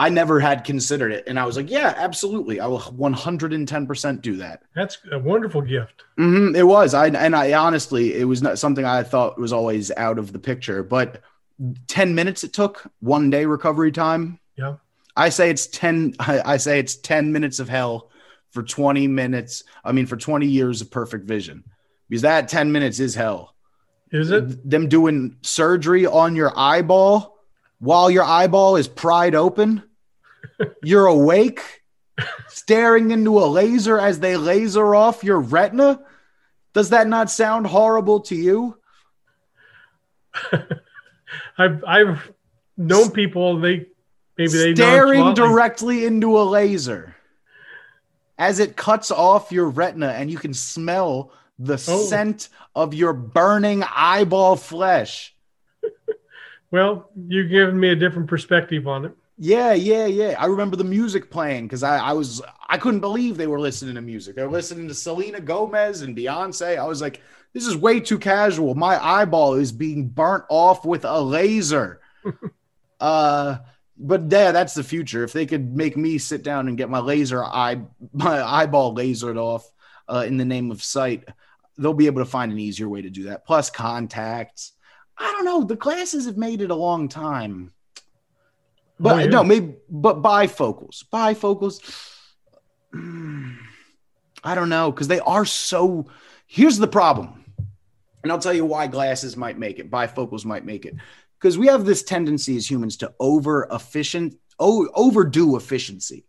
I 0.00 0.08
never 0.10 0.38
had 0.38 0.62
considered 0.62 1.10
it, 1.10 1.24
and 1.26 1.38
I 1.40 1.44
was 1.44 1.56
like, 1.56 1.68
"Yeah, 1.68 1.92
absolutely, 1.96 2.60
I 2.60 2.66
will 2.68 2.78
110 2.80 3.86
percent 3.86 4.22
do 4.22 4.36
that." 4.36 4.62
That's 4.74 4.98
a 5.10 5.18
wonderful 5.18 5.60
gift. 5.60 6.04
hmm 6.16 6.54
it 6.54 6.66
was. 6.66 6.94
I 6.94 7.08
and 7.08 7.34
I 7.34 7.52
honestly, 7.54 8.14
it 8.14 8.24
was 8.24 8.40
not 8.40 8.58
something 8.58 8.84
I 8.84 9.02
thought 9.02 9.38
was 9.38 9.52
always 9.52 9.90
out 9.96 10.18
of 10.18 10.32
the 10.32 10.38
picture. 10.38 10.82
But 10.84 11.22
ten 11.88 12.14
minutes 12.14 12.44
it 12.44 12.52
took, 12.52 12.90
one 13.00 13.28
day 13.30 13.44
recovery 13.44 13.90
time. 13.90 14.38
Yeah. 14.56 14.76
I 15.16 15.30
say 15.30 15.50
it's 15.50 15.66
ten. 15.66 16.14
I, 16.20 16.54
I 16.54 16.56
say 16.58 16.78
it's 16.78 16.94
ten 16.94 17.32
minutes 17.32 17.58
of 17.58 17.68
hell 17.68 18.10
for 18.52 18.62
twenty 18.62 19.08
minutes. 19.08 19.64
I 19.84 19.90
mean, 19.90 20.06
for 20.06 20.16
twenty 20.16 20.46
years 20.46 20.80
of 20.80 20.92
perfect 20.92 21.24
vision, 21.26 21.64
because 22.08 22.22
that 22.22 22.48
ten 22.48 22.70
minutes 22.70 23.00
is 23.00 23.16
hell. 23.16 23.56
Is 24.12 24.30
it? 24.30 24.70
Them 24.70 24.88
doing 24.88 25.36
surgery 25.42 26.06
on 26.06 26.36
your 26.36 26.52
eyeball 26.56 27.36
while 27.80 28.10
your 28.10 28.24
eyeball 28.24 28.76
is 28.76 28.86
pried 28.86 29.34
open. 29.34 29.82
You're 30.82 31.06
awake, 31.06 31.82
staring 32.48 33.10
into 33.10 33.38
a 33.38 33.46
laser 33.46 33.98
as 33.98 34.20
they 34.20 34.36
laser 34.36 34.94
off 34.94 35.22
your 35.24 35.40
retina. 35.40 36.00
Does 36.74 36.90
that 36.90 37.06
not 37.08 37.30
sound 37.30 37.66
horrible 37.66 38.20
to 38.20 38.34
you? 38.34 38.76
I've 41.58 41.84
I've 41.84 42.32
known 42.76 43.10
people. 43.10 43.58
They 43.60 43.86
maybe 44.36 44.52
they 44.52 44.74
staring 44.74 45.34
directly 45.34 46.04
into 46.06 46.38
a 46.38 46.42
laser 46.44 47.14
as 48.38 48.60
it 48.60 48.76
cuts 48.76 49.10
off 49.10 49.50
your 49.50 49.68
retina 49.68 50.08
and 50.08 50.30
you 50.30 50.38
can 50.38 50.54
smell 50.54 51.32
the 51.58 51.74
Oh. 51.74 51.76
scent 52.04 52.48
of 52.74 52.94
your 52.94 53.12
burning 53.12 53.82
eyeball 53.84 54.56
flesh. 54.56 55.34
Well, 56.70 57.08
you're 57.16 57.48
giving 57.48 57.80
me 57.80 57.88
a 57.88 57.96
different 57.96 58.28
perspective 58.28 58.86
on 58.86 59.06
it. 59.06 59.12
Yeah, 59.40 59.72
yeah, 59.72 60.06
yeah. 60.06 60.34
I 60.36 60.46
remember 60.46 60.76
the 60.76 60.82
music 60.82 61.30
playing 61.30 61.66
because 61.66 61.84
I, 61.84 61.98
I 61.98 62.12
was 62.12 62.42
I 62.68 62.76
couldn't 62.76 63.00
believe 63.00 63.36
they 63.36 63.46
were 63.46 63.60
listening 63.60 63.94
to 63.94 64.00
music. 64.00 64.34
They 64.34 64.42
were 64.42 64.50
listening 64.50 64.88
to 64.88 64.94
Selena 64.94 65.40
Gomez 65.40 66.02
and 66.02 66.16
Beyonce. 66.16 66.76
I 66.76 66.84
was 66.84 67.00
like, 67.00 67.22
this 67.52 67.64
is 67.64 67.76
way 67.76 68.00
too 68.00 68.18
casual. 68.18 68.74
My 68.74 69.02
eyeball 69.02 69.54
is 69.54 69.70
being 69.70 70.08
burnt 70.08 70.44
off 70.48 70.84
with 70.84 71.04
a 71.04 71.20
laser. 71.20 72.00
uh 73.00 73.58
but 73.96 74.30
yeah, 74.30 74.50
that's 74.52 74.74
the 74.74 74.84
future. 74.84 75.22
If 75.22 75.32
they 75.32 75.46
could 75.46 75.74
make 75.74 75.96
me 75.96 76.18
sit 76.18 76.42
down 76.42 76.66
and 76.66 76.76
get 76.76 76.90
my 76.90 77.00
laser 77.00 77.44
eye 77.44 77.80
my 78.12 78.42
eyeball 78.42 78.94
lasered 78.94 79.36
off 79.36 79.70
uh, 80.08 80.24
in 80.26 80.36
the 80.36 80.44
name 80.44 80.72
of 80.72 80.82
sight, 80.82 81.28
they'll 81.76 81.94
be 81.94 82.06
able 82.06 82.22
to 82.24 82.30
find 82.30 82.50
an 82.50 82.58
easier 82.58 82.88
way 82.88 83.02
to 83.02 83.10
do 83.10 83.24
that. 83.24 83.46
Plus 83.46 83.70
contacts. 83.70 84.72
I 85.16 85.30
don't 85.32 85.44
know. 85.44 85.62
The 85.62 85.76
glasses 85.76 86.26
have 86.26 86.36
made 86.36 86.60
it 86.60 86.70
a 86.70 86.76
long 86.76 87.08
time. 87.08 87.72
But 89.00 89.16
Oh, 89.16 89.18
yeah. 89.20 89.26
no, 89.26 89.44
maybe 89.44 89.74
but 89.88 90.22
bifocals. 90.22 91.04
Bifocals. 91.12 91.80
I 94.44 94.54
don't 94.54 94.68
know 94.68 94.90
because 94.90 95.08
they 95.08 95.20
are 95.20 95.44
so. 95.44 96.06
Here's 96.46 96.78
the 96.78 96.88
problem, 96.88 97.44
and 98.22 98.32
I'll 98.32 98.38
tell 98.38 98.54
you 98.54 98.64
why 98.64 98.86
glasses 98.86 99.36
might 99.36 99.58
make 99.58 99.78
it. 99.78 99.90
Bifocals 99.90 100.44
might 100.44 100.64
make 100.64 100.86
it 100.86 100.94
because 101.38 101.58
we 101.58 101.66
have 101.66 101.84
this 101.84 102.02
tendency 102.02 102.56
as 102.56 102.68
humans 102.68 102.96
to 102.98 103.12
over 103.20 103.68
efficient, 103.70 104.36
oh, 104.58 104.88
overdo 104.94 105.56
efficiency. 105.56 106.24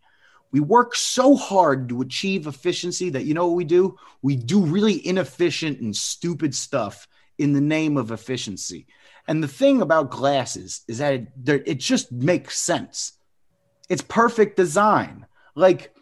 We 0.51 0.59
work 0.59 0.95
so 0.95 1.35
hard 1.35 1.89
to 1.89 2.01
achieve 2.01 2.47
efficiency 2.47 3.11
that 3.11 3.25
you 3.25 3.35
know 3.35 3.47
what 3.47 3.55
we 3.55 3.65
do? 3.65 3.97
We 4.21 4.35
do 4.35 4.61
really 4.61 5.05
inefficient 5.05 5.79
and 5.79 5.95
stupid 5.95 6.55
stuff 6.55 7.07
in 7.37 7.53
the 7.53 7.61
name 7.61 7.97
of 7.97 8.11
efficiency. 8.11 8.87
And 9.29 9.43
the 9.43 9.47
thing 9.47 9.83
about 9.83 10.09
glasses 10.09 10.81
is 10.87 10.97
that 10.97 11.13
it, 11.13 11.27
it 11.45 11.79
just 11.79 12.11
makes 12.11 12.59
sense. 12.59 13.13
It's 13.87 14.01
perfect 14.01 14.57
design. 14.57 15.27
Like 15.53 15.93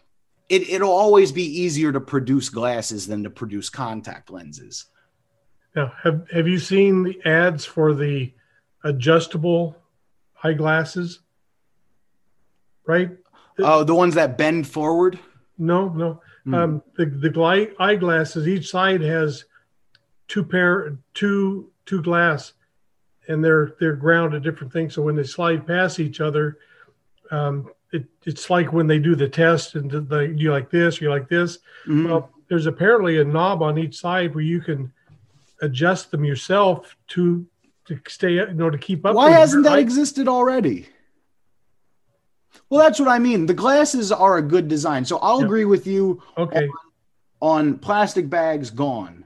it, 0.48 0.70
it'll 0.70 0.94
always 0.94 1.34
be 1.34 1.44
easier 1.44 1.92
to 1.92 2.00
produce 2.00 2.48
glasses 2.48 3.06
than 3.06 3.26
to 3.26 3.30
produce 3.30 3.70
contact 3.70 4.30
lenses. 4.30 4.86
Now, 5.76 5.92
have 6.04 6.26
have 6.32 6.48
you 6.48 6.58
seen 6.58 7.04
the 7.04 7.20
ads 7.26 7.66
for 7.66 7.94
the 7.94 8.34
adjustable 8.86 9.76
eyeglasses? 10.42 11.20
Right? 12.86 13.12
Oh, 13.60 13.84
the 13.84 13.94
ones 13.94 14.16
that 14.16 14.38
bend 14.38 14.70
forward? 14.70 15.20
No, 15.58 15.90
no. 15.90 16.22
Hmm. 16.46 16.54
Um, 16.54 16.84
the 16.96 17.08
the 17.08 17.30
gli- 17.30 17.76
eyeglasses, 17.78 18.48
each 18.48 18.70
side 18.70 19.02
has 19.02 19.44
two 20.30 20.46
pair, 20.46 20.98
two 21.14 21.72
two 21.86 22.02
glass, 22.02 22.54
and 23.28 23.44
they're 23.44 23.74
they're 23.80 23.96
grounded 23.96 24.44
different 24.44 24.72
things. 24.74 24.94
So 24.94 25.02
when 25.02 25.16
they 25.16 25.24
slide 25.24 25.66
past 25.68 26.00
each 26.00 26.22
other, 26.22 26.58
um, 27.32 27.70
it, 27.92 28.06
it's 28.26 28.50
like 28.50 28.74
when 28.74 28.88
they 28.88 29.00
do 29.00 29.16
the 29.16 29.28
test 29.30 29.76
and 29.76 29.90
the, 29.90 30.34
you 30.36 30.52
like 30.52 30.70
this, 30.70 31.00
you 31.02 31.10
like 31.10 31.28
this. 31.30 31.60
Mhm. 31.88 32.08
Well, 32.08 32.30
there's 32.50 32.66
apparently 32.66 33.20
a 33.20 33.26
knob 33.26 33.62
on 33.62 33.78
each 33.78 34.00
side 34.00 34.34
where 34.36 34.44
you 34.44 34.62
can 34.62 34.92
adjust 35.62 36.12
them 36.12 36.24
yourself 36.24 36.96
to 37.10 37.46
to 37.86 38.00
stay, 38.08 38.34
you 38.34 38.54
know, 38.54 38.70
to 38.70 38.78
keep 38.78 39.06
up. 39.06 39.16
Why 39.16 39.32
hasn't 39.32 39.64
that 39.64 39.80
existed 39.80 40.28
already? 40.28 40.88
Well, 42.70 42.82
that's 42.82 43.00
what 43.00 43.08
I 43.08 43.20
mean. 43.20 43.46
The 43.46 43.54
glasses 43.54 44.12
are 44.12 44.38
a 44.38 44.42
good 44.42 44.68
design. 44.68 45.06
So 45.06 45.18
I'll 45.20 45.40
Yeah. 45.40 45.46
agree 45.46 45.66
with 45.66 45.88
you. 45.88 46.22
Okay. 46.38 46.68
on 47.40 47.78
plastic 47.78 48.28
bags 48.32 48.72
gone. 48.72 49.24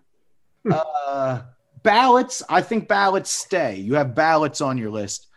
uh, 0.69 1.41
ballots, 1.83 2.43
I 2.49 2.61
think 2.61 2.87
ballots 2.87 3.31
stay. 3.31 3.75
You 3.77 3.95
have 3.95 4.15
ballots 4.15 4.61
on 4.61 4.77
your 4.77 4.91
list. 4.91 5.27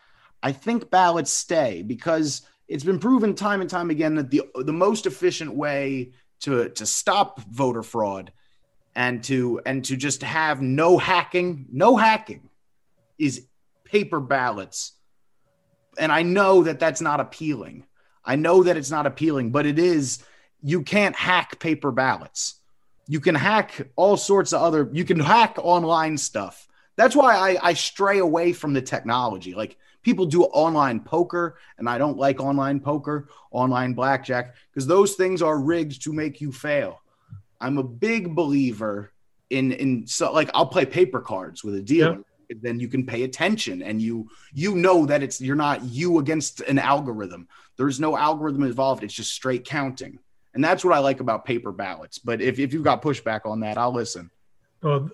I 0.42 0.52
think 0.52 0.90
ballots 0.90 1.32
stay 1.32 1.82
because 1.82 2.42
it's 2.68 2.84
been 2.84 2.98
proven 2.98 3.34
time 3.34 3.60
and 3.60 3.70
time 3.70 3.90
again 3.90 4.14
that 4.16 4.30
the 4.30 4.42
the 4.56 4.72
most 4.72 5.06
efficient 5.06 5.54
way 5.54 6.12
to 6.40 6.68
to 6.70 6.86
stop 6.86 7.40
voter 7.44 7.82
fraud 7.82 8.32
and 8.94 9.22
to 9.24 9.60
and 9.64 9.84
to 9.86 9.96
just 9.96 10.22
have 10.22 10.60
no 10.60 10.98
hacking, 10.98 11.66
no 11.72 11.96
hacking 11.96 12.48
is 13.18 13.46
paper 13.84 14.20
ballots. 14.20 14.92
And 15.98 16.10
I 16.10 16.22
know 16.22 16.64
that 16.64 16.80
that's 16.80 17.00
not 17.00 17.20
appealing. 17.20 17.86
I 18.24 18.36
know 18.36 18.64
that 18.64 18.76
it's 18.76 18.90
not 18.90 19.06
appealing, 19.06 19.50
but 19.50 19.66
it 19.66 19.78
is 19.78 20.24
you 20.62 20.82
can't 20.82 21.14
hack 21.14 21.58
paper 21.58 21.92
ballots. 21.92 22.56
You 23.06 23.20
can 23.20 23.34
hack 23.34 23.88
all 23.96 24.16
sorts 24.16 24.52
of 24.52 24.62
other 24.62 24.88
you 24.92 25.04
can 25.04 25.20
hack 25.20 25.56
online 25.58 26.16
stuff. 26.16 26.68
That's 26.96 27.16
why 27.16 27.34
I, 27.34 27.70
I 27.70 27.74
stray 27.74 28.18
away 28.18 28.52
from 28.52 28.72
the 28.72 28.82
technology. 28.82 29.54
Like 29.54 29.76
people 30.02 30.26
do 30.26 30.44
online 30.44 31.00
poker, 31.00 31.58
and 31.78 31.88
I 31.88 31.98
don't 31.98 32.18
like 32.18 32.40
online 32.40 32.78
poker, 32.80 33.28
online 33.50 33.94
blackjack, 33.94 34.54
because 34.72 34.86
those 34.86 35.14
things 35.14 35.42
are 35.42 35.58
rigged 35.58 36.02
to 36.04 36.12
make 36.12 36.40
you 36.40 36.52
fail. 36.52 37.00
I'm 37.60 37.78
a 37.78 37.82
big 37.82 38.34
believer 38.34 39.12
in 39.50 39.72
in 39.72 40.06
so 40.06 40.32
like 40.32 40.50
I'll 40.54 40.66
play 40.66 40.86
paper 40.86 41.20
cards 41.20 41.64
with 41.64 41.74
a 41.74 41.82
dealer. 41.82 42.20
Then 42.60 42.78
you 42.78 42.88
can 42.88 43.06
pay 43.06 43.24
attention, 43.24 43.82
and 43.82 44.00
you 44.00 44.28
you 44.52 44.76
know 44.76 45.06
that 45.06 45.22
it's 45.22 45.40
you're 45.40 45.56
not 45.56 45.82
you 45.82 46.18
against 46.18 46.60
an 46.60 46.78
algorithm. 46.78 47.48
There's 47.76 47.98
no 47.98 48.16
algorithm 48.16 48.62
involved. 48.62 49.02
It's 49.02 49.14
just 49.14 49.32
straight 49.32 49.64
counting, 49.64 50.18
and 50.54 50.62
that's 50.62 50.84
what 50.84 50.94
I 50.94 50.98
like 51.00 51.20
about 51.20 51.44
paper 51.44 51.72
ballots. 51.72 52.18
But 52.18 52.40
if 52.40 52.58
if 52.58 52.72
you've 52.72 52.84
got 52.84 53.02
pushback 53.02 53.40
on 53.44 53.60
that, 53.60 53.76
I'll 53.76 53.92
listen. 53.92 54.30
No, 54.82 55.10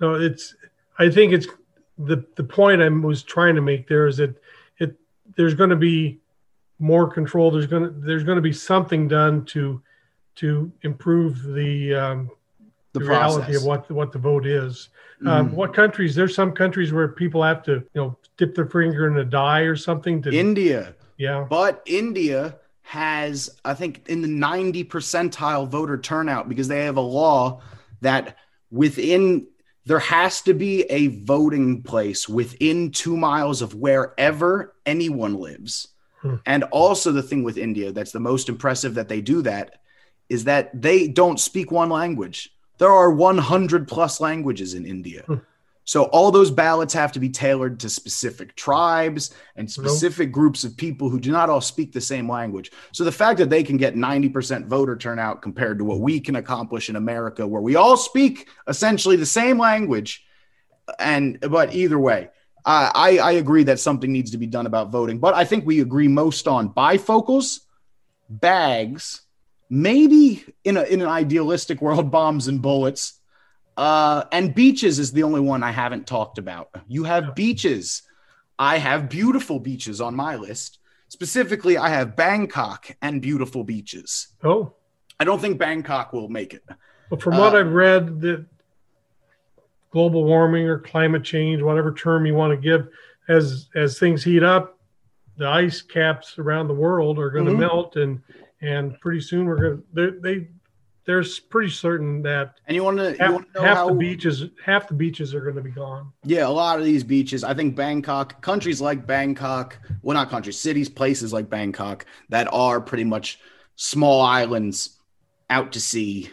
no, 0.00 0.14
it's. 0.14 0.54
I 0.98 1.10
think 1.10 1.32
it's 1.32 1.46
the 1.98 2.24
the 2.36 2.44
point 2.44 2.82
I 2.82 2.88
was 2.88 3.22
trying 3.22 3.54
to 3.54 3.60
make 3.60 3.86
there 3.88 4.06
is 4.06 4.16
that 4.16 4.34
it 4.78 4.96
there's 5.36 5.54
going 5.54 5.70
to 5.70 5.76
be 5.76 6.18
more 6.78 7.08
control. 7.08 7.50
There's 7.50 7.66
going 7.66 7.84
to 7.84 7.90
there's 7.90 8.24
going 8.24 8.36
to 8.36 8.42
be 8.42 8.52
something 8.52 9.08
done 9.08 9.44
to 9.46 9.82
to 10.36 10.70
improve 10.82 11.42
the 11.42 11.94
um, 11.94 12.30
The 12.92 13.00
the, 13.00 13.06
reality 13.06 13.56
of 13.56 13.64
what 13.64 13.90
what 13.90 14.12
the 14.12 14.18
vote 14.18 14.46
is. 14.46 14.88
Um, 15.24 15.48
Mhm. 15.48 15.52
what 15.52 15.72
countries? 15.72 16.14
There's 16.14 16.34
some 16.34 16.52
countries 16.52 16.92
where 16.92 17.08
people 17.08 17.42
have 17.42 17.62
to 17.64 17.72
you 17.72 18.00
know 18.00 18.18
dip 18.36 18.54
their 18.54 18.66
finger 18.66 19.06
in 19.06 19.16
a 19.18 19.24
dye 19.24 19.60
or 19.62 19.76
something 19.76 20.20
to 20.22 20.30
India. 20.30 20.94
Yeah. 21.16 21.46
But 21.48 21.82
India 21.86 22.56
has, 22.86 23.50
I 23.64 23.74
think, 23.74 24.08
in 24.08 24.22
the 24.22 24.28
90 24.28 24.84
percentile 24.84 25.68
voter 25.68 25.98
turnout 25.98 26.48
because 26.48 26.68
they 26.68 26.84
have 26.84 26.96
a 26.96 27.00
law 27.00 27.60
that 28.00 28.36
within 28.70 29.48
there 29.86 29.98
has 29.98 30.40
to 30.42 30.54
be 30.54 30.82
a 30.84 31.08
voting 31.08 31.82
place 31.82 32.28
within 32.28 32.90
two 32.90 33.16
miles 33.16 33.60
of 33.62 33.74
wherever 33.74 34.74
anyone 34.84 35.34
lives. 35.34 35.88
Hmm. 36.20 36.36
And 36.44 36.64
also, 36.64 37.10
the 37.10 37.22
thing 37.22 37.42
with 37.42 37.58
India 37.58 37.90
that's 37.90 38.12
the 38.12 38.20
most 38.20 38.48
impressive 38.48 38.94
that 38.94 39.08
they 39.08 39.20
do 39.20 39.42
that 39.42 39.80
is 40.28 40.44
that 40.44 40.70
they 40.80 41.08
don't 41.08 41.40
speak 41.40 41.72
one 41.72 41.90
language. 41.90 42.50
There 42.78 42.90
are 42.90 43.10
100 43.10 43.88
plus 43.88 44.20
languages 44.20 44.74
in 44.74 44.86
India. 44.86 45.22
Hmm. 45.26 45.34
So 45.86 46.04
all 46.04 46.30
those 46.30 46.50
ballots 46.50 46.92
have 46.94 47.12
to 47.12 47.20
be 47.20 47.30
tailored 47.30 47.80
to 47.80 47.88
specific 47.88 48.56
tribes 48.56 49.32
and 49.54 49.70
specific 49.70 50.32
groups 50.32 50.64
of 50.64 50.76
people 50.76 51.08
who 51.08 51.20
do 51.20 51.30
not 51.30 51.48
all 51.48 51.60
speak 51.60 51.92
the 51.92 52.00
same 52.00 52.28
language. 52.28 52.72
So 52.92 53.04
the 53.04 53.12
fact 53.12 53.38
that 53.38 53.50
they 53.50 53.62
can 53.62 53.76
get 53.76 53.94
90% 53.94 54.66
voter 54.66 54.96
turnout 54.96 55.42
compared 55.42 55.78
to 55.78 55.84
what 55.84 56.00
we 56.00 56.18
can 56.20 56.36
accomplish 56.36 56.90
in 56.90 56.96
America 56.96 57.46
where 57.46 57.62
we 57.62 57.76
all 57.76 57.96
speak 57.96 58.48
essentially 58.66 59.16
the 59.16 59.24
same 59.24 59.58
language 59.58 60.26
and 60.98 61.38
but 61.40 61.74
either 61.74 61.98
way, 61.98 62.30
I 62.64 62.90
I, 62.94 63.18
I 63.18 63.32
agree 63.32 63.64
that 63.64 63.80
something 63.80 64.12
needs 64.12 64.32
to 64.32 64.38
be 64.38 64.46
done 64.46 64.66
about 64.66 64.90
voting, 64.90 65.18
but 65.18 65.34
I 65.34 65.44
think 65.44 65.66
we 65.66 65.80
agree 65.80 66.08
most 66.08 66.46
on 66.48 66.72
bifocals, 66.72 67.60
bags, 68.28 69.22
maybe 69.68 70.44
in 70.64 70.76
a 70.76 70.82
in 70.82 71.02
an 71.02 71.08
idealistic 71.08 71.80
world 71.80 72.10
bombs 72.10 72.48
and 72.48 72.62
bullets 72.62 73.20
uh, 73.76 74.24
and 74.32 74.54
beaches 74.54 74.98
is 74.98 75.12
the 75.12 75.22
only 75.22 75.40
one 75.40 75.62
I 75.62 75.70
haven't 75.70 76.06
talked 76.06 76.38
about. 76.38 76.70
You 76.88 77.04
have 77.04 77.34
beaches. 77.34 78.02
I 78.58 78.78
have 78.78 79.08
beautiful 79.08 79.60
beaches 79.60 80.00
on 80.00 80.14
my 80.14 80.36
list. 80.36 80.78
Specifically, 81.08 81.76
I 81.76 81.90
have 81.90 82.16
Bangkok 82.16 82.96
and 83.02 83.20
beautiful 83.22 83.64
beaches. 83.64 84.28
Oh, 84.42 84.74
I 85.20 85.24
don't 85.24 85.40
think 85.40 85.58
Bangkok 85.58 86.12
will 86.12 86.28
make 86.28 86.52
it. 86.54 86.64
But 87.10 87.22
from 87.22 87.36
what 87.36 87.54
Uh, 87.54 87.58
I've 87.58 87.72
read, 87.72 88.20
that 88.22 88.46
global 89.90 90.24
warming 90.24 90.66
or 90.66 90.78
climate 90.78 91.22
change, 91.24 91.62
whatever 91.62 91.92
term 91.92 92.26
you 92.26 92.34
want 92.34 92.52
to 92.52 92.56
give, 92.56 92.88
as 93.28 93.68
as 93.74 93.98
things 93.98 94.24
heat 94.24 94.42
up, 94.42 94.78
the 95.36 95.46
ice 95.46 95.82
caps 95.82 96.38
around 96.38 96.68
the 96.68 96.74
world 96.74 97.18
are 97.18 97.30
going 97.30 97.46
to 97.46 97.52
Mhm. 97.52 97.58
melt, 97.58 97.96
and 97.96 98.20
and 98.62 98.98
pretty 99.00 99.20
soon 99.20 99.46
we're 99.46 99.56
going 99.60 99.78
to 99.78 99.84
they, 99.92 100.10
they 100.34 100.48
there's 101.06 101.38
pretty 101.38 101.70
certain 101.70 102.22
that 102.22 102.56
and 102.66 102.74
you 102.74 102.82
want 102.82 102.98
to 102.98 103.16
half, 103.18 103.40
half 103.54 103.76
how- 103.76 103.88
the 103.88 103.94
beaches 103.94 104.44
half 104.64 104.88
the 104.88 104.94
beaches 104.94 105.34
are 105.34 105.40
going 105.40 105.56
to 105.56 105.62
be 105.62 105.70
gone. 105.70 106.12
Yeah, 106.24 106.46
a 106.46 106.50
lot 106.50 106.78
of 106.78 106.84
these 106.84 107.04
beaches. 107.04 107.44
I 107.44 107.54
think 107.54 107.76
Bangkok, 107.76 108.42
countries 108.42 108.80
like 108.80 109.06
Bangkok, 109.06 109.78
well, 110.02 110.14
not 110.14 110.28
countries, 110.30 110.58
cities, 110.58 110.88
places 110.88 111.32
like 111.32 111.48
Bangkok 111.48 112.06
that 112.28 112.48
are 112.52 112.80
pretty 112.80 113.04
much 113.04 113.38
small 113.76 114.20
islands 114.20 114.98
out 115.48 115.72
to 115.72 115.80
sea. 115.80 116.30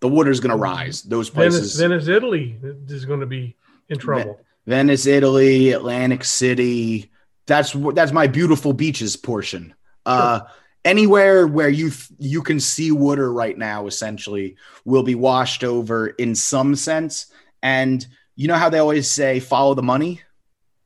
The 0.00 0.08
water's 0.08 0.40
going 0.40 0.50
to 0.50 0.56
rise. 0.56 1.02
Those 1.02 1.30
places. 1.30 1.76
Venice, 1.78 2.04
Venice, 2.04 2.08
Italy 2.08 2.58
is 2.88 3.06
going 3.06 3.20
to 3.20 3.26
be 3.26 3.56
in 3.88 3.98
trouble. 3.98 4.38
Venice, 4.66 5.06
Italy, 5.06 5.72
Atlantic 5.72 6.24
City. 6.24 7.10
That's 7.46 7.72
that's 7.94 8.12
my 8.12 8.26
beautiful 8.26 8.72
beaches 8.74 9.16
portion. 9.16 9.74
Uh, 10.04 10.40
anywhere 10.84 11.46
where 11.46 11.68
you 11.68 11.90
you 12.18 12.42
can 12.42 12.60
see 12.60 12.90
water 12.92 13.32
right 13.32 13.56
now, 13.56 13.86
essentially, 13.86 14.56
will 14.84 15.02
be 15.02 15.14
washed 15.14 15.64
over 15.64 16.08
in 16.08 16.34
some 16.34 16.76
sense. 16.76 17.26
And 17.62 18.06
you 18.36 18.48
know 18.48 18.56
how 18.56 18.68
they 18.68 18.78
always 18.78 19.10
say, 19.10 19.40
"Follow 19.40 19.74
the 19.74 19.82
money." 19.82 20.22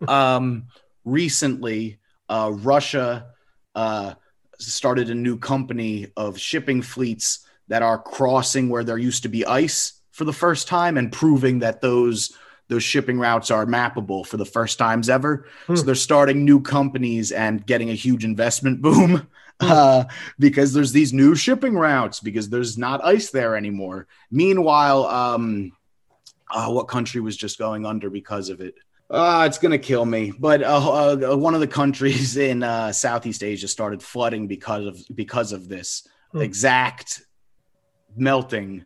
um, 0.09 0.66
recently, 1.05 1.99
uh, 2.28 2.53
Russia 2.55 3.26
uh, 3.74 4.14
started 4.59 5.11
a 5.11 5.14
new 5.14 5.38
company 5.38 6.09
of 6.16 6.38
shipping 6.38 6.82
fleets 6.82 7.46
that 7.68 7.82
are 7.82 7.99
crossing 7.99 8.68
where 8.68 8.84
there 8.84 8.99
used 8.99 9.22
to 9.24 9.28
be 9.28 9.44
ice 9.44 10.01
for 10.12 10.24
the 10.24 10.32
first 10.32 10.68
time 10.68 10.96
and 10.96 11.12
proving 11.12 11.61
that 11.61 11.80
those 11.80 12.32
those 12.68 12.82
shipping 12.82 13.18
routes 13.18 13.51
are 13.51 13.64
mappable 13.64 14.26
for 14.26 14.36
the 14.36 14.44
first 14.44 14.78
times 14.78 15.09
ever. 15.09 15.46
So 15.68 15.82
they're 15.82 15.94
starting 15.94 16.44
new 16.44 16.61
companies 16.61 17.32
and 17.32 17.64
getting 17.64 17.88
a 17.88 17.94
huge 17.94 18.26
investment 18.26 18.82
boom 18.82 19.26
uh, 19.75 20.05
because 20.39 20.73
there's 20.73 20.93
these 20.93 21.13
new 21.13 21.35
shipping 21.35 21.75
routes 21.75 22.21
because 22.21 22.49
there's 22.49 22.79
not 22.79 23.05
ice 23.05 23.31
there 23.31 23.57
anymore. 23.57 24.07
Meanwhile, 24.31 25.07
um, 25.07 25.73
uh, 26.51 26.69
what 26.69 26.89
country 26.89 27.21
was 27.21 27.37
just 27.37 27.59
going 27.59 27.85
under 27.85 28.11
because 28.11 28.49
of 28.49 28.61
it? 28.61 28.75
Uh, 29.11 29.45
it's 29.47 29.59
gonna 29.59 29.79
kill 29.79 30.05
me. 30.05 30.33
But 30.39 30.63
uh, 30.63 31.33
uh, 31.33 31.37
one 31.37 31.55
of 31.55 31.61
the 31.61 31.67
countries 31.67 32.37
in 32.49 32.63
uh, 32.63 32.93
Southeast 32.93 33.43
Asia 33.43 33.69
started 33.69 34.03
flooding 34.03 34.47
because 34.47 34.87
of 34.87 34.99
because 35.15 35.53
of 35.53 35.69
this 35.69 36.07
Hmm. 36.33 36.43
exact 36.43 37.23
melting. 38.17 38.85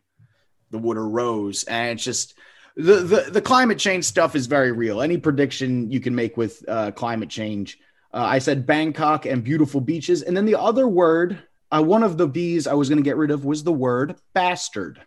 The 0.71 0.77
water 0.79 1.07
rose, 1.07 1.65
and 1.65 1.91
it's 1.91 2.03
just 2.03 2.35
the, 2.75 2.95
the 2.95 3.29
the 3.31 3.41
climate 3.41 3.77
change 3.77 4.05
stuff 4.05 4.35
is 4.35 4.47
very 4.47 4.71
real. 4.71 5.01
Any 5.03 5.17
prediction 5.17 5.91
you 5.91 5.99
can 5.99 6.15
make 6.15 6.35
with 6.35 6.63
uh, 6.67 6.91
climate 6.91 7.29
change. 7.29 7.77
Uh, 8.13 8.17
I 8.23 8.39
said 8.39 8.65
Bangkok 8.67 9.25
and 9.25 9.43
beautiful 9.43 9.81
beaches, 9.81 10.21
and 10.21 10.37
then 10.37 10.45
the 10.45 10.59
other 10.59 10.87
word, 10.87 11.41
uh, 11.71 11.81
one 11.81 12.03
of 12.03 12.17
the 12.17 12.27
B's 12.27 12.67
I 12.67 12.73
was 12.75 12.87
going 12.87 12.99
to 12.99 13.03
get 13.03 13.17
rid 13.17 13.31
of 13.31 13.43
was 13.45 13.63
the 13.63 13.73
word 13.73 14.15
bastard. 14.33 15.01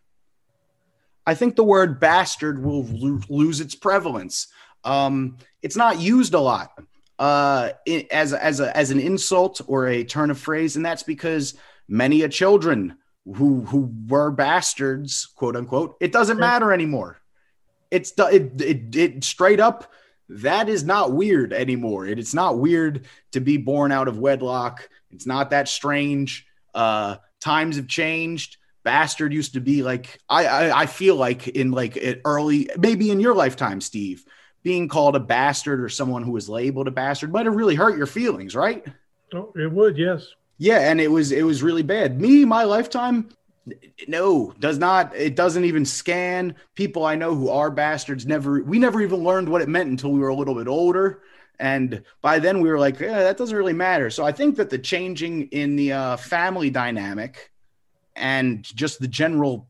I 1.27 1.35
think 1.35 1.55
the 1.57 1.65
word 1.65 2.01
bastard 2.01 2.63
will 2.65 2.85
lo- 2.89 3.21
lose 3.29 3.61
its 3.61 3.75
prevalence. 3.75 4.49
Um, 4.85 5.39
it's 5.63 5.77
not 5.77 6.01
used 6.01 6.35
a 6.35 6.41
lot 6.41 6.71
uh, 7.19 7.71
i- 7.89 8.07
as 8.11 8.33
as 8.33 8.61
a, 8.61 8.77
as 8.77 8.91
an 8.91 9.01
insult 9.01 9.61
or 9.67 9.87
a 9.89 10.05
turn 10.05 10.31
of 10.31 10.39
phrase, 10.39 10.77
and 10.77 10.85
that's 10.85 11.03
because 11.03 11.55
many 11.89 12.23
a 12.23 12.29
children 12.29 12.97
who 13.25 13.63
who 13.65 13.93
were 14.09 14.31
bastards, 14.33 15.27
quote 15.37 15.57
unquote, 15.57 15.97
it 16.01 16.13
doesn't 16.13 16.39
matter 16.39 16.73
anymore. 16.73 17.19
It's 17.91 18.13
it, 18.19 18.61
it 18.61 18.97
it 18.97 19.25
straight 19.25 19.61
up 19.61 19.93
that 20.29 20.69
is 20.69 20.85
not 20.85 21.13
weird 21.13 21.53
anymore. 21.53 22.07
It, 22.07 22.19
it's 22.19 22.35
not 22.35 22.59
weird 22.59 23.07
to 23.33 23.41
be 23.41 23.57
born 23.57 23.93
out 23.93 24.09
of 24.09 24.19
wedlock. 24.19 24.89
It's 25.11 25.27
not 25.27 25.51
that 25.51 25.69
strange. 25.69 26.47
Uh, 26.75 27.17
times 27.41 27.77
have 27.77 27.89
changed. 27.89 28.59
Bastard 28.83 29.33
used 29.33 29.55
to 29.55 29.61
be 29.61 29.83
like 29.83 30.21
I 30.29 30.47
I, 30.47 30.81
I 30.83 30.87
feel 30.87 31.17
like 31.17 31.49
in 31.49 31.73
like 31.73 31.97
it 31.97 32.21
early 32.25 32.71
maybe 32.79 33.11
in 33.11 33.19
your 33.19 33.35
lifetime, 33.35 33.81
Steve, 33.81 34.25
being 34.63 34.89
called 34.89 35.17
a 35.17 35.21
bastard 35.21 35.81
or 35.81 35.89
someone 35.89 36.23
who 36.23 36.33
was 36.33 36.49
labeled 36.49 36.87
a 36.87 36.93
bastard 36.93 37.33
might 37.33 37.47
have 37.47 37.57
really 37.57 37.75
hurt 37.75 37.97
your 37.97 38.07
feelings, 38.07 38.55
right? 38.55 38.87
Oh, 39.35 39.53
it 39.57 39.73
would, 39.73 39.99
yes. 39.99 40.29
Yeah, 40.59 40.91
and 40.91 41.01
it 41.01 41.11
was 41.11 41.33
it 41.33 41.45
was 41.45 41.63
really 41.63 41.83
bad. 41.83 42.21
Me, 42.21 42.45
my 42.45 42.65
lifetime, 42.65 43.29
No, 44.07 44.55
does 44.59 44.79
not. 44.79 45.15
It 45.17 45.35
doesn't 45.35 45.65
even 45.65 45.85
scan. 45.85 46.55
People 46.75 47.05
I 47.05 47.17
know 47.17 47.35
who 47.35 47.49
are 47.49 47.71
bastards 47.71 48.25
never. 48.27 48.63
We 48.63 48.79
never 48.79 49.01
even 49.03 49.25
learned 49.25 49.49
what 49.49 49.63
it 49.63 49.69
meant 49.69 49.91
until 49.91 50.13
we 50.13 50.21
were 50.21 50.29
a 50.29 50.35
little 50.35 50.55
bit 50.55 50.69
older, 50.69 51.23
and 51.59 52.03
by 52.23 52.39
then 52.39 52.61
we 52.61 52.69
were 52.69 52.79
like, 52.79 53.01
yeah, 53.01 53.23
that 53.25 53.37
doesn't 53.37 53.57
really 53.57 53.73
matter. 53.73 54.11
So 54.11 54.25
I 54.25 54.33
think 54.33 54.57
that 54.57 54.71
the 54.71 54.79
changing 54.79 55.49
in 55.49 55.75
the 55.77 55.93
uh, 55.93 56.17
family 56.17 56.71
dynamic 56.71 57.51
and 58.15 58.63
just 58.63 59.01
the 59.01 59.09
general 59.09 59.69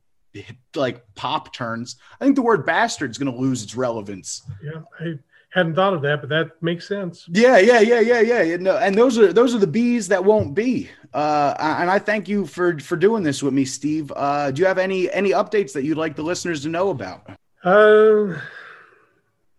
like 0.75 1.03
pop 1.15 1.55
turns, 1.55 1.97
I 2.21 2.25
think 2.25 2.37
the 2.37 2.43
word 2.43 2.67
bastard 2.67 3.11
is 3.11 3.19
going 3.19 3.33
to 3.33 3.41
lose 3.41 3.63
its 3.63 3.75
relevance. 3.75 4.43
Yeah, 4.63 4.83
I 5.01 5.19
hadn't 5.57 5.75
thought 5.75 5.95
of 5.95 6.03
that, 6.03 6.21
but 6.21 6.29
that 6.29 6.63
makes 6.63 6.87
sense. 6.87 7.27
Yeah, 7.29 7.57
yeah, 7.57 7.81
yeah, 7.81 8.01
yeah, 8.01 8.21
yeah. 8.21 8.57
Know, 8.57 8.77
and 8.77 8.95
those 8.95 9.17
are 9.19 9.33
those 9.33 9.55
are 9.55 9.59
the 9.59 9.67
bees 9.67 10.07
that 10.09 10.23
won't 10.23 10.55
be. 10.55 10.91
Uh, 11.15 11.55
and 11.59 11.91
I 11.91 11.99
thank 11.99 12.29
you 12.29 12.45
for 12.45 12.79
for 12.79 12.97
doing 12.97 13.23
this 13.23 13.43
with 13.43 13.55
me, 13.55 13.65
Steve. 13.65 14.13
Uh, 14.15 14.51
do 14.51 14.61
you 14.61 14.67
have 14.67 14.77
any 14.77 15.11
any 15.11 15.31
updates 15.31 15.73
that 15.73 15.85
you'd 15.85 15.97
like 15.97 16.15
the 16.15 16.23
listeners 16.23 16.63
to 16.65 16.69
know 16.69 16.91
about? 16.91 17.27
Uh, 17.65 18.39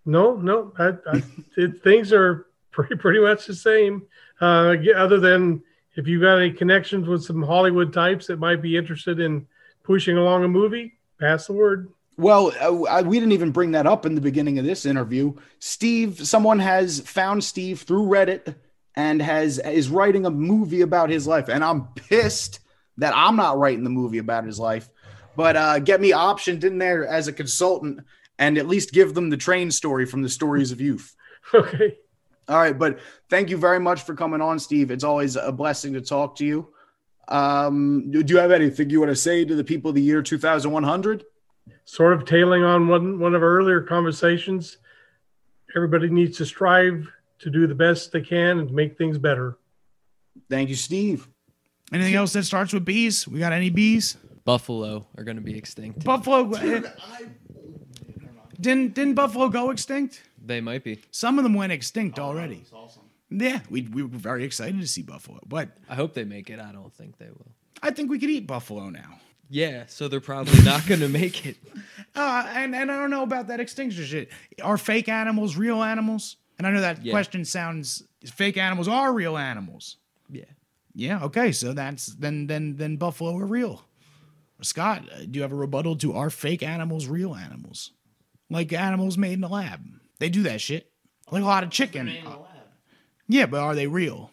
no, 0.06 0.36
no. 0.36 0.72
I, 0.78 0.89
I, 1.12 1.24
it, 1.58 1.84
things 1.84 2.14
are 2.14 2.45
pretty 2.70 2.95
pretty 2.95 3.20
much 3.20 3.48
the 3.48 3.56
same. 3.56 4.04
Uh, 4.39 4.76
other 4.95 5.20
than 5.20 5.64
if 5.95 6.08
you've 6.08 6.22
got 6.22 6.38
any 6.38 6.52
connections 6.52 7.08
with 7.08 7.24
some 7.24 7.41
Hollywood 7.41 7.91
types 7.91 8.28
that 8.28 8.38
might 8.38 8.62
be 8.62 8.78
interested 8.78 9.20
in 9.20 9.48
pushing 9.82 10.16
along 10.16 10.43
a 10.43 10.48
movie, 10.48 10.93
pass 11.20 11.48
the 11.48 11.54
word. 11.54 11.91
Well, 12.18 12.51
uh, 12.59 13.03
we 13.05 13.20
didn't 13.20 13.34
even 13.34 13.51
bring 13.51 13.72
that 13.72 13.86
up 13.86 14.05
in 14.05 14.15
the 14.15 14.22
beginning 14.22 14.57
of 14.57 14.65
this 14.65 14.86
interview. 14.88 15.34
Steve, 15.59 16.26
someone 16.28 16.57
has 16.59 16.99
found 17.01 17.43
Steve 17.43 17.82
through 17.82 18.07
Reddit 18.07 18.55
and 18.95 19.22
has 19.22 19.59
is 19.59 19.89
writing 19.89 20.26
a 20.26 20.32
movie 20.32 20.82
about 20.82 21.11
his 21.11 21.28
life, 21.28 21.47
and 21.47 21.63
I'm 21.63 21.89
pissed 21.93 22.59
that 22.97 23.13
I'm 23.15 23.36
not 23.36 23.59
writing 23.59 23.84
the 23.84 23.91
movie 23.91 24.18
about 24.18 24.45
his 24.45 24.59
life. 24.59 24.89
But 25.36 25.55
uh, 25.55 25.78
get 25.78 26.01
me 26.01 26.11
optioned 26.11 26.63
in 26.63 26.80
there 26.80 27.05
as 27.05 27.28
a 27.28 27.34
consultant, 27.34 27.99
and 28.39 28.57
at 28.57 28.68
least 28.68 28.91
give 28.91 29.13
them 29.13 29.30
the 29.30 29.38
train 29.38 29.70
story 29.70 30.07
from 30.07 30.24
the 30.24 30.30
stories 30.30 30.72
of 30.72 30.82
youth. 30.82 31.15
Okay. 31.53 31.95
All 32.49 32.57
right, 32.57 32.78
but 32.78 32.99
thank 33.30 33.49
you 33.49 33.55
very 33.55 33.80
much 33.80 34.01
for 34.03 34.13
coming 34.13 34.41
on, 34.41 34.59
Steve. 34.59 34.91
It's 34.91 35.05
always 35.05 35.38
a 35.38 35.49
blessing 35.49 35.93
to 35.93 36.01
talk 36.01 36.36
to 36.38 36.45
you. 36.45 36.68
Um, 37.30 38.11
do 38.11 38.22
you 38.28 38.39
have 38.39 38.51
anything 38.51 38.89
you 38.89 38.99
want 38.99 39.11
to 39.11 39.15
say 39.15 39.45
to 39.45 39.55
the 39.55 39.63
people 39.63 39.89
of 39.89 39.95
the 39.95 40.01
year 40.01 40.22
2100? 40.22 41.24
Sort 41.90 42.12
of 42.12 42.26
tailing 42.26 42.66
on 42.66 42.90
one 42.90 43.18
one 43.18 43.34
of 43.34 43.42
our 43.42 43.58
earlier 43.58 43.80
conversations. 43.80 44.78
Everybody 45.74 46.10
needs 46.10 46.38
to 46.38 46.46
strive 46.46 47.10
to 47.40 47.50
do 47.50 47.66
the 47.66 47.76
best 47.76 48.12
they 48.12 48.20
can 48.20 48.60
and 48.60 48.70
make 48.72 48.98
things 48.98 49.18
better. 49.18 49.58
Thank 50.50 50.68
you, 50.68 50.76
Steve. 50.76 51.30
Anything 51.94 52.16
else 52.16 52.34
that 52.34 52.44
starts 52.44 52.74
with 52.74 52.84
bees? 52.84 53.26
We 53.26 53.40
got 53.40 53.54
any 53.54 53.70
bees? 53.70 54.18
Buffalo 54.44 55.08
are 55.18 55.24
going 55.24 55.38
to 55.38 55.42
be 55.42 55.58
extinct. 55.58 56.04
Buffalo. 56.04 56.52
eh, 56.56 56.82
didn't 58.60 58.94
didn't 58.94 59.14
Buffalo 59.14 59.48
go 59.48 59.70
extinct? 59.70 60.24
They 60.46 60.60
might 60.60 60.84
be. 60.84 61.00
Some 61.12 61.38
of 61.38 61.44
them 61.46 61.54
went 61.54 61.72
extinct 61.72 62.20
already. 62.20 62.66
Yeah, 63.30 63.62
we, 63.70 63.84
we 63.84 64.04
were 64.04 64.10
very 64.10 64.44
excited 64.44 64.82
to 64.82 64.88
see 64.88 65.04
Buffalo, 65.04 65.40
but 65.48 65.70
I 65.90 65.96
hope 65.96 66.14
they 66.14 66.26
make 66.26 66.50
it. 66.50 66.60
I 66.60 66.74
don't 66.74 66.94
think 66.94 67.18
they 67.18 67.30
will. 67.30 67.52
I 67.82 67.92
think 67.92 68.10
we 68.10 68.20
could 68.20 68.30
eat 68.30 68.46
Buffalo 68.46 68.90
now. 68.90 69.20
Yeah, 69.50 69.84
so 69.88 70.08
they're 70.08 70.20
probably 70.20 70.62
not 70.64 70.86
going 70.88 71.00
to 71.02 71.08
make 71.10 71.45
it. 71.45 71.58
Uh, 72.16 72.48
and 72.56 72.74
and 72.76 72.91
I 72.91 72.98
don't 73.00 73.12
know 73.12 73.22
about 73.22 73.45
that 73.50 73.60
extinction 73.60 74.04
shit. 74.04 74.30
Are 74.64 74.80
fake 74.80 75.08
animals 75.08 75.56
real 75.56 75.84
animals? 75.84 76.38
And 76.58 76.66
I 76.66 76.72
know 76.72 76.82
that 76.82 77.06
Yeah. 77.06 77.12
question 77.14 77.45
sounds 77.45 78.02
fake 78.26 78.58
animals 78.58 78.88
are 78.88 79.14
real 79.14 79.38
animals. 79.38 79.98
Yeah. 80.28 80.45
Yeah. 80.95 81.24
Okay. 81.26 81.52
So 81.52 81.74
that's 81.74 82.08
then 82.08 82.48
then 82.48 82.78
then 82.78 82.95
buffalo 82.95 83.38
are 83.38 83.45
real. 83.45 83.84
Scott, 84.64 85.04
uh, 85.14 85.20
do 85.30 85.30
you 85.34 85.43
have 85.43 85.52
a 85.52 85.56
rebuttal 85.56 85.95
to 85.98 86.14
are 86.14 86.32
fake 86.32 86.64
animals 86.64 87.06
real 87.06 87.36
animals? 87.36 87.91
Like 88.50 88.74
animals 88.74 89.16
made 89.16 89.34
in 89.34 89.43
a 89.43 89.48
lab. 89.48 89.86
They 90.18 90.30
do 90.30 90.41
that 90.43 90.60
shit. 90.60 90.89
Like 91.30 91.43
a 91.43 91.45
lot 91.45 91.64
of 91.64 91.70
chicken. 91.70 92.12
Yeah, 93.28 93.45
but 93.45 93.60
are 93.60 93.76
they 93.76 93.86
real? 93.86 94.32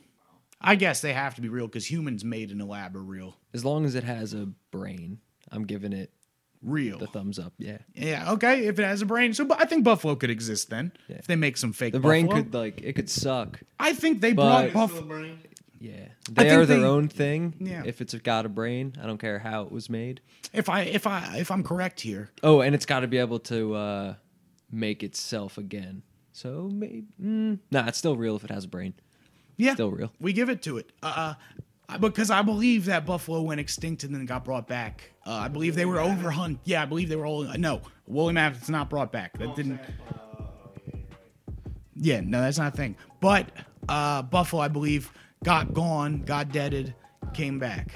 I 0.65 0.75
guess 0.77 1.01
they 1.01 1.12
have 1.12 1.35
to 1.37 1.41
be 1.41 1.49
real 1.49 1.67
because 1.67 1.89
humans 1.91 2.25
made 2.25 2.51
in 2.51 2.61
a 2.61 2.67
lab 2.67 2.97
are 2.97 3.03
real. 3.03 3.37
As 3.53 3.65
long 3.65 3.85
as 3.85 3.95
it 3.95 4.05
has 4.05 4.35
a 4.35 4.47
brain, 4.71 5.19
I'm 5.53 5.65
giving 5.65 5.93
it 5.93 6.11
real 6.62 6.99
the 6.99 7.07
thumbs 7.07 7.39
up. 7.39 7.53
Yeah. 7.59 7.79
Yeah, 7.95 8.33
okay. 8.33 8.67
If 8.67 8.79
it 8.79 8.85
has 8.85 9.03
a 9.03 9.07
brain, 9.07 9.35
so 9.35 9.45
but 9.45 9.61
I 9.61 9.67
think 9.67 9.85
Buffalo 9.85 10.15
could 10.17 10.31
exist 10.31 10.71
then. 10.71 10.93
If 11.09 11.27
they 11.27 11.37
make 11.37 11.57
some 11.59 11.73
fake 11.73 11.93
The 11.93 12.01
brain 12.01 12.27
Buffalo. 12.27 12.43
could 12.45 12.55
like 12.55 12.81
it 12.83 12.95
could 12.95 13.11
suck. 13.11 13.61
I 13.79 13.93
think 13.93 14.21
they 14.21 14.33
but- 14.33 14.71
brought 14.73 14.89
Buffalo. 14.89 15.37
Yeah. 15.79 16.09
they 16.31 16.49
are 16.49 16.65
their 16.65 16.79
they- 16.79 16.85
own 16.85 17.09
thing. 17.09 17.55
Yeah. 17.61 17.83
If 17.85 18.01
it's 18.01 18.15
got 18.15 18.47
a 18.47 18.49
brain, 18.49 18.95
I 19.03 19.05
don't 19.07 19.19
care 19.19 19.39
how 19.39 19.65
it 19.65 19.71
was 19.73 19.91
made. 19.91 20.23
If 20.55 20.71
I 20.71 20.83
if 20.83 21.07
I 21.07 21.37
if 21.37 21.51
I'm 21.51 21.62
correct 21.62 22.01
here, 22.01 22.31
Oh, 22.43 22.62
and 22.62 22.75
it's 22.75 22.87
got 22.87 23.01
to 23.01 23.07
be 23.07 23.19
able 23.19 23.41
to 23.41 23.75
uh, 23.75 24.15
make 24.73 25.03
itself 25.03 25.59
again. 25.59 26.03
So 26.33 26.71
maybe, 26.73 27.05
mm, 27.23 27.59
nah, 27.71 27.87
it's 27.87 27.99
still 27.99 28.17
real 28.17 28.35
if 28.37 28.43
it 28.45 28.51
has 28.51 28.65
a 28.65 28.69
brain. 28.69 28.95
Yeah, 29.57 29.75
still 29.75 29.91
real. 29.91 30.13
We 30.21 30.33
give 30.33 30.49
it 30.49 30.63
to 30.63 30.79
it. 30.79 30.91
Uh, 31.03 31.35
uh, 31.89 31.99
because 31.99 32.31
I 32.31 32.43
believe 32.43 32.87
that 32.87 33.05
Buffalo 33.07 33.43
went 33.43 33.61
extinct 33.61 34.05
and 34.05 34.15
then 34.15 34.25
got 34.27 34.45
brought 34.45 34.67
back. 34.67 35.13
Uh, 35.27 35.33
I 35.33 35.49
believe 35.49 35.75
they 35.75 35.85
were 35.85 35.97
overhunt. 35.97 36.59
Yeah, 36.65 36.83
I 36.83 36.87
believe 36.87 37.09
they 37.09 37.17
were 37.17 37.27
all. 37.27 37.45
No, 37.59 37.83
woolly 38.07 38.33
mammoth's 38.33 38.69
not 38.69 38.91
brought 38.91 39.13
back. 39.13 39.37
That 39.39 39.55
didn't. 39.55 39.81
Yeah, 41.97 42.21
no, 42.21 42.41
that's 42.41 42.59
not 42.59 42.75
a 42.75 42.77
thing. 42.77 42.97
But 43.21 43.51
uh, 43.89 44.23
Buffalo, 44.23 44.63
I 44.63 44.69
believe, 44.69 45.13
got 45.45 45.73
gone, 45.73 46.23
got 46.23 46.51
deaded, 46.51 46.95
came 47.33 47.59
back. 47.59 47.95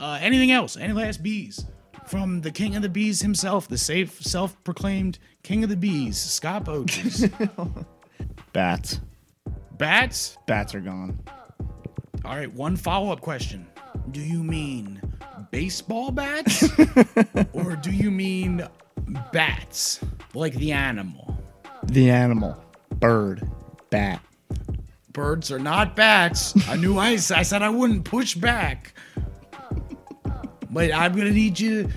Uh, 0.00 0.18
anything 0.20 0.50
else? 0.50 0.76
Any 0.76 0.92
last 0.92 1.22
bees 1.22 1.66
from 2.06 2.40
the 2.40 2.50
king 2.50 2.76
of 2.76 2.82
the 2.82 2.88
bees 2.88 3.20
himself, 3.20 3.68
the 3.68 3.78
safe, 3.78 4.22
self-proclaimed 4.22 5.18
king 5.42 5.64
of 5.64 5.70
the 5.70 5.76
bees, 5.76 6.18
Scott 6.18 6.64
Boches? 6.64 7.28
Bats. 8.52 9.00
Bats? 9.84 10.38
Bats 10.46 10.74
are 10.74 10.80
gone. 10.80 11.18
All 12.24 12.34
right, 12.34 12.50
one 12.54 12.74
follow-up 12.74 13.20
question. 13.20 13.66
Do 14.12 14.20
you 14.20 14.42
mean 14.42 14.98
baseball 15.50 16.10
bats 16.10 16.62
or 17.52 17.76
do 17.76 17.90
you 17.90 18.10
mean 18.10 18.66
bats 19.30 20.00
like 20.32 20.54
the 20.54 20.72
animal? 20.72 21.38
The 21.82 22.08
animal. 22.08 22.64
Bird. 22.94 23.46
Bat. 23.90 24.22
Birds 25.12 25.52
are 25.52 25.58
not 25.58 25.94
bats. 25.94 26.54
I 26.66 26.76
knew 26.76 26.96
I, 26.96 27.10
I 27.10 27.16
said 27.42 27.60
I 27.60 27.68
wouldn't 27.68 28.04
push 28.06 28.34
back. 28.34 28.94
But 30.70 30.94
I'm 30.94 31.14
gonna 31.14 31.30
need 31.30 31.60
you. 31.60 31.90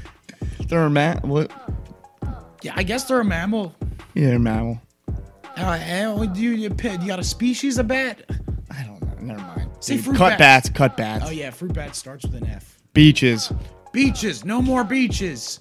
They're 0.67 0.83
a 0.88 0.89
ma- 0.89 1.21
what? 1.21 1.53
Yeah, 2.63 2.73
I 2.75 2.83
guess 2.83 3.05
they're 3.05 3.21
a 3.21 3.25
mammal. 3.25 3.73
Yeah, 4.13 4.27
they're 4.27 4.35
a 4.35 4.39
mammal. 4.39 4.81
Uh, 5.58 5.80
and 5.82 6.34
do 6.34 6.41
you, 6.41 6.51
you 6.51 6.70
pet- 6.70 7.01
you 7.01 7.08
got 7.08 7.20
a 7.20 7.24
species 7.24 7.78
of 7.78 7.88
bat? 7.88 8.22
I 8.72 8.84
don't 8.84 9.01
know. 9.01 9.34
Never 9.34 9.41
mind. 9.41 9.72
Say 9.80 9.95
Dude, 9.95 10.05
fruit 10.05 10.18
cut 10.18 10.30
bat. 10.32 10.39
bats. 10.39 10.70
Cut 10.70 10.97
bats. 10.97 11.26
Oh 11.28 11.32
yeah, 11.32 11.49
fruit 11.49 11.74
bat 11.74 11.95
starts 11.95 12.26
with 12.26 12.36
an 12.36 12.47
F. 12.47 12.78
Beaches. 12.93 13.51
Beaches, 13.91 14.45
no 14.45 14.62
more 14.62 14.84
beaches. 14.84 15.60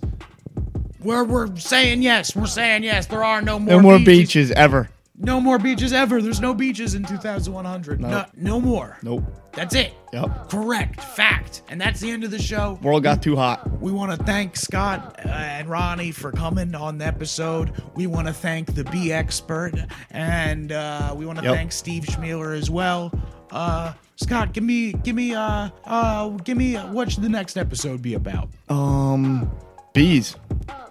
We're 1.00 1.24
we're 1.24 1.54
saying 1.56 2.02
yes. 2.02 2.34
We're 2.34 2.46
saying 2.46 2.82
yes. 2.82 3.06
There 3.06 3.24
are 3.24 3.40
no 3.40 3.58
more. 3.58 3.74
No 3.76 3.80
more 3.80 3.98
beaches. 3.98 4.06
beaches 4.48 4.50
ever. 4.52 4.88
No 5.18 5.40
more 5.40 5.58
beaches 5.58 5.92
ever. 5.94 6.20
There's 6.20 6.40
no 6.42 6.52
beaches 6.52 6.94
in 6.94 7.02
2100. 7.04 8.00
No, 8.00 8.08
Nope. 8.10 8.26
no 8.36 8.60
more. 8.60 8.98
Nope. 9.02 9.24
That's 9.54 9.74
it. 9.74 9.94
Yep. 10.12 10.50
Correct. 10.50 11.00
Fact. 11.00 11.62
And 11.68 11.80
that's 11.80 12.00
the 12.00 12.10
end 12.10 12.22
of 12.24 12.30
the 12.30 12.38
show. 12.40 12.78
World 12.82 13.02
got 13.02 13.22
too 13.22 13.34
hot. 13.34 13.80
We 13.80 13.92
want 13.92 14.18
to 14.18 14.22
thank 14.24 14.56
Scott 14.56 15.18
uh, 15.24 15.28
and 15.28 15.68
Ronnie 15.70 16.12
for 16.12 16.32
coming 16.32 16.74
on 16.74 16.98
the 16.98 17.06
episode. 17.06 17.72
We 17.94 18.06
want 18.06 18.26
to 18.26 18.34
thank 18.34 18.74
the 18.74 18.84
bee 18.84 19.10
expert, 19.12 19.72
and 20.10 20.72
uh, 20.72 21.14
we 21.16 21.24
want 21.24 21.38
to 21.38 21.44
Yep. 21.46 21.54
thank 21.54 21.72
Steve 21.72 22.04
Schmealer 22.04 22.54
as 22.56 22.68
well. 22.68 23.10
Uh, 23.50 23.94
Scott, 24.16 24.52
give 24.52 24.64
me, 24.64 24.92
give 24.92 25.16
me, 25.16 25.34
uh, 25.34 25.70
uh, 25.86 26.28
give 26.44 26.58
me, 26.58 26.76
uh, 26.76 26.92
what 26.92 27.10
should 27.10 27.22
the 27.22 27.28
next 27.30 27.56
episode 27.56 28.02
be 28.02 28.12
about? 28.14 28.50
Um, 28.68 29.50
bees. 29.94 30.36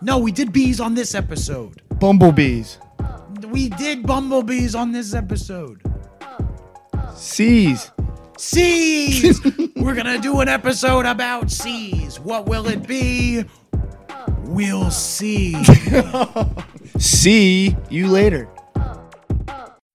No, 0.01 0.17
we 0.17 0.32
did 0.32 0.51
bees 0.51 0.80
on 0.80 0.95
this 0.95 1.13
episode. 1.13 1.84
Bumblebees 1.99 2.80
we 3.43 3.69
did 3.69 4.05
bumblebees 4.05 4.75
on 4.75 4.91
this 4.91 5.13
episode. 5.13 5.81
Seas. 7.15 7.91
Seas. 8.38 9.41
We're 9.75 9.95
gonna 9.95 10.19
do 10.19 10.39
an 10.41 10.47
episode 10.47 11.05
about 11.05 11.51
seas. 11.51 12.19
What 12.19 12.47
will 12.47 12.67
it 12.67 12.88
be? 12.88 13.43
We'll 14.43 14.91
see. 14.91 15.55
see 16.97 17.75
you 17.89 18.07
later. 18.07 18.47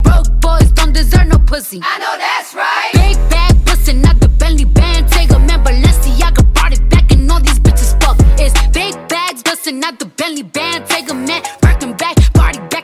Broke 0.03 0.41
boys 0.41 0.71
don't 0.73 0.93
deserve 0.93 1.29
no 1.29 1.39
pussy. 1.39 1.81
I 1.83 1.99
know 1.99 2.17
that's 2.19 2.55
right. 2.55 2.91
Big 2.95 3.67
pussy, 3.67 3.95
not 3.95 4.21
the 4.21 4.29
Bentley 4.29 4.65
band. 4.65 5.09
Take 5.09 5.31
a 5.31 5.39
man, 5.39 5.63
Balenciaga 5.65 6.53
back, 6.55 7.13
and 7.13 7.31
all 7.31 7.41
these 7.41 7.61
bitches 7.61 8.01
fuck. 8.03 8.17
It's 8.39 8.55
big 8.69 8.95
bags 9.09 9.43
not 9.73 9.99
the 9.99 10.07
Bentley 10.07 10.43
band. 10.43 10.60